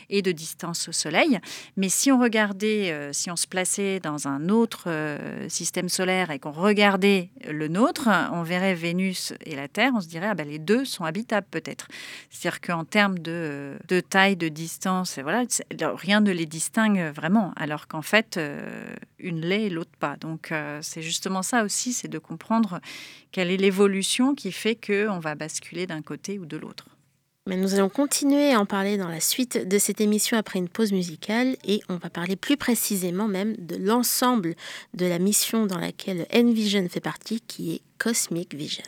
et 0.09 0.21
de 0.21 0.31
distance 0.31 0.89
au 0.89 0.91
Soleil. 0.91 1.39
Mais 1.77 1.89
si 1.89 2.11
on 2.11 2.19
regardait, 2.19 2.91
euh, 2.91 3.13
si 3.13 3.29
on 3.29 3.35
se 3.35 3.47
plaçait 3.47 3.99
dans 3.99 4.27
un 4.27 4.49
autre 4.49 4.85
euh, 4.87 5.47
système 5.47 5.89
solaire 5.89 6.31
et 6.31 6.39
qu'on 6.39 6.51
regardait 6.51 7.29
le 7.47 7.67
nôtre, 7.67 8.09
on 8.31 8.43
verrait 8.43 8.73
Vénus 8.73 9.33
et 9.45 9.55
la 9.55 9.67
Terre, 9.67 9.91
on 9.95 10.01
se 10.01 10.07
dirait 10.07 10.27
ah 10.27 10.35
ben 10.35 10.47
les 10.47 10.59
deux 10.59 10.85
sont 10.85 11.03
habitables 11.03 11.47
peut-être. 11.49 11.87
C'est-à-dire 12.29 12.61
qu'en 12.61 12.83
termes 12.83 13.19
de, 13.19 13.75
de 13.87 13.99
taille, 13.99 14.35
de 14.35 14.47
distance, 14.47 15.19
voilà, 15.19 15.43
rien 15.79 16.21
ne 16.21 16.31
les 16.31 16.45
distingue 16.45 16.94
vraiment, 17.11 17.53
alors 17.55 17.87
qu'en 17.87 18.01
fait, 18.01 18.37
euh, 18.37 18.95
une 19.19 19.41
l'est 19.41 19.63
et 19.63 19.69
l'autre 19.69 19.91
pas. 19.99 20.15
Donc 20.17 20.51
euh, 20.51 20.79
c'est 20.81 21.01
justement 21.01 21.41
ça 21.41 21.63
aussi, 21.63 21.93
c'est 21.93 22.07
de 22.07 22.19
comprendre 22.19 22.79
quelle 23.31 23.51
est 23.51 23.57
l'évolution 23.57 24.35
qui 24.35 24.51
fait 24.51 24.75
qu'on 24.75 25.19
va 25.19 25.35
basculer 25.35 25.87
d'un 25.87 26.01
côté 26.01 26.39
ou 26.39 26.45
de 26.45 26.57
l'autre. 26.57 26.85
Mais 27.47 27.57
nous 27.57 27.75
allons 27.75 27.89
continuer 27.89 28.53
à 28.53 28.59
en 28.59 28.65
parler 28.65 28.97
dans 28.97 29.07
la 29.07 29.19
suite 29.19 29.67
de 29.67 29.77
cette 29.77 30.01
émission 30.01 30.35
après 30.35 30.57
une 30.57 30.69
pause 30.69 30.91
musicale 30.91 31.57
et 31.63 31.81
on 31.89 31.97
va 31.97 32.09
parler 32.09 32.35
plus 32.35 32.57
précisément 32.57 33.27
même 33.27 33.55
de 33.57 33.75
l'ensemble 33.75 34.55
de 34.95 35.05
la 35.05 35.19
mission 35.19 35.67
dans 35.67 35.77
laquelle 35.77 36.25
Envision 36.33 36.87
fait 36.89 37.01
partie 37.01 37.41
qui 37.41 37.73
est 37.75 37.81
Cosmic 37.99 38.55
Vision. 38.55 38.83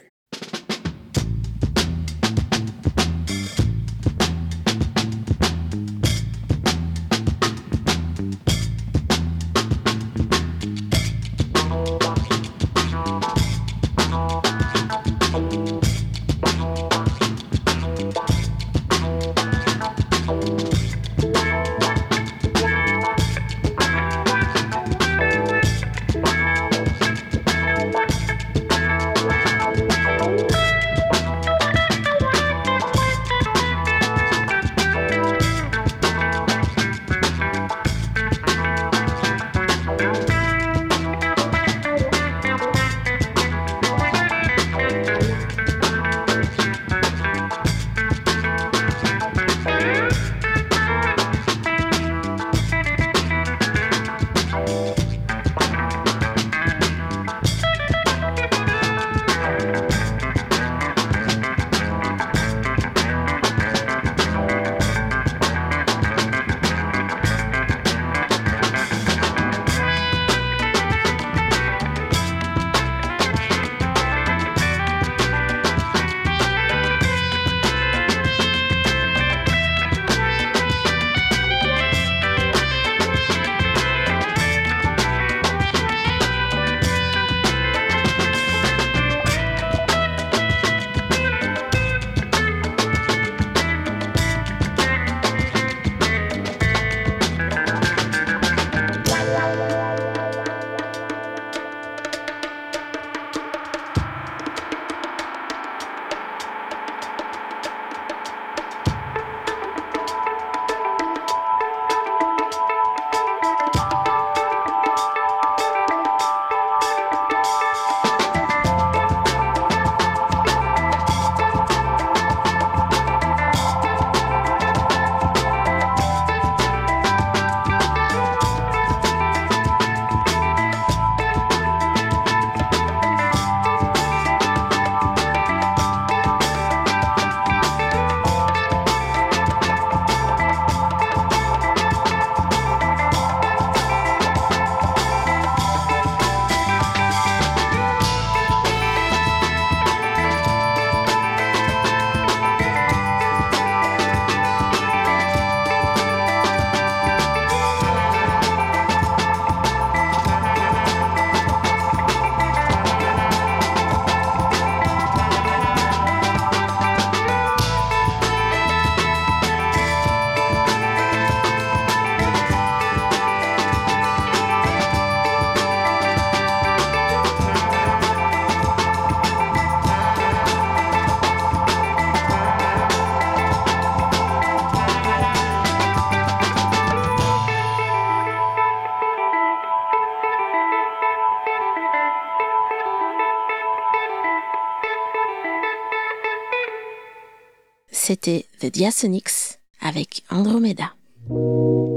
C'était 198.08 198.46
The 198.62 198.68
Diasonics 198.68 199.60
avec 199.82 200.24
Andromeda. 200.30 200.94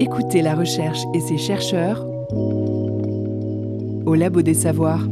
Écoutez 0.01 0.43
la 0.43 0.57
recherche 0.57 0.99
et 1.15 1.21
ses 1.21 1.39
chercheurs 1.39 2.05
au 2.35 4.17
Labo 4.17 4.43
des 4.43 4.55
Savoirs. 4.55 5.07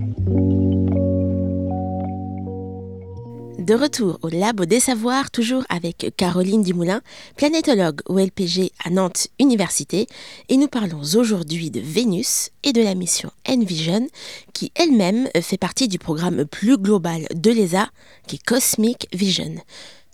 De 3.61 3.75
retour 3.75 4.19
au 4.23 4.29
Labo 4.29 4.65
des 4.65 4.81
Savoirs, 4.81 5.31
toujours 5.31 5.63
avec 5.69 6.13
Caroline 6.17 6.65
Dumoulin, 6.65 7.01
planétologue 7.37 8.01
au 8.07 8.19
LPG 8.19 8.73
à 8.85 8.91
Nantes 8.91 9.29
Université, 9.39 10.09
et 10.49 10.57
nous 10.57 10.67
parlons 10.67 11.03
aujourd'hui 11.03 11.71
de 11.71 11.79
Vénus 11.79 12.51
et 12.65 12.73
de 12.73 12.83
la 12.83 12.97
mission 12.97 13.31
Envision, 13.49 14.09
qui 14.53 14.73
elle-même 14.75 15.29
fait 15.43 15.59
partie 15.59 15.87
du 15.87 16.01
programme 16.01 16.45
plus 16.45 16.77
global 16.77 17.29
de 17.33 17.53
l'ESA, 17.53 17.89
qui 18.27 18.37
est 18.37 18.45
Cosmic 18.45 19.07
Vision. 19.13 19.55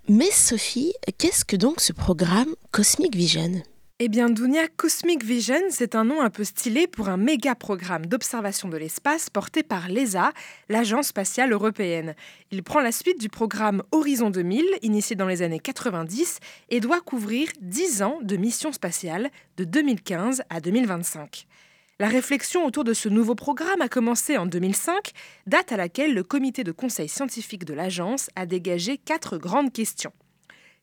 Mais 0.09 0.31
Sophie, 0.31 0.93
qu'est-ce 1.17 1.47
que 1.47 1.57
donc 1.57 1.81
ce 1.81 1.95
programme 1.95 2.55
Cosmic 2.73 3.17
Vision? 3.17 3.63
Eh 4.01 4.09
bien, 4.09 4.29
Dunia 4.29 4.69
Cosmic 4.69 5.25
Vision, 5.25 5.63
c'est 5.71 5.95
un 5.95 6.05
nom 6.05 6.21
un 6.21 6.29
peu 6.29 6.45
stylé 6.45 6.87
pour 6.87 7.09
un 7.09 7.17
méga 7.17 7.55
programme 7.55 8.05
d'observation 8.05 8.69
de 8.69 8.77
l'espace 8.77 9.31
porté 9.31 9.63
par 9.63 9.89
l'ESA, 9.89 10.33
l'Agence 10.69 11.07
spatiale 11.07 11.53
européenne. 11.53 12.15
Il 12.51 12.63
prend 12.63 12.81
la 12.81 12.93
suite 12.93 13.19
du 13.19 13.31
programme 13.31 13.83
Horizon 13.93 14.29
2000, 14.29 14.63
initié 14.83 15.17
dans 15.17 15.27
les 15.27 15.41
années 15.41 15.59
90, 15.59 16.39
et 16.69 16.81
doit 16.81 17.01
couvrir 17.01 17.49
10 17.63 18.03
ans 18.03 18.19
de 18.21 18.37
mission 18.37 18.73
spatiale 18.73 19.31
de 19.57 19.65
2015 19.65 20.43
à 20.51 20.61
2025. 20.61 21.47
La 22.01 22.09
réflexion 22.09 22.67
autour 22.67 22.83
de 22.83 22.93
ce 22.93 23.09
nouveau 23.09 23.37
programme 23.37 23.81
a 23.81 23.89
commencé 23.89 24.37
en 24.37 24.47
2005, 24.47 25.13
date 25.47 25.71
à 25.71 25.77
laquelle 25.77 26.13
le 26.13 26.25
comité 26.25 26.65
de 26.65 26.73
conseil 26.73 27.09
scientifique 27.09 27.65
de 27.65 27.73
l'agence 27.73 28.31
a 28.35 28.47
dégagé 28.47 28.99
quatre 28.99 29.39
grandes 29.39 29.73
questions. 29.73 30.13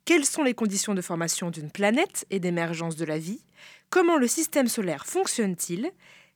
Quelles 0.06 0.24
sont 0.24 0.42
les 0.42 0.54
conditions 0.54 0.94
de 0.94 1.02
formation 1.02 1.52
d'une 1.52 1.70
planète 1.70 2.26
et 2.30 2.40
d'émergence 2.40 2.96
de 2.96 3.04
la 3.04 3.18
vie? 3.18 3.44
Comment 3.90 4.16
le 4.16 4.28
système 4.28 4.70
solaire 4.70 5.06
fonctionne-t-il? 5.06 5.92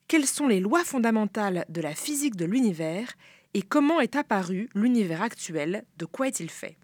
Quelles 0.08 0.26
sont 0.26 0.46
les 0.46 0.60
lois 0.60 0.84
fondamentales 0.84 1.64
de 1.70 1.80
la 1.80 1.94
physique 1.94 2.36
de 2.36 2.44
l'univers? 2.44 3.14
Et 3.54 3.62
comment 3.62 4.00
est 4.00 4.14
apparu 4.14 4.68
l'univers 4.74 5.22
actuel? 5.22 5.86
De 5.96 6.04
quoi 6.04 6.28
est-il 6.28 6.50
fait? 6.50 6.76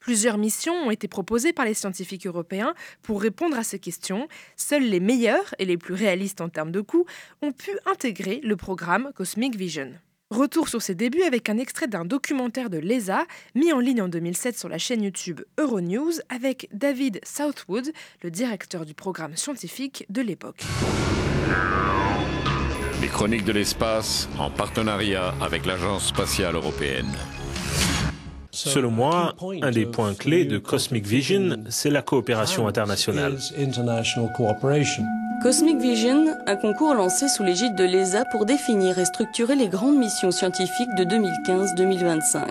Plusieurs 0.00 0.38
missions 0.38 0.74
ont 0.74 0.90
été 0.90 1.08
proposées 1.08 1.52
par 1.52 1.66
les 1.66 1.74
scientifiques 1.74 2.26
européens 2.26 2.74
pour 3.02 3.20
répondre 3.20 3.58
à 3.58 3.62
ces 3.62 3.78
questions. 3.78 4.26
Seuls 4.56 4.84
les 4.84 5.00
meilleurs 5.00 5.54
et 5.58 5.66
les 5.66 5.76
plus 5.76 5.94
réalistes 5.94 6.40
en 6.40 6.48
termes 6.48 6.72
de 6.72 6.80
coûts 6.80 7.04
ont 7.42 7.52
pu 7.52 7.70
intégrer 7.86 8.40
le 8.42 8.56
programme 8.56 9.12
Cosmic 9.14 9.56
Vision. 9.56 9.92
Retour 10.30 10.68
sur 10.68 10.80
ses 10.80 10.94
débuts 10.94 11.24
avec 11.24 11.48
un 11.48 11.58
extrait 11.58 11.88
d'un 11.88 12.04
documentaire 12.04 12.70
de 12.70 12.78
l'ESA 12.78 13.26
mis 13.56 13.72
en 13.72 13.80
ligne 13.80 14.02
en 14.02 14.08
2007 14.08 14.56
sur 14.56 14.68
la 14.68 14.78
chaîne 14.78 15.02
YouTube 15.02 15.40
Euronews 15.58 16.12
avec 16.28 16.68
David 16.72 17.20
Southwood, 17.24 17.90
le 18.22 18.30
directeur 18.30 18.86
du 18.86 18.94
programme 18.94 19.36
scientifique 19.36 20.06
de 20.08 20.22
l'époque. 20.22 20.62
Les 23.02 23.08
chroniques 23.08 23.44
de 23.44 23.52
l'espace 23.52 24.28
en 24.38 24.50
partenariat 24.50 25.34
avec 25.40 25.66
l'Agence 25.66 26.06
spatiale 26.06 26.54
européenne. 26.54 27.12
Selon 28.68 28.90
moi, 28.90 29.34
un 29.62 29.70
des 29.70 29.86
points 29.86 30.14
clés 30.14 30.44
de 30.44 30.58
Cosmic 30.58 31.06
Vision, 31.06 31.56
c'est 31.68 31.90
la 31.90 32.02
coopération 32.02 32.66
internationale. 32.66 33.36
Cosmic 35.42 35.78
Vision, 35.78 36.36
un 36.46 36.56
concours 36.56 36.94
lancé 36.94 37.26
sous 37.28 37.42
l'égide 37.42 37.74
de 37.74 37.84
l'ESA 37.84 38.26
pour 38.26 38.44
définir 38.44 38.98
et 38.98 39.06
structurer 39.06 39.54
les 39.54 39.68
grandes 39.68 39.96
missions 39.96 40.30
scientifiques 40.30 40.94
de 40.98 41.04
2015-2025. 41.04 42.46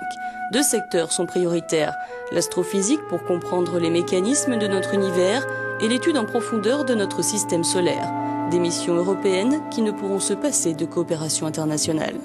Deux 0.52 0.64
secteurs 0.64 1.12
sont 1.12 1.28
prioritaires, 1.28 1.96
l'astrophysique 2.32 3.02
pour 3.08 3.24
comprendre 3.26 3.78
les 3.78 3.92
mécanismes 3.92 4.58
de 4.58 4.66
notre 4.68 4.96
univers 4.96 5.46
et 5.82 5.88
l'étude 5.88 6.18
en 6.18 6.26
profondeur 6.26 6.86
de 6.86 6.94
notre 6.94 7.24
système 7.24 7.64
solaire, 7.64 8.12
des 8.52 8.60
missions 8.60 8.96
européennes 8.96 9.62
qui 9.72 9.82
ne 9.82 9.92
pourront 9.92 10.20
se 10.20 10.34
passer 10.34 10.74
de 10.74 10.86
coopération 10.86 11.46
internationale. 11.48 12.16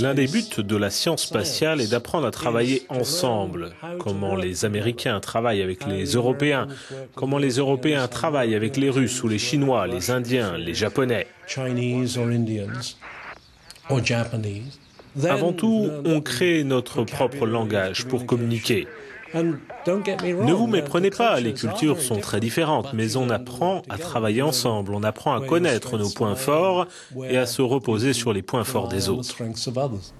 L'un 0.00 0.14
des 0.14 0.26
buts 0.26 0.44
de 0.56 0.76
la 0.76 0.90
science 0.90 1.24
spatiale 1.24 1.80
est 1.82 1.90
d'apprendre 1.90 2.26
à 2.26 2.30
travailler 2.30 2.86
ensemble, 2.88 3.72
comment 3.98 4.34
les 4.34 4.64
Américains 4.64 5.20
travaillent 5.20 5.60
avec 5.60 5.86
les 5.86 6.04
Européens, 6.04 6.68
comment 7.14 7.38
les 7.38 7.56
Européens 7.56 8.08
travaillent 8.08 8.54
avec 8.54 8.78
les 8.78 8.88
Russes 8.88 9.22
ou 9.22 9.28
les 9.28 9.38
Chinois, 9.38 9.86
les 9.86 10.10
Indiens, 10.10 10.56
les 10.56 10.74
Japonais. 10.74 11.26
Avant 15.28 15.52
tout, 15.52 15.90
on 16.06 16.20
crée 16.22 16.64
notre 16.64 17.04
propre 17.04 17.46
langage 17.46 18.06
pour 18.06 18.24
communiquer. 18.24 18.88
Ne 19.34 20.52
vous 20.52 20.66
méprenez 20.66 21.10
pas, 21.10 21.40
les 21.40 21.54
cultures 21.54 22.00
sont 22.00 22.18
très 22.18 22.40
différentes, 22.40 22.92
mais 22.92 23.16
on 23.16 23.30
apprend 23.30 23.82
à 23.88 23.98
travailler 23.98 24.42
ensemble, 24.42 24.94
on 24.94 25.02
apprend 25.02 25.34
à 25.34 25.46
connaître 25.46 25.98
nos 25.98 26.10
points 26.10 26.36
forts 26.36 26.86
et 27.28 27.38
à 27.38 27.46
se 27.46 27.62
reposer 27.62 28.12
sur 28.12 28.32
les 28.32 28.42
points 28.42 28.64
forts 28.64 28.88
des 28.88 29.08
autres. 29.08 29.36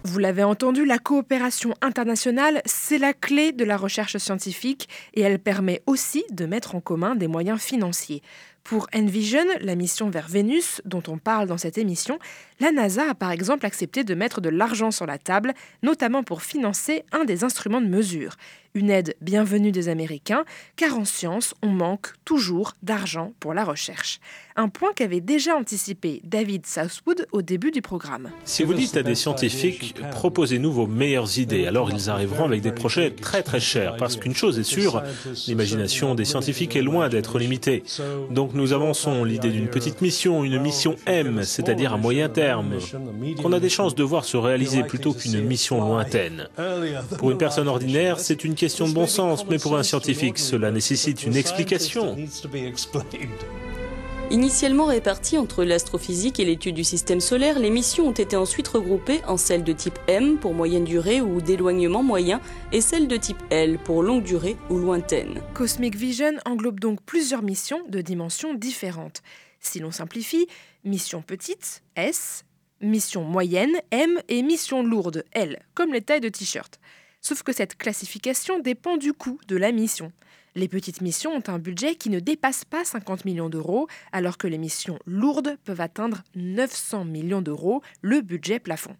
Vous 0.04 0.18
l'avez 0.18 0.44
entendu, 0.44 0.84
la 0.84 0.98
coopération 0.98 1.74
internationale, 1.80 2.62
c'est 2.64 2.98
la 2.98 3.12
clé 3.12 3.52
de 3.52 3.64
la 3.64 3.76
recherche 3.76 4.16
scientifique 4.16 4.88
et 5.14 5.20
elle 5.20 5.38
permet 5.38 5.82
aussi 5.86 6.24
de 6.30 6.46
mettre 6.46 6.74
en 6.74 6.80
commun 6.80 7.14
des 7.14 7.28
moyens 7.28 7.60
financiers. 7.60 8.22
Pour 8.64 8.86
Envision, 8.94 9.44
la 9.60 9.74
mission 9.74 10.08
vers 10.08 10.28
Vénus, 10.28 10.80
dont 10.84 11.02
on 11.08 11.18
parle 11.18 11.48
dans 11.48 11.58
cette 11.58 11.78
émission, 11.78 12.18
la 12.60 12.70
NASA 12.70 13.10
a 13.10 13.14
par 13.14 13.32
exemple 13.32 13.66
accepté 13.66 14.04
de 14.04 14.14
mettre 14.14 14.40
de 14.40 14.48
l'argent 14.48 14.92
sur 14.92 15.04
la 15.04 15.18
table, 15.18 15.52
notamment 15.82 16.22
pour 16.22 16.42
financer 16.42 17.02
un 17.10 17.24
des 17.24 17.42
instruments 17.42 17.80
de 17.80 17.88
mesure. 17.88 18.36
Une 18.74 18.88
aide 18.88 19.14
bienvenue 19.20 19.70
des 19.70 19.90
Américains, 19.90 20.46
car 20.76 20.96
en 20.96 21.04
science, 21.04 21.52
on 21.62 21.68
manque 21.68 22.14
toujours 22.24 22.72
d'argent 22.82 23.34
pour 23.38 23.52
la 23.52 23.64
recherche. 23.64 24.18
Un 24.56 24.70
point 24.70 24.92
qu'avait 24.96 25.20
déjà 25.20 25.56
anticipé 25.56 26.22
David 26.24 26.64
Southwood 26.64 27.26
au 27.32 27.42
début 27.42 27.70
du 27.70 27.82
programme. 27.82 28.30
Si 28.46 28.62
vous 28.64 28.72
dites 28.72 28.96
à 28.96 29.02
des 29.02 29.14
scientifiques, 29.14 29.94
proposez-nous 30.12 30.72
vos 30.72 30.86
meilleures 30.86 31.38
idées, 31.38 31.66
alors 31.66 31.90
ils 31.90 32.08
arriveront 32.08 32.46
avec 32.46 32.62
des 32.62 32.72
projets 32.72 33.10
très 33.10 33.42
très 33.42 33.60
chers, 33.60 33.96
parce 33.98 34.16
qu'une 34.16 34.34
chose 34.34 34.58
est 34.58 34.62
sûre, 34.62 35.02
l'imagination 35.46 36.14
des 36.14 36.24
scientifiques 36.24 36.74
est 36.74 36.82
loin 36.82 37.10
d'être 37.10 37.38
limitée. 37.38 37.82
Donc 38.30 38.54
nous 38.54 38.72
avançons 38.72 39.24
l'idée 39.24 39.50
d'une 39.50 39.68
petite 39.68 40.00
mission, 40.00 40.44
une 40.44 40.58
mission 40.58 40.96
M, 41.04 41.42
c'est-à-dire 41.44 41.92
à 41.92 41.98
moyen 41.98 42.30
terme, 42.30 42.78
qu'on 43.42 43.52
a 43.52 43.60
des 43.60 43.68
chances 43.68 43.94
de 43.94 44.02
voir 44.02 44.24
se 44.24 44.38
réaliser 44.38 44.82
plutôt 44.82 45.12
qu'une 45.12 45.42
mission 45.42 45.78
lointaine. 45.82 46.48
Pour 47.18 47.30
une 47.30 47.38
personne 47.38 47.68
ordinaire, 47.68 48.18
c'est 48.18 48.44
une 48.44 48.54
question 48.62 48.86
de 48.86 48.94
bon 48.94 49.08
sens, 49.08 49.44
mais 49.48 49.58
pour 49.58 49.76
un 49.76 49.82
scientifique, 49.82 50.38
cela 50.38 50.70
nécessite 50.70 51.24
une 51.24 51.34
explication. 51.34 52.16
Initialement 54.30 54.84
réparties 54.84 55.36
entre 55.36 55.64
l'astrophysique 55.64 56.38
et 56.38 56.44
l'étude 56.44 56.76
du 56.76 56.84
système 56.84 57.18
solaire, 57.20 57.58
les 57.58 57.70
missions 57.70 58.06
ont 58.06 58.12
été 58.12 58.36
ensuite 58.36 58.68
regroupées 58.68 59.20
en 59.26 59.36
celles 59.36 59.64
de 59.64 59.72
type 59.72 59.98
M 60.06 60.38
pour 60.38 60.54
moyenne 60.54 60.84
durée 60.84 61.20
ou 61.20 61.40
d'éloignement 61.40 62.04
moyen 62.04 62.40
et 62.70 62.80
celles 62.80 63.08
de 63.08 63.16
type 63.16 63.42
L 63.50 63.80
pour 63.80 64.04
longue 64.04 64.22
durée 64.22 64.56
ou 64.70 64.78
lointaine. 64.78 65.40
Cosmic 65.54 65.96
Vision 65.96 66.34
englobe 66.46 66.78
donc 66.78 67.02
plusieurs 67.02 67.42
missions 67.42 67.82
de 67.88 68.00
dimensions 68.00 68.54
différentes. 68.54 69.22
Si 69.58 69.80
l'on 69.80 69.90
simplifie, 69.90 70.46
mission 70.84 71.20
petite, 71.20 71.82
S, 71.96 72.44
mission 72.80 73.24
moyenne, 73.24 73.74
M, 73.90 74.20
et 74.28 74.42
mission 74.42 74.84
lourde, 74.84 75.24
L, 75.32 75.60
comme 75.74 75.92
les 75.92 76.02
tailles 76.02 76.20
de 76.20 76.28
t-shirt. 76.28 76.78
Sauf 77.22 77.44
que 77.44 77.52
cette 77.52 77.76
classification 77.78 78.58
dépend 78.58 78.96
du 78.96 79.12
coût 79.12 79.38
de 79.46 79.56
la 79.56 79.70
mission. 79.70 80.12
Les 80.56 80.66
petites 80.66 81.00
missions 81.00 81.30
ont 81.30 81.42
un 81.46 81.60
budget 81.60 81.94
qui 81.94 82.10
ne 82.10 82.18
dépasse 82.18 82.64
pas 82.64 82.84
50 82.84 83.24
millions 83.24 83.48
d'euros, 83.48 83.86
alors 84.10 84.38
que 84.38 84.48
les 84.48 84.58
missions 84.58 84.98
lourdes 85.06 85.56
peuvent 85.64 85.80
atteindre 85.80 86.24
900 86.34 87.04
millions 87.04 87.40
d'euros, 87.40 87.80
le 88.02 88.22
budget 88.22 88.58
plafond. 88.58 88.96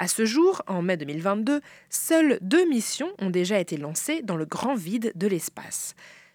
À 0.00 0.08
ce 0.08 0.24
jour, 0.24 0.62
en 0.66 0.82
mai 0.82 0.96
2022, 0.96 1.60
seules 1.90 2.38
deux 2.42 2.68
missions 2.68 3.12
ont 3.20 3.30
déjà 3.30 3.60
été 3.60 3.76
lancées 3.76 4.22
dans 4.22 4.36
le 4.36 4.46
grand 4.46 4.74
vide 4.74 5.12
de 5.14 5.28
l'espace. 5.28 5.94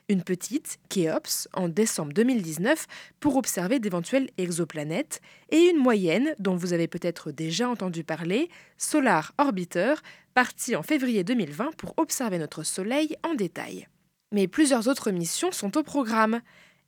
Une 0.10 0.24
petite, 0.24 0.80
Keops, 0.89 1.47
en 1.53 1.70
décembre 1.70 2.14
2019, 2.14 2.88
pour 3.20 3.36
observer 3.36 3.78
d'éventuelles 3.78 4.32
exoplanètes, 4.39 5.22
et 5.51 5.70
une 5.70 5.78
moyenne, 5.78 6.34
dont 6.39 6.55
vous 6.55 6.74
avez 6.74 6.88
peut-être 6.88 7.30
déjà 7.30 7.70
entendu 7.70 8.03
parler, 8.03 8.49
Solar 8.80 9.34
Orbiter, 9.38 9.93
partie 10.34 10.76
en 10.76 10.82
février 10.82 11.24
2020 11.24 11.76
pour 11.78 11.93
observer 11.97 12.39
notre 12.39 12.64
Soleil 12.64 13.18
en 13.22 13.36
détail. 13.36 13.88
Mais 14.32 14.47
plusieurs 14.47 14.88
autres 14.88 15.12
missions 15.12 15.51
sont 15.51 15.78
au 15.78 15.84
programme. 15.84 16.41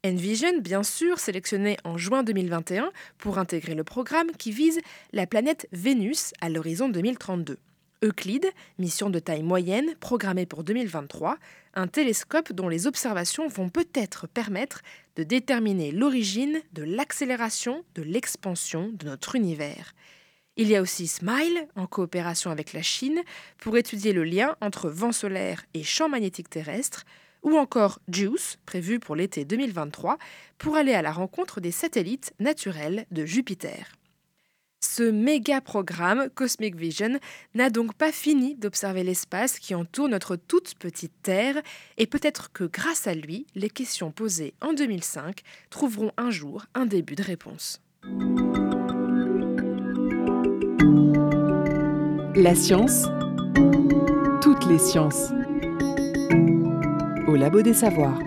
Envision, 0.03 0.57
bien 0.59 0.81
sûr, 0.81 1.19
sélectionné 1.19 1.77
en 1.83 1.99
juin 1.99 2.23
2021 2.23 2.91
pour 3.19 3.37
intégrer 3.37 3.75
le 3.75 3.83
programme 3.83 4.31
qui 4.31 4.51
vise 4.51 4.79
la 5.13 5.27
planète 5.27 5.67
Vénus 5.71 6.31
à 6.41 6.49
l'horizon 6.49 6.89
2032. 6.89 7.59
Euclide, 8.03 8.49
mission 8.79 9.11
de 9.11 9.19
taille 9.19 9.43
moyenne 9.43 9.93
programmée 9.99 10.47
pour 10.47 10.63
2023, 10.63 11.37
un 11.75 11.87
télescope 11.87 12.51
dont 12.51 12.67
les 12.67 12.87
observations 12.87 13.47
vont 13.47 13.69
peut-être 13.69 14.27
permettre 14.27 14.81
de 15.15 15.23
déterminer 15.23 15.91
l'origine 15.91 16.61
de 16.73 16.81
l'accélération 16.81 17.85
de 17.93 18.01
l'expansion 18.01 18.89
de 18.93 19.05
notre 19.05 19.35
univers. 19.35 19.93
Il 20.57 20.67
y 20.67 20.75
a 20.75 20.81
aussi 20.81 21.07
SMILE, 21.07 21.67
en 21.75 21.85
coopération 21.85 22.49
avec 22.49 22.73
la 22.73 22.81
Chine, 22.81 23.21
pour 23.59 23.77
étudier 23.77 24.13
le 24.13 24.23
lien 24.23 24.55
entre 24.61 24.89
vent 24.89 25.11
solaire 25.11 25.63
et 25.75 25.83
champ 25.83 26.09
magnétique 26.09 26.49
terrestre, 26.49 27.05
ou 27.43 27.55
encore 27.55 27.99
JUICE, 28.11 28.57
prévu 28.65 28.99
pour 28.99 29.15
l'été 29.15 29.45
2023, 29.45 30.17
pour 30.57 30.75
aller 30.75 30.93
à 30.93 31.03
la 31.03 31.11
rencontre 31.11 31.61
des 31.61 31.71
satellites 31.71 32.33
naturels 32.39 33.05
de 33.11 33.25
Jupiter. 33.25 33.91
Ce 34.83 35.03
méga 35.03 35.61
programme 35.61 36.27
Cosmic 36.33 36.75
Vision 36.75 37.19
n'a 37.53 37.69
donc 37.69 37.93
pas 37.93 38.11
fini 38.11 38.55
d'observer 38.55 39.03
l'espace 39.03 39.59
qui 39.59 39.75
entoure 39.75 40.09
notre 40.09 40.35
toute 40.35 40.73
petite 40.73 41.13
Terre 41.21 41.61
et 41.97 42.07
peut-être 42.07 42.51
que 42.51 42.63
grâce 42.63 43.05
à 43.05 43.13
lui, 43.13 43.45
les 43.53 43.69
questions 43.69 44.11
posées 44.11 44.55
en 44.59 44.73
2005 44.73 45.41
trouveront 45.69 46.11
un 46.17 46.31
jour 46.31 46.65
un 46.73 46.87
début 46.87 47.13
de 47.13 47.21
réponse. 47.21 47.79
La 52.35 52.55
science, 52.55 53.05
toutes 54.41 54.65
les 54.65 54.79
sciences. 54.79 55.29
Au 57.27 57.35
Labo 57.35 57.61
des 57.61 57.75
Savoirs. 57.75 58.19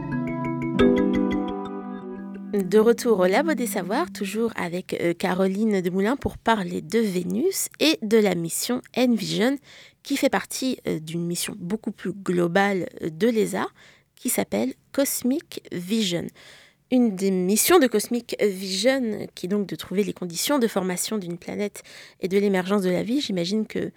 De 2.54 2.78
retour 2.78 3.18
au 3.18 3.26
Labo 3.26 3.54
des 3.54 3.66
Savoirs, 3.66 4.12
toujours 4.12 4.52
avec 4.54 4.94
euh, 5.00 5.12
Caroline 5.12 5.80
Demoulin 5.80 6.14
pour 6.14 6.38
parler 6.38 6.82
de 6.82 7.00
Vénus 7.00 7.68
et 7.80 7.98
de 8.00 8.16
la 8.16 8.36
mission 8.36 8.80
Envision, 8.96 9.58
qui 10.04 10.16
fait 10.16 10.28
partie 10.28 10.78
euh, 10.86 11.00
d'une 11.00 11.26
mission 11.26 11.56
beaucoup 11.58 11.90
plus 11.90 12.12
globale 12.12 12.88
euh, 13.02 13.10
de 13.10 13.26
l'ESA, 13.26 13.66
qui 14.14 14.28
s'appelle 14.28 14.72
Cosmic 14.92 15.68
Vision. 15.72 16.28
Une 16.92 17.16
des 17.16 17.32
missions 17.32 17.80
de 17.80 17.88
Cosmic 17.88 18.36
Vision, 18.40 19.26
qui 19.34 19.46
est 19.46 19.48
donc 19.48 19.66
de 19.66 19.74
trouver 19.74 20.04
les 20.04 20.12
conditions 20.12 20.60
de 20.60 20.68
formation 20.68 21.18
d'une 21.18 21.38
planète 21.38 21.82
et 22.20 22.28
de 22.28 22.38
l'émergence 22.38 22.82
de 22.82 22.90
la 22.90 23.02
vie, 23.02 23.20
j'imagine 23.20 23.66
que 23.66 23.90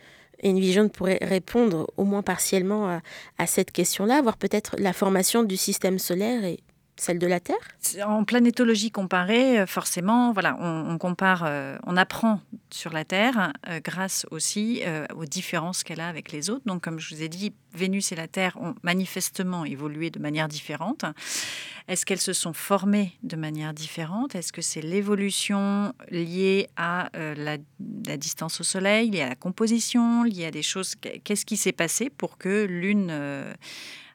Envision 0.44 0.90
pourrait 0.90 1.20
répondre 1.22 1.92
au 1.96 2.06
moins 2.06 2.24
partiellement 2.24 2.88
à, 2.88 3.02
à 3.38 3.46
cette 3.46 3.72
question-là, 3.72 4.24
voire 4.24 4.38
peut-être 4.38 4.76
la 4.80 4.94
formation 4.94 5.44
du 5.44 5.58
système 5.58 6.00
solaire 6.00 6.44
et 6.44 6.60
celle 7.00 7.20
de 7.20 7.28
la 7.28 7.40
Terre? 7.40 7.56
En 8.06 8.24
planétologie 8.24 8.92
comparée, 8.92 9.60
euh, 9.60 9.66
forcément, 9.66 10.34
voilà, 10.34 10.58
on, 10.60 10.98
compare, 10.98 11.44
euh, 11.46 11.78
on 11.86 11.96
apprend 11.96 12.42
sur 12.70 12.92
la 12.92 13.06
Terre 13.06 13.54
euh, 13.68 13.80
grâce 13.84 14.26
aussi 14.32 14.82
aux 15.16 15.26
différences 15.26 15.84
qu'elle 15.84 16.00
a 16.00 16.08
avec 16.08 16.32
les 16.32 16.50
autres. 16.50 16.64
Donc, 16.66 16.84
comme 16.84 17.00
je 17.00 17.16
vous 17.16 17.22
ai 17.22 17.30
dit, 17.30 17.54
Vénus 17.74 18.12
et 18.12 18.16
la 18.16 18.28
Terre 18.28 18.58
ont 18.60 18.76
manifestement 18.82 19.66
évolué 19.66 20.10
de 20.10 20.20
manière 20.20 20.48
différente. 20.48 21.06
Est-ce 21.88 22.06
qu'elles 22.06 22.20
se 22.20 22.34
sont 22.34 22.54
formées 22.54 23.14
de 23.24 23.36
manière 23.36 23.74
différente? 23.74 24.36
Est-ce 24.36 24.52
que 24.52 24.62
c'est 24.62 24.82
l'évolution 24.82 25.94
liée 26.10 26.70
à 26.76 27.10
la, 27.14 27.58
la, 28.08 28.18
distance 28.18 28.60
au 28.60 28.64
Soleil, 28.64 29.12
liée 29.12 29.22
à 29.22 29.30
la 29.30 29.36
composition, 29.36 30.24
liée 30.24 30.46
à 30.46 30.52
des 30.52 30.64
choses? 30.64 30.96
Qu'est-ce 31.24 31.46
qui 31.46 31.58
s'est 31.58 31.72
passé 31.72 32.10
pour 32.10 32.38
que 32.38 32.66
l'une 32.66 33.12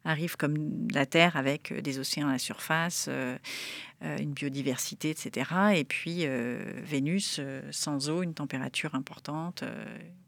arrive 0.05 0.37
comme 0.37 0.89
la 0.93 1.07
Terre 1.07 1.37
avec 1.37 1.73
euh, 1.73 1.81
des 1.81 1.99
océans 1.99 2.29
à 2.29 2.33
la 2.33 2.39
surface, 2.39 3.07
euh, 3.09 3.37
euh, 4.03 4.19
une 4.19 4.33
biodiversité, 4.33 5.11
etc. 5.11 5.51
Et 5.75 5.85
puis 5.85 6.27
Vénus 6.27 7.41
sans 7.71 8.11
eau, 8.11 8.23
une 8.23 8.35
température 8.35 8.95
importante, 8.95 9.63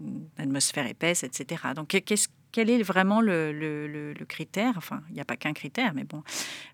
une 0.01 0.29
atmosphère 0.39 0.87
épaisse, 0.87 1.25
etc. 1.25 1.62
Donc 1.75 1.89
qu'est-ce 1.89 2.29
quel 2.55 2.70
est 2.70 2.84
vraiment 2.84 3.20
le, 3.20 4.14
critère? 4.28 4.74
Enfin, 4.76 5.02
il 5.09 5.14
n'y 5.16 5.20
a 5.20 5.24
pas 5.24 5.36
qu'un 5.36 5.55
critère, 5.55 5.92
mais 5.92 6.05
bon, 6.05 6.22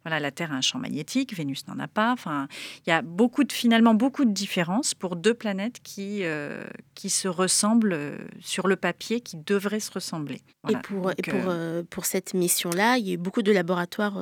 voilà, 0.05 0.21
la 0.21 0.31
Terre 0.31 0.53
a 0.53 0.57
un 0.57 0.61
champ 0.61 0.79
magnétique, 0.79 1.35
Vénus 1.35 1.67
n'en 1.69 1.79
a 1.79 1.89
pas. 1.89 2.13
Enfin, 2.13 2.49
il 2.87 2.91
y 2.91 2.93
a 2.93 3.01
beaucoup 3.01 3.45
de, 3.45 3.53
finalement 3.53 3.95
beaucoup 3.95 4.27
de 4.27 4.31
différences 4.31 4.93
pour 4.93 5.17
deux 5.17 5.33
planètes 5.33 5.81
qui, 5.83 6.19
euh, 6.25 6.65
qui 6.95 7.09
se 7.09 7.29
ressemblent 7.29 7.95
euh, 7.95 8.19
sur 8.41 8.69
le 8.69 8.77
papier, 8.77 9.23
qui 9.23 9.39
devraient 9.39 9.81
se 9.81 9.91
ressembler. 9.91 10.43
Et, 10.69 10.77
pour, 10.77 11.13
et 11.13 11.23
pour, 11.23 11.41
euh, 11.47 11.83
pour 11.89 12.05
cette 12.05 12.35
mission-là, 12.35 12.99
il 12.99 13.09
y 13.09 13.11
a 13.13 13.15
eu 13.15 13.17
beaucoup 13.17 13.41
de 13.41 13.51
laboratoires 13.51 14.19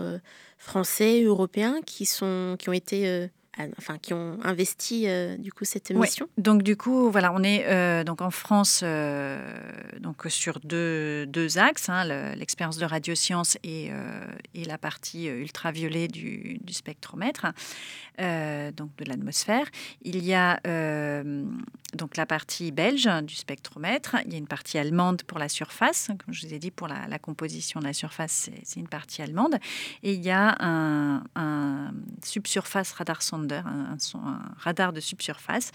français, 0.59 1.25
européens 1.25 1.81
qui, 1.85 2.07
sont, 2.07 2.55
qui 2.57 2.69
ont 2.69 2.73
été 2.73 3.31
enfin, 3.79 3.99
qui 3.99 4.15
ont 4.15 4.39
investi 4.43 5.05
euh, 5.07 5.37
du 5.37 5.53
coup 5.53 5.65
cette 5.65 5.91
mission. 5.91 6.29
Donc 6.37 6.63
du 6.63 6.77
coup, 6.77 7.11
voilà, 7.11 7.33
on 7.33 7.43
est 7.43 7.67
euh, 7.67 8.05
donc 8.05 8.21
en 8.21 8.31
France 8.31 8.81
euh, 8.83 9.39
donc 10.01 10.27
sur 10.29 10.61
deux, 10.61 11.27
deux 11.27 11.59
axes, 11.59 11.89
hein, 11.89 12.05
l'expérience 12.35 12.79
de 12.79 12.85
radioscience 12.85 13.59
et, 13.63 13.91
et 14.55 14.65
la 14.65 14.79
partie 14.79 15.27
ultraviolet 15.27 16.09
du, 16.09 16.59
du 16.63 16.73
spectromètre, 16.73 17.47
donc 18.19 18.95
de 18.97 19.05
l'atmosphère. 19.07 19.67
Il 20.03 20.25
y 20.25 20.35
a 20.35 20.61
donc 21.95 22.17
la 22.17 22.27
partie 22.27 22.71
belge 22.71 23.09
du 23.23 23.35
spectromètre, 23.35 24.17
il 24.27 24.33
y 24.33 24.35
a 24.35 24.39
une 24.39 24.47
partie 24.47 24.79
allemande 24.79 25.23
pour 25.23 25.39
la 25.39 25.49
surface, 25.49 26.09
comme 26.25 26.35
je 26.35 26.47
vous 26.47 26.55
ai 26.55 26.59
dit 26.59 26.71
pour 26.71 26.89
la, 26.89 27.09
la 27.09 27.19
composition 27.19 27.81
de 27.81 27.87
la 27.87 27.93
surface, 27.93 28.51
c'est 28.63 28.81
une 28.81 28.89
partie 28.89 29.23
allemande, 29.23 29.57
et 30.03 30.15
il 30.15 30.23
y 30.23 30.31
a 30.31 30.57
un, 30.61 31.23
un 31.35 31.93
subsurface 32.23 32.93
radar 32.93 33.23
sonde 33.23 33.48
un, 33.53 33.97
radar 34.59 34.93
de 34.93 35.01
subsurface 35.01 35.71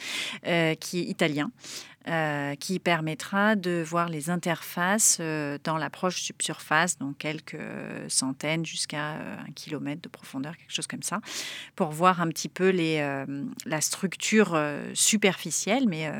euh, 0.45 0.75
qui 0.75 0.99
est 0.99 1.05
italien. 1.05 1.51
Euh, 2.09 2.55
qui 2.55 2.79
permettra 2.79 3.55
de 3.55 3.81
voir 3.81 4.09
les 4.09 4.29
interfaces 4.29 5.19
euh, 5.21 5.57
dans 5.63 5.77
l'approche 5.77 6.21
subsurface, 6.21 6.97
donc 6.97 7.17
quelques 7.17 7.55
centaines 8.09 8.65
jusqu'à 8.65 9.13
un 9.13 9.51
kilomètre 9.55 10.01
de 10.01 10.09
profondeur, 10.09 10.57
quelque 10.57 10.73
chose 10.73 10.85
comme 10.85 11.01
ça, 11.01 11.21
pour 11.77 11.91
voir 11.91 12.19
un 12.19 12.27
petit 12.27 12.49
peu 12.49 12.71
la 13.65 13.79
structure 13.79 14.59
superficielle, 14.93 15.87
mais 15.87 16.11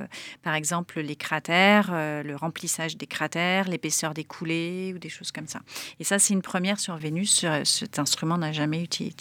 par 0.41 0.55
exemple 0.55 1.01
les 1.01 1.17
cratères, 1.17 1.91
le 1.91 2.35
remplissage 2.35 2.95
des 2.95 3.07
cratères, 3.07 3.67
l'épaisseur 3.67 4.13
des 4.13 4.23
coulées 4.23 4.93
ou 4.95 4.99
des 4.99 5.09
choses 5.09 5.33
comme 5.33 5.47
ça. 5.47 5.59
Et 5.99 6.05
ça, 6.05 6.17
c'est 6.17 6.33
une 6.33 6.41
première 6.41 6.79
sur 6.79 6.95
Vénus. 6.95 7.45
Cet 7.65 7.99
instrument 7.99 8.37
n'a 8.37 8.53
jamais 8.53 8.83
été 8.83 9.13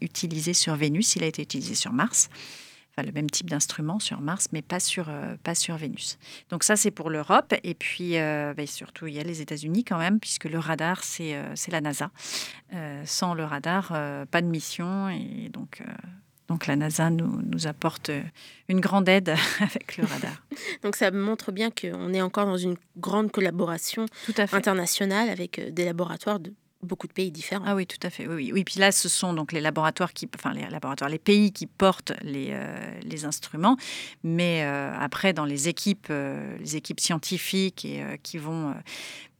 utilisé 0.00 0.54
sur 0.54 0.76
Vénus, 0.76 1.16
il 1.16 1.24
a 1.24 1.26
été 1.26 1.42
utilisé 1.42 1.74
sur 1.74 1.92
Mars. 1.92 2.30
Enfin, 2.96 3.06
le 3.06 3.12
même 3.12 3.28
type 3.28 3.50
d'instrument 3.50 3.98
sur 3.98 4.20
Mars, 4.20 4.46
mais 4.52 4.62
pas 4.62 4.78
sur, 4.78 5.08
euh, 5.08 5.34
pas 5.42 5.56
sur 5.56 5.76
Vénus. 5.76 6.16
Donc 6.50 6.62
ça, 6.62 6.76
c'est 6.76 6.92
pour 6.92 7.10
l'Europe. 7.10 7.52
Et 7.64 7.74
puis, 7.74 8.18
euh, 8.18 8.54
ben, 8.54 8.68
surtout, 8.68 9.08
il 9.08 9.14
y 9.14 9.18
a 9.18 9.24
les 9.24 9.40
États-Unis 9.40 9.82
quand 9.82 9.98
même, 9.98 10.20
puisque 10.20 10.44
le 10.44 10.60
radar, 10.60 11.02
c'est 11.02 11.34
euh, 11.34 11.54
la 11.72 11.80
NASA. 11.80 12.10
sans 13.04 13.34
le 13.34 13.44
radar, 13.44 13.88
pas 14.30 14.42
de 14.42 14.46
mission. 14.46 15.08
Et 15.08 15.48
donc, 15.48 15.82
donc 16.46 16.68
la 16.68 16.76
NASA 16.76 17.10
nous, 17.10 17.42
nous, 17.42 17.66
apporte 17.66 18.12
une 18.68 18.78
grande 18.78 19.08
aide 19.08 19.34
avec 19.60 19.96
le 19.96 20.04
radar. 20.04 20.44
donc 20.82 20.94
ça 20.94 21.10
montre 21.10 21.50
bien 21.50 21.70
qu'on 21.70 22.12
est 22.14 22.22
encore 22.22 22.46
dans 22.46 22.56
une 22.56 22.76
grande 22.96 23.32
collaboration 23.32 24.06
internationale 24.52 25.30
avec 25.30 25.60
des 25.74 25.84
laboratoires 25.84 26.38
de 26.38 26.52
beaucoup 26.84 27.06
de 27.06 27.12
pays 27.12 27.30
différents. 27.30 27.64
Ah 27.66 27.74
oui, 27.74 27.86
tout 27.86 28.04
à 28.06 28.10
fait. 28.10 28.26
Oui, 28.26 28.34
oui. 28.34 28.52
oui. 28.52 28.64
Puis 28.64 28.80
là, 28.80 28.92
ce 28.92 29.08
sont 29.08 29.32
donc 29.32 29.52
les 29.52 29.60
laboratoires 29.60 30.12
qui, 30.12 30.28
enfin 30.34 30.52
les 30.52 30.66
laboratoires, 30.68 31.10
les 31.10 31.18
pays 31.18 31.52
qui 31.52 31.66
portent 31.66 32.12
les, 32.22 32.48
euh, 32.50 32.76
les 33.02 33.24
instruments, 33.24 33.76
mais 34.22 34.62
euh, 34.64 34.92
après 34.98 35.32
dans 35.32 35.44
les 35.44 35.68
équipes, 35.68 36.08
euh, 36.10 36.56
les 36.58 36.76
équipes 36.76 37.00
scientifiques 37.00 37.84
et 37.84 38.02
qui 38.22 38.38
vont 38.38 38.74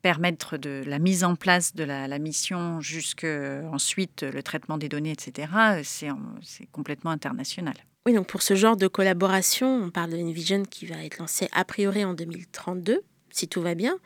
permettre 0.03 0.59
de 0.59 0.83
la 0.87 0.99
mise 0.99 1.25
en 1.25 1.35
place 1.35 1.75
de 1.75 1.85
la, 1.85 2.19
mission 2.19 2.81
jusqu'à 2.81 3.63
ensuite 3.73 4.23
le 4.23 4.43
traitement 4.43 4.77
des 4.77 4.89
données, 4.89 5.13
etc. 5.13 5.49
C'est 5.83 6.67
complètement 6.73 7.11
international. 7.11 7.75
Oui, 8.07 8.13
donc 8.13 8.27
pour 8.27 8.43
ce 8.43 8.55
genre 8.55 8.77
de 8.77 8.87
collaboration, 8.87 9.85
on 9.85 9.91
parle 9.91 10.11
de 10.11 10.19
Envision 10.19 10.63
qui 10.65 10.85
va 10.85 11.03
être 11.03 11.19
lancé 11.19 11.49
a 11.53 11.65
priori 11.65 12.05
en 12.05 12.13
2032, 12.13 13.01
si 13.31 13.49
tout 13.49 13.63
va 13.63 13.75
bien 13.75 13.99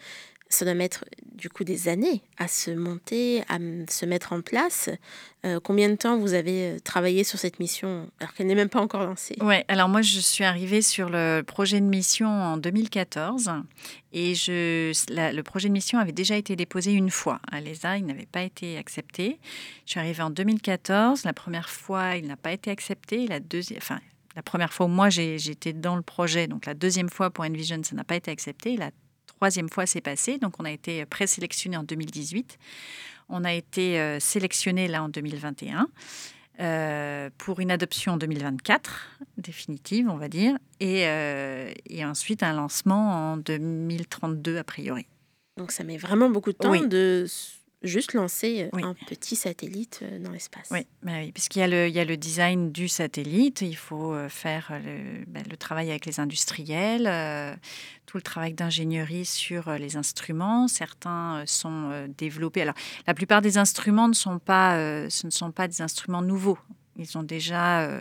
ça 0.49 0.65
doit 0.65 0.75
mettre 0.75 1.05
du 1.33 1.49
coup 1.49 1.63
des 1.63 1.89
années 1.89 2.23
à 2.37 2.49
se 2.49 2.71
monter, 2.71 3.43
à 3.49 3.59
se 3.89 4.07
mettre 4.07 4.33
en 4.33 4.41
place. 4.41 4.91
Euh, 5.45 5.61
combien 5.63 5.89
de 5.89 5.95
temps 5.95 6.19
vous 6.19 6.35
avez 6.35 6.71
euh, 6.71 6.79
travaillé 6.81 7.23
sur 7.23 7.39
cette 7.39 7.61
mission 7.61 8.11
alors 8.19 8.35
qu'elle 8.35 8.49
n'est 8.49 8.57
même 8.57 8.69
pas 8.69 8.81
encore 8.81 9.05
lancée? 9.05 9.37
Oui, 9.41 9.57
alors 9.69 9.89
moi 9.89 10.03
je 10.03 10.19
suis 10.19 10.45
arrivée 10.45 10.83
sur 10.83 11.09
le 11.11 11.43
projet 11.43 11.81
de 11.81 11.87
mission 11.87 12.29
en 12.29 12.57
2014 12.57 13.51
et 14.13 14.35
je, 14.35 14.93
le 15.11 15.43
projet 15.43 15.69
de 15.69 15.73
mission 15.73 15.99
avait 15.99 16.13
déjà 16.13 16.37
été 16.37 16.57
déposé 16.57 16.93
une 16.93 17.11
fois 17.11 17.41
à 17.53 17.61
l'ESA, 17.61 17.99
il 17.99 18.07
n'avait 18.07 18.27
pas 18.27 18.43
été 18.43 18.77
accepté. 18.79 19.39
Je 19.87 19.93
suis 19.93 20.01
arrivée 20.01 20.23
en 20.23 20.31
2014, 20.31 21.25
la 21.25 21.33
première 21.33 21.69
fois 21.69 22.17
il 22.17 22.27
n'a 22.27 22.37
pas 22.37 22.53
été 22.53 22.71
accepté, 22.71 23.29
la 23.29 23.39
deuxième, 23.39 23.79
enfin 23.79 24.01
la 24.35 24.43
première 24.43 24.73
fois 24.73 24.87
où 24.87 24.89
moi 24.89 25.09
j'étais 25.09 25.73
dans 25.73 25.95
le 25.95 26.03
projet, 26.03 26.49
donc 26.49 26.67
la 26.67 26.75
deuxième 26.75 27.09
fois 27.09 27.31
pour 27.31 27.45
Envision 27.45 27.81
ça 27.85 27.95
n'a 27.95 28.05
pas 28.05 28.17
été 28.17 28.31
accepté, 28.31 28.77
troisième 29.39 29.69
fois 29.69 29.87
c'est 29.87 30.01
passé. 30.01 30.39
Donc 30.39 30.55
on 30.59 30.65
a 30.65 30.71
été 30.71 31.07
présélectionné 31.07 31.77
en 31.77 31.85
2018. 31.85 32.59
On 33.29 33.45
a 33.45 33.53
été 33.53 34.01
euh, 34.01 34.19
sélectionné 34.19 34.89
là 34.89 35.05
en 35.05 35.09
2021. 35.09 35.89
Euh, 36.61 37.31
pour 37.39 37.61
une 37.61 37.71
adoption 37.71 38.15
en 38.15 38.17
2024, 38.17 39.21
définitive, 39.37 40.09
on 40.09 40.17
va 40.17 40.29
dire, 40.29 40.59
et, 40.81 41.07
euh, 41.07 41.73
et, 41.89 42.05
ensuite 42.05 42.43
un 42.43 42.53
lancement 42.53 43.35
en 43.35 43.37
2032 43.37 44.57
a 44.57 44.65
priori. 44.65 45.07
Donc 45.57 45.71
ça 45.71 45.85
met 45.85 45.99
vraiment 45.99 46.31
beaucoup 46.31 46.51
de 46.51 46.57
temps 46.57 46.75
de 46.75 47.27
juste 47.83 48.15
lancer 48.15 48.69
euh, 48.75 48.83
un 48.83 48.95
petit 49.07 49.37
satellite 49.37 50.01
euh, 50.03 50.19
dans 50.19 50.31
l'espace. 50.31 50.69
Oui, 50.71 50.87
bah 51.03 51.13
oui 51.19 51.33
puisqu'il 51.33 51.61
y, 51.61 51.63
a 51.63 51.69
le, 51.69 51.89
il 51.89 51.95
y 51.95 52.01
a 52.01 52.05
le 52.05 52.17
design 52.17 52.73
du 52.73 52.89
satellite, 52.89 53.61
il 53.63 53.77
faut 53.77 54.13
euh, 54.13 54.29
faire 54.29 54.73
le, 54.85 55.25
bah, 55.27 55.41
le 55.49 55.57
travail 55.57 55.91
avec 55.91 56.07
les 56.07 56.21
industriels, 56.21 57.59
tout 58.07 58.17
le 58.17 58.23
travail 58.23 58.55
d'ingénierie 58.55 59.25
sur 59.25 59.71
les 59.73 59.97
instruments. 59.97 60.69
Certains 60.69 61.45
sont 61.47 62.09
développés. 62.17 62.63
Alors, 62.63 62.75
la 63.07 63.15
plupart 63.15 63.43
des 63.43 63.59
instruments 63.59 64.09
ne 64.09 64.15
sont 64.15 64.39
pas, 64.39 65.09
ce 65.11 65.27
ne 65.27 65.31
sont 65.31 65.53
pas 65.53 65.69
des 65.69 65.83
instruments 65.83 66.23
nouveaux 66.23 66.59
Ils 66.99 67.17
ont 67.17 67.23
déjà 67.23 68.01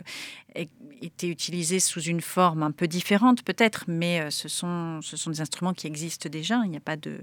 été 1.00 1.28
utilisés 1.28 1.78
sous 1.78 2.00
une 2.00 2.20
forme 2.20 2.62
un 2.64 2.72
peu 2.72 2.88
différente 2.88 3.42
peut-être, 3.44 3.84
mais 3.86 4.30
ce 4.30 4.48
sont, 4.48 5.00
ce 5.02 5.16
sont 5.16 5.30
des 5.30 5.40
instruments 5.40 5.72
qui 5.72 5.86
existent 5.86 6.28
déjà. 6.28 6.60
Il 6.64 6.70
n'y 6.70 6.76
a 6.76 6.80
pas 6.80 6.96
de, 6.96 7.18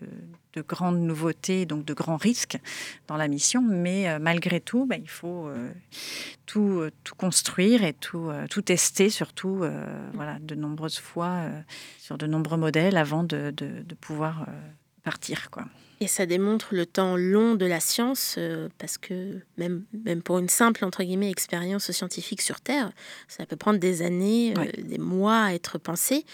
de 0.53 0.61
grandes 0.61 0.99
nouveautés, 0.99 1.65
donc 1.65 1.83
de 1.83 1.93
grands 1.93 2.15
risques 2.15 2.57
dans 3.07 3.17
la 3.17 3.27
mission, 3.27 3.61
mais 3.61 4.17
malgré 4.19 4.61
tout, 4.61 4.85
bah, 4.85 4.95
il 4.97 5.09
faut 5.09 5.49
tout, 6.45 6.83
tout 7.03 7.15
construire 7.15 7.83
et 7.83 7.93
tout, 7.93 8.31
tout 8.49 8.61
tester, 8.61 9.09
surtout 9.09 9.63
voilà, 10.13 10.39
de 10.39 10.55
nombreuses 10.55 10.99
fois 10.99 11.41
sur 11.99 12.17
de 12.17 12.27
nombreux 12.27 12.57
modèles 12.57 12.95
avant 12.95 13.23
de, 13.23 13.51
de, 13.51 13.81
de 13.81 13.95
pouvoir 13.95 14.45
partir. 15.03 15.49
Quoi. 15.51 15.65
Et 16.01 16.07
ça 16.07 16.25
démontre 16.25 16.75
le 16.75 16.85
temps 16.85 17.15
long 17.15 17.55
de 17.55 17.65
la 17.65 17.79
science, 17.79 18.35
euh, 18.37 18.67
parce 18.77 18.97
que 18.97 19.39
même, 19.57 19.85
même 19.93 20.21
pour 20.21 20.39
une 20.39 20.49
simple 20.49 20.83
entre 20.83 21.03
guillemets 21.03 21.29
expérience 21.29 21.91
scientifique 21.91 22.41
sur 22.41 22.59
Terre, 22.59 22.91
ça 23.27 23.45
peut 23.45 23.55
prendre 23.55 23.79
des 23.79 24.01
années, 24.01 24.53
euh, 24.57 24.65
des 24.81 24.97
mois 24.97 25.43
à 25.43 25.53
être 25.53 25.77
pensé. 25.77 26.25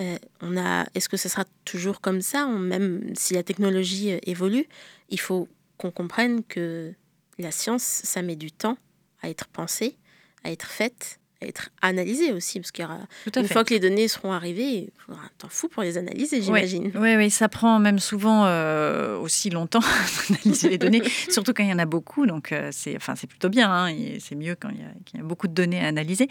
Euh, 0.00 0.16
on 0.40 0.56
a, 0.56 0.86
est-ce 0.94 1.08
que 1.08 1.18
ce 1.18 1.28
sera 1.28 1.44
toujours 1.64 2.00
comme 2.00 2.22
ça, 2.22 2.46
même 2.46 3.12
si 3.14 3.34
la 3.34 3.42
technologie 3.42 4.18
évolue, 4.24 4.66
il 5.10 5.20
faut 5.20 5.46
qu'on 5.76 5.90
comprenne 5.90 6.42
que 6.42 6.92
la 7.38 7.50
science, 7.50 7.82
ça 7.82 8.22
met 8.22 8.36
du 8.36 8.50
temps 8.50 8.78
à 9.20 9.28
être 9.28 9.46
pensée, 9.48 9.96
à 10.42 10.50
être 10.50 10.66
faite, 10.66 11.18
être 11.44 11.70
analysé 11.80 12.32
aussi, 12.32 12.60
parce 12.60 12.70
qu'il 12.70 12.84
y 12.84 12.86
aura 12.86 12.98
une 13.36 13.48
fois 13.48 13.64
que 13.64 13.74
les 13.74 13.80
données 13.80 14.08
seront 14.08 14.32
arrivées, 14.32 14.62
il 14.62 14.90
faudra 14.98 15.22
un 15.22 15.30
temps 15.38 15.48
fou 15.50 15.68
pour 15.68 15.82
les 15.82 15.98
analyser, 15.98 16.42
j'imagine. 16.42 16.92
Oui, 16.94 17.16
oui, 17.16 17.30
ça 17.30 17.48
prend 17.48 17.78
même 17.78 17.98
souvent 17.98 18.44
euh, 18.46 19.18
aussi 19.18 19.50
longtemps 19.50 19.80
d'analyser 20.28 20.68
les 20.68 20.78
données, 20.78 21.02
surtout 21.28 21.52
quand 21.52 21.62
il 21.62 21.70
y 21.70 21.72
en 21.72 21.78
a 21.78 21.86
beaucoup. 21.86 22.26
Donc 22.26 22.52
euh, 22.52 22.68
c'est, 22.72 22.96
enfin, 22.96 23.14
c'est 23.16 23.26
plutôt 23.26 23.48
bien, 23.48 23.70
hein, 23.70 23.94
c'est 24.20 24.34
mieux 24.34 24.56
quand 24.58 24.70
il 24.70 24.78
y, 24.78 24.82
a, 24.82 24.92
il 25.12 25.18
y, 25.18 25.20
a, 25.20 25.24
beaucoup 25.24 25.48
de 25.48 25.54
données 25.54 25.80
à 25.80 25.88
analyser. 25.88 26.28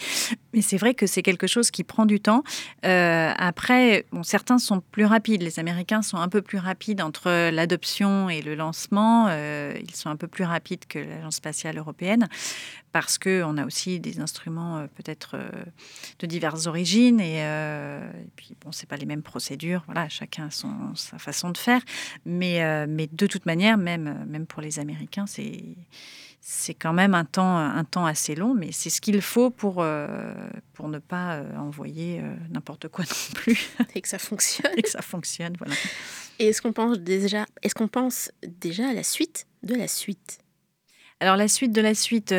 Mais 0.53 0.61
c'est 0.61 0.77
vrai 0.77 0.93
que 0.93 1.07
c'est 1.07 1.21
quelque 1.21 1.47
chose 1.47 1.71
qui 1.71 1.83
prend 1.83 2.05
du 2.05 2.19
temps. 2.19 2.43
Euh, 2.85 3.31
après, 3.37 4.05
bon, 4.11 4.23
certains 4.23 4.57
sont 4.57 4.81
plus 4.91 5.05
rapides. 5.05 5.41
Les 5.41 5.59
Américains 5.59 6.01
sont 6.01 6.17
un 6.17 6.29
peu 6.29 6.41
plus 6.41 6.57
rapides 6.57 7.01
entre 7.01 7.49
l'adoption 7.49 8.29
et 8.29 8.41
le 8.41 8.55
lancement. 8.55 9.29
ils 9.29 9.95
sont 9.95 10.09
un 10.09 10.15
peu 10.15 10.27
plus 10.27 10.43
rapides 10.43 10.85
que 10.87 10.99
l'Agence 10.99 11.35
spatiale 11.35 11.77
européenne 11.77 12.27
parce 12.91 13.17
qu'on 13.17 13.57
a 13.57 13.65
aussi 13.65 13.99
des 13.99 14.19
instruments 14.19 14.85
peut-être 15.01 15.35
euh, 15.35 15.49
de 16.19 16.27
diverses 16.27 16.67
origines 16.67 17.19
et, 17.19 17.43
euh, 17.43 18.09
et 18.13 18.29
puis 18.35 18.55
bon, 18.63 18.71
c'est 18.71 18.87
pas 18.87 18.97
les 18.97 19.05
mêmes 19.05 19.23
procédures, 19.23 19.83
voilà, 19.85 20.09
chacun 20.09 20.47
a 20.47 20.51
son, 20.51 20.95
sa 20.95 21.17
façon 21.17 21.49
de 21.49 21.57
faire, 21.57 21.81
mais, 22.25 22.87
mais 22.87 23.07
de 23.11 23.27
toute 23.27 23.45
manière, 23.45 23.77
même, 23.77 24.25
même 24.27 24.45
pour 24.45 24.61
les 24.61 24.79
Américains, 24.79 25.25
c'est 25.25 25.75
c'est 26.43 26.73
quand 26.73 26.93
même 26.93 27.13
un 27.13 27.23
temps, 27.23 27.55
un 27.55 27.83
temps 27.83 28.07
assez 28.07 28.33
long, 28.33 28.55
mais 28.55 28.71
c'est 28.71 28.89
ce 28.89 28.99
qu'il 28.99 29.21
faut 29.21 29.51
pour, 29.51 29.85
pour 30.73 30.89
ne 30.89 30.97
pas 30.97 31.43
envoyer 31.55 32.19
n'importe 32.49 32.87
quoi 32.87 33.05
non 33.09 33.33
plus. 33.35 33.69
Et 33.93 34.01
que 34.01 34.07
ça 34.07 34.17
fonctionne. 34.17 34.71
Et 34.75 34.81
que 34.81 34.89
ça 34.89 35.03
fonctionne, 35.03 35.53
voilà. 35.59 35.75
Et 36.39 36.47
est-ce 36.47 36.63
qu'on 36.63 36.73
pense 36.73 36.97
déjà, 36.97 37.45
est-ce 37.61 37.75
qu'on 37.75 37.87
pense 37.87 38.31
déjà 38.43 38.89
à 38.89 38.93
la 38.93 39.03
suite 39.03 39.45
de 39.61 39.75
la 39.75 39.87
suite? 39.87 40.39
Alors 41.19 41.37
la 41.37 41.47
suite 41.47 41.71
de 41.71 41.81
la 41.81 41.93
suite, 41.93 42.33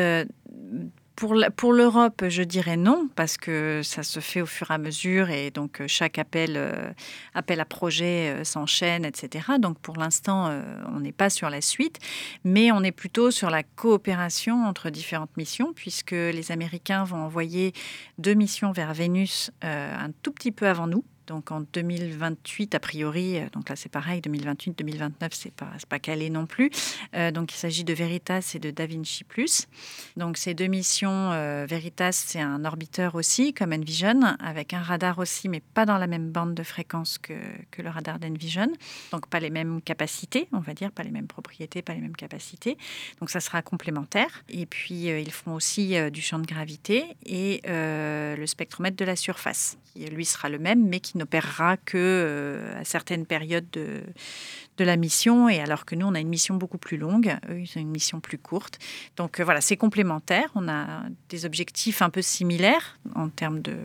pour, 1.15 1.73
l'Europe, 1.73 2.25
je 2.27 2.43
dirais 2.43 2.75
non, 2.75 3.07
parce 3.15 3.37
que 3.37 3.81
ça 3.83 4.03
se 4.03 4.19
fait 4.19 4.41
au 4.41 4.45
fur 4.45 4.71
et 4.71 4.73
à 4.73 4.77
mesure 4.77 5.29
et 5.29 5.51
donc 5.51 5.79
euh, 5.79 5.85
chaque 5.87 6.17
appel, 6.17 6.53
euh, 6.55 6.91
appel 7.33 7.59
à 7.59 7.65
projet 7.65 8.33
euh, 8.33 8.43
s'enchaîne, 8.43 9.05
etc. 9.05 9.45
Donc 9.59 9.79
pour 9.79 9.95
l'instant, 9.97 10.49
on 10.93 10.99
n'est 10.99 11.11
pas 11.11 11.29
sur 11.29 11.49
la 11.49 11.61
suite, 11.61 11.99
mais 12.43 12.71
on 12.71 12.83
est 12.83 12.91
plutôt 12.91 13.31
sur 13.31 13.49
la 13.49 13.63
coopération 13.63 14.65
entre 14.65 14.89
différentes 14.89 15.35
missions, 15.37 15.73
puisque 15.73 16.11
les 16.11 16.51
Américains 16.51 17.03
vont 17.03 17.17
envoyer 17.17 17.73
deux 18.17 18.33
missions 18.33 18.71
vers 18.71 18.93
Vénus 18.93 19.51
un 19.61 20.11
tout 20.21 20.31
petit 20.31 20.51
peu 20.51 20.67
avant 20.67 20.87
nous. 20.87 21.03
Donc 21.27 21.51
en 21.51 21.61
2028, 21.61 22.75
a 22.75 22.79
priori, 22.79 23.37
euh, 23.37 23.45
donc 23.53 23.69
là 23.69 23.75
c'est 23.75 23.89
pareil, 23.89 24.19
2028-2029, 24.21 25.11
c'est 25.31 25.53
pas, 25.53 25.71
pas 25.87 25.99
calé 25.99 26.29
non 26.29 26.45
plus. 26.45 26.69
Euh, 27.15 27.31
donc 27.31 27.53
il 27.53 27.57
s'agit 27.57 27.83
de 27.83 27.93
Veritas 27.93 28.51
et 28.55 28.59
de 28.59 28.71
Da 28.71 28.85
Vinci 28.85 29.23
Plus. 29.23 29.67
Donc 30.17 30.37
ces 30.37 30.53
deux 30.53 30.67
missions, 30.67 31.31
euh, 31.31 31.65
Veritas 31.67 32.11
c'est 32.11 32.41
un 32.41 32.65
orbiteur 32.65 33.15
aussi, 33.15 33.53
comme 33.53 33.71
Envision, 33.71 34.21
avec 34.39 34.73
un 34.73 34.81
radar 34.81 35.19
aussi, 35.19 35.47
mais 35.47 35.61
pas 35.61 35.85
dans 35.85 35.97
la 35.97 36.07
même 36.07 36.29
bande 36.29 36.55
de 36.55 36.63
fréquence 36.63 37.17
que, 37.17 37.33
que 37.71 37.81
le 37.81 37.89
radar 37.89 38.19
d'Envision. 38.19 38.67
Donc 39.11 39.27
pas 39.27 39.39
les 39.39 39.49
mêmes 39.49 39.81
capacités, 39.81 40.47
on 40.51 40.59
va 40.59 40.73
dire, 40.73 40.91
pas 40.91 41.03
les 41.03 41.11
mêmes 41.11 41.27
propriétés, 41.27 41.81
pas 41.81 41.93
les 41.93 42.01
mêmes 42.01 42.15
capacités. 42.15 42.77
Donc 43.21 43.29
ça 43.29 43.39
sera 43.39 43.61
complémentaire. 43.61 44.43
Et 44.49 44.65
puis 44.65 45.05
ils 45.05 45.31
font 45.31 45.53
aussi 45.53 45.95
du 46.11 46.21
champ 46.21 46.39
de 46.39 46.45
gravité 46.45 47.15
et 47.25 47.61
le 47.65 48.45
spectromètre 48.45 48.97
de 48.97 49.05
la 49.05 49.15
surface, 49.15 49.77
qui 49.93 50.05
lui 50.05 50.25
sera 50.25 50.49
le 50.49 50.59
même, 50.59 50.87
mais 50.87 50.99
qui 50.99 51.12
n'opérera 51.15 51.77
que 51.77 51.97
euh, 51.97 52.79
à 52.79 52.83
certaines 52.83 53.25
périodes 53.25 53.69
de, 53.71 54.01
de 54.77 54.83
la 54.83 54.95
mission, 54.97 55.49
et 55.49 55.59
alors 55.59 55.85
que 55.85 55.95
nous, 55.95 56.05
on 56.05 56.15
a 56.15 56.19
une 56.19 56.29
mission 56.29 56.55
beaucoup 56.55 56.77
plus 56.77 56.97
longue, 56.97 57.37
eux, 57.49 57.59
ils 57.59 57.77
ont 57.77 57.81
une 57.81 57.91
mission 57.91 58.19
plus 58.19 58.37
courte. 58.37 58.79
Donc 59.17 59.39
euh, 59.39 59.43
voilà, 59.43 59.61
c'est 59.61 59.77
complémentaire. 59.77 60.49
On 60.55 60.67
a 60.67 61.03
des 61.29 61.45
objectifs 61.45 62.01
un 62.01 62.09
peu 62.09 62.21
similaires 62.21 62.99
en 63.15 63.29
termes 63.29 63.61
de, 63.61 63.75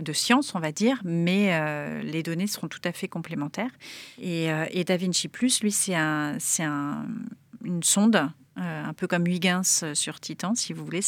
de 0.00 0.12
science, 0.12 0.54
on 0.54 0.60
va 0.60 0.72
dire, 0.72 1.00
mais 1.04 1.50
euh, 1.52 2.02
les 2.02 2.22
données 2.22 2.46
seront 2.46 2.68
tout 2.68 2.82
à 2.84 2.92
fait 2.92 3.08
complémentaires. 3.08 3.72
Et, 4.20 4.48
et 4.70 4.84
DaVinci 4.84 5.28
Plus, 5.28 5.62
lui, 5.62 5.72
c'est 5.72 5.94
un, 5.94 6.36
un, 6.60 7.06
une 7.64 7.82
sonde 7.82 8.28
euh, 8.58 8.84
un 8.84 8.92
peu 8.92 9.06
comme 9.06 9.26
Huygens 9.26 9.94
sur 9.94 10.20
Titan, 10.20 10.54
si 10.54 10.74
vous 10.74 10.84
voulez. 10.84 11.00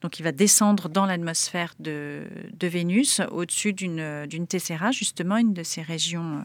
Donc, 0.00 0.20
il 0.20 0.22
va 0.22 0.30
descendre 0.30 0.88
dans 0.88 1.06
l'atmosphère 1.06 1.74
de, 1.80 2.24
Vénus, 2.60 3.20
au-dessus 3.32 3.72
d'une, 3.72 4.26
d'une 4.26 4.46
tessera, 4.46 4.92
justement, 4.92 5.38
une 5.38 5.54
de 5.54 5.64
ces 5.64 5.82
régions 5.82 6.38
euh, 6.38 6.42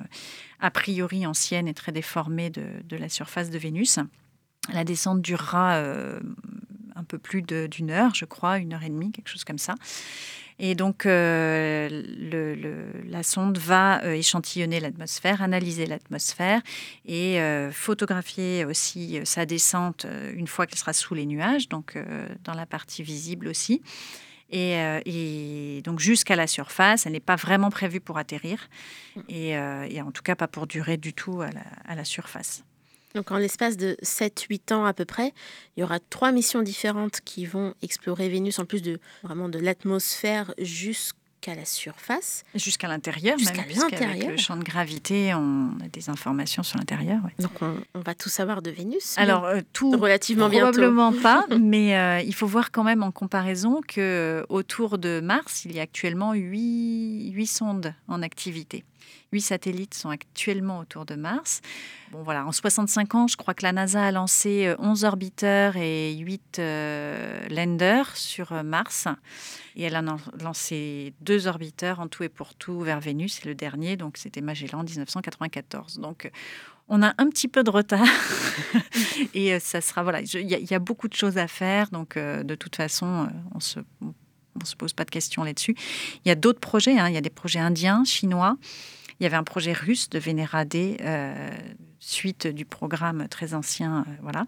a 0.60 0.72
priori 0.72 1.28
anciennes 1.28 1.68
et 1.68 1.76
très 1.76 1.92
déformées 1.92 2.50
de, 2.50 2.98
la 2.98 3.10
surface 3.10 3.52
de 3.52 3.60
Vénus. 3.60 4.00
La 4.74 4.84
descente 4.84 5.22
durera 5.22 5.76
euh, 5.76 6.20
un 6.96 7.04
peu 7.04 7.20
plus 7.20 7.44
d'une 7.44 7.92
heure, 7.92 8.16
je 8.16 8.26
crois, 8.26 8.58
une 8.58 8.74
heure 8.74 8.84
et 8.84 8.90
demie, 8.90 9.12
quelque 9.12 9.30
chose 9.30 9.44
comme 9.44 9.60
ça. 9.60 9.76
Et 10.60 10.74
donc, 10.74 11.06
euh, 11.06 11.88
le, 11.92 12.56
la 13.08 13.22
sonde 13.22 13.58
va 13.60 14.04
euh, 14.04 14.14
échantillonner 14.14 14.80
l'atmosphère, 14.80 15.42
analyser 15.44 15.86
l'atmosphère 15.86 16.62
et 17.06 17.40
euh, 17.40 17.72
photographier 17.72 18.66
aussi 18.66 19.20
sa 19.24 19.46
descente 19.46 20.08
une 20.34 20.48
fois 20.48 20.66
qu'elle 20.66 20.80
sera 20.80 20.94
sous 20.94 21.14
les 21.14 21.26
nuages, 21.26 21.70
donc 21.70 21.98
dans 22.44 22.54
la 22.54 22.66
partie 22.66 23.04
visible 23.04 23.48
aussi. 23.48 23.82
Et, 24.50 24.76
et, 25.06 25.82
donc 25.84 26.00
jusqu'à 26.00 26.36
la 26.36 26.48
surface, 26.48 27.06
elle 27.06 27.12
n'est 27.12 27.20
pas 27.20 27.36
vraiment 27.36 27.70
prévue 27.70 28.00
pour 28.00 28.18
atterrir 28.18 28.70
et, 29.28 29.52
et, 29.52 30.02
en 30.02 30.12
tout 30.12 30.24
cas 30.24 30.36
pas 30.36 30.48
pour 30.48 30.68
durer 30.68 30.98
du 30.98 31.14
tout 31.14 31.42
à 31.42 31.52
la, 31.52 31.64
à 31.86 31.96
la 31.96 32.06
surface. 32.06 32.64
Donc 33.16 33.32
en 33.32 33.38
l'espace 33.38 33.78
de 33.78 33.98
7-8 34.04 34.74
ans 34.74 34.86
à 34.86 34.94
peu 34.94 35.06
près, 35.06 35.34
il 35.76 35.82
y 35.82 35.84
aura 35.84 36.00
trois 36.00 36.32
missions 36.32 36.62
différentes 36.62 37.22
qui 37.22 37.46
vont 37.46 37.74
explorer 37.82 38.30
Vénus 38.30 38.60
en 38.60 38.66
plus 38.66 38.82
de 38.82 39.00
vraiment 39.24 39.50
de 39.50 39.60
l'atmosphère 39.60 40.54
jusqu'à 40.60 41.56
la 41.56 41.66
surface. 41.66 42.44
Jusqu'à 42.56 42.88
l'intérieur, 42.88 43.38
jusqu'à 43.38 43.66
l'intérieur. 43.66 44.12
Avec 44.12 44.30
le 44.32 44.38
champ 44.38 44.58
de 44.58 44.64
gravité, 44.64 45.34
on 45.34 45.70
a 45.84 45.88
des 45.88 46.10
informations 46.10 46.64
sur 46.64 46.78
l'intérieur. 46.78 47.22
Donc 47.40 47.52
on, 47.62 48.00
va 48.02 48.14
tout 48.14 48.30
savoir 48.30 48.62
de 48.62 48.70
Vénus. 48.70 49.18
Alors 49.18 49.46
euh, 49.46 49.62
tout 49.74 49.92
relativement 49.92 50.50
probablement 50.50 51.14
pas, 51.24 51.46
mais 51.60 51.98
euh, 51.98 52.22
il 52.22 52.36
faut 52.36 52.48
voir 52.48 52.72
quand 52.72 52.84
même 52.84 53.04
en 53.04 53.12
comparaison 53.12 53.82
que 53.88 54.02
euh, 54.02 54.46
autour 54.50 54.98
de 54.98 55.22
Mars, 55.22 55.64
il 55.66 55.74
y 55.74 55.80
a 55.80 55.84
actuellement 55.84 56.34
8, 56.34 57.32
8 57.32 57.48
sondes 57.48 57.94
en 58.08 58.22
activité. 58.22 58.84
Huit 59.34 59.42
satellites 59.42 59.94
sont 59.94 60.10
actuellement 60.10 60.80
autour 60.80 61.06
de 61.06 61.16
Mars. 61.16 61.60
Bon, 62.12 62.24
voilà, 62.24 62.46
en 62.46 62.54
65 62.54 63.16
ans, 63.16 63.28
je 63.28 63.36
crois 63.36 63.54
que 63.54 63.64
la 63.64 63.74
NASA 63.74 64.06
a 64.06 64.12
lancé 64.12 64.74
11 64.80 65.04
euh, 65.04 65.08
orbiteurs 65.08 65.76
et 65.76 66.16
8 66.16 66.60
euh, 66.60 67.48
landers 67.50 68.16
sur 68.16 68.54
euh, 68.54 68.64
Mars. 68.64 69.08
Et 69.76 69.84
elle 69.84 69.96
a 69.96 70.04
lancé 70.42 71.14
deux 71.20 71.48
orbiteurs 71.48 72.00
en 72.00 72.08
tout 72.08 72.24
et 72.24 72.30
pour 72.30 72.56
tout 72.56 72.80
vers 72.80 73.02
Vénus. 73.02 73.42
Et 73.44 73.50
le 73.50 73.56
dernier, 73.56 73.98
donc, 73.98 74.18
c'était 74.18 74.40
Magellan 74.40 74.80
en 74.80 74.84
1994. 74.84 76.00
Donc, 76.00 76.32
on 76.88 77.04
a 77.04 77.14
un 77.18 77.30
petit 77.30 77.50
peu 77.50 77.66
de 77.66 77.70
retard 77.70 78.08
et 79.34 79.60
ça 79.60 79.82
sera 79.82 80.04
voilà 80.04 80.22
il 80.22 80.48
y, 80.48 80.74
a 80.74 80.80
beaucoup 80.80 81.10
de 81.10 81.14
choses 81.14 81.38
à 81.38 81.50
faire 81.50 81.90
donc 81.90 82.18
de 82.18 82.56
toute 82.56 82.78
façon 82.78 83.28
on 83.54 83.60
se 83.60 83.82
on 84.02 84.64
se 84.64 84.74
pose 84.78 84.94
pas 84.94 85.04
de 85.04 85.10
questions 85.10 85.44
là-dessus 85.44 85.76
il 86.24 86.30
y 86.30 86.32
a 86.32 86.36
d'autres 86.36 86.62
projets 86.62 86.98
hein. 86.98 87.10
il 87.10 87.14
y 87.14 87.18
a 87.18 87.22
des 87.22 87.30
projets 87.30 87.60
indiens 87.60 88.06
chinois 88.06 88.56
il 89.20 89.24
y 89.24 89.26
avait 89.26 89.38
un 89.38 89.44
projet 89.44 89.74
russe 89.74 90.10
de 90.10 90.20
Vénéra 90.20 90.66
D, 90.66 90.98
euh, 91.02 91.50
suite 92.00 92.48
du 92.48 92.66
programme 92.66 93.28
très 93.28 93.54
ancien. 93.54 94.06
voilà. 94.22 94.46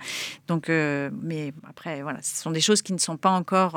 Donc, 0.48 0.70
mais 0.70 1.54
après, 1.68 2.02
voilà, 2.02 2.22
ce 2.22 2.42
sont 2.42 2.52
des 2.52 2.62
choses 2.62 2.82
qui 2.82 2.94
ne 2.94 3.00
sont 3.00 3.18
pas 3.18 3.32
encore 3.32 3.76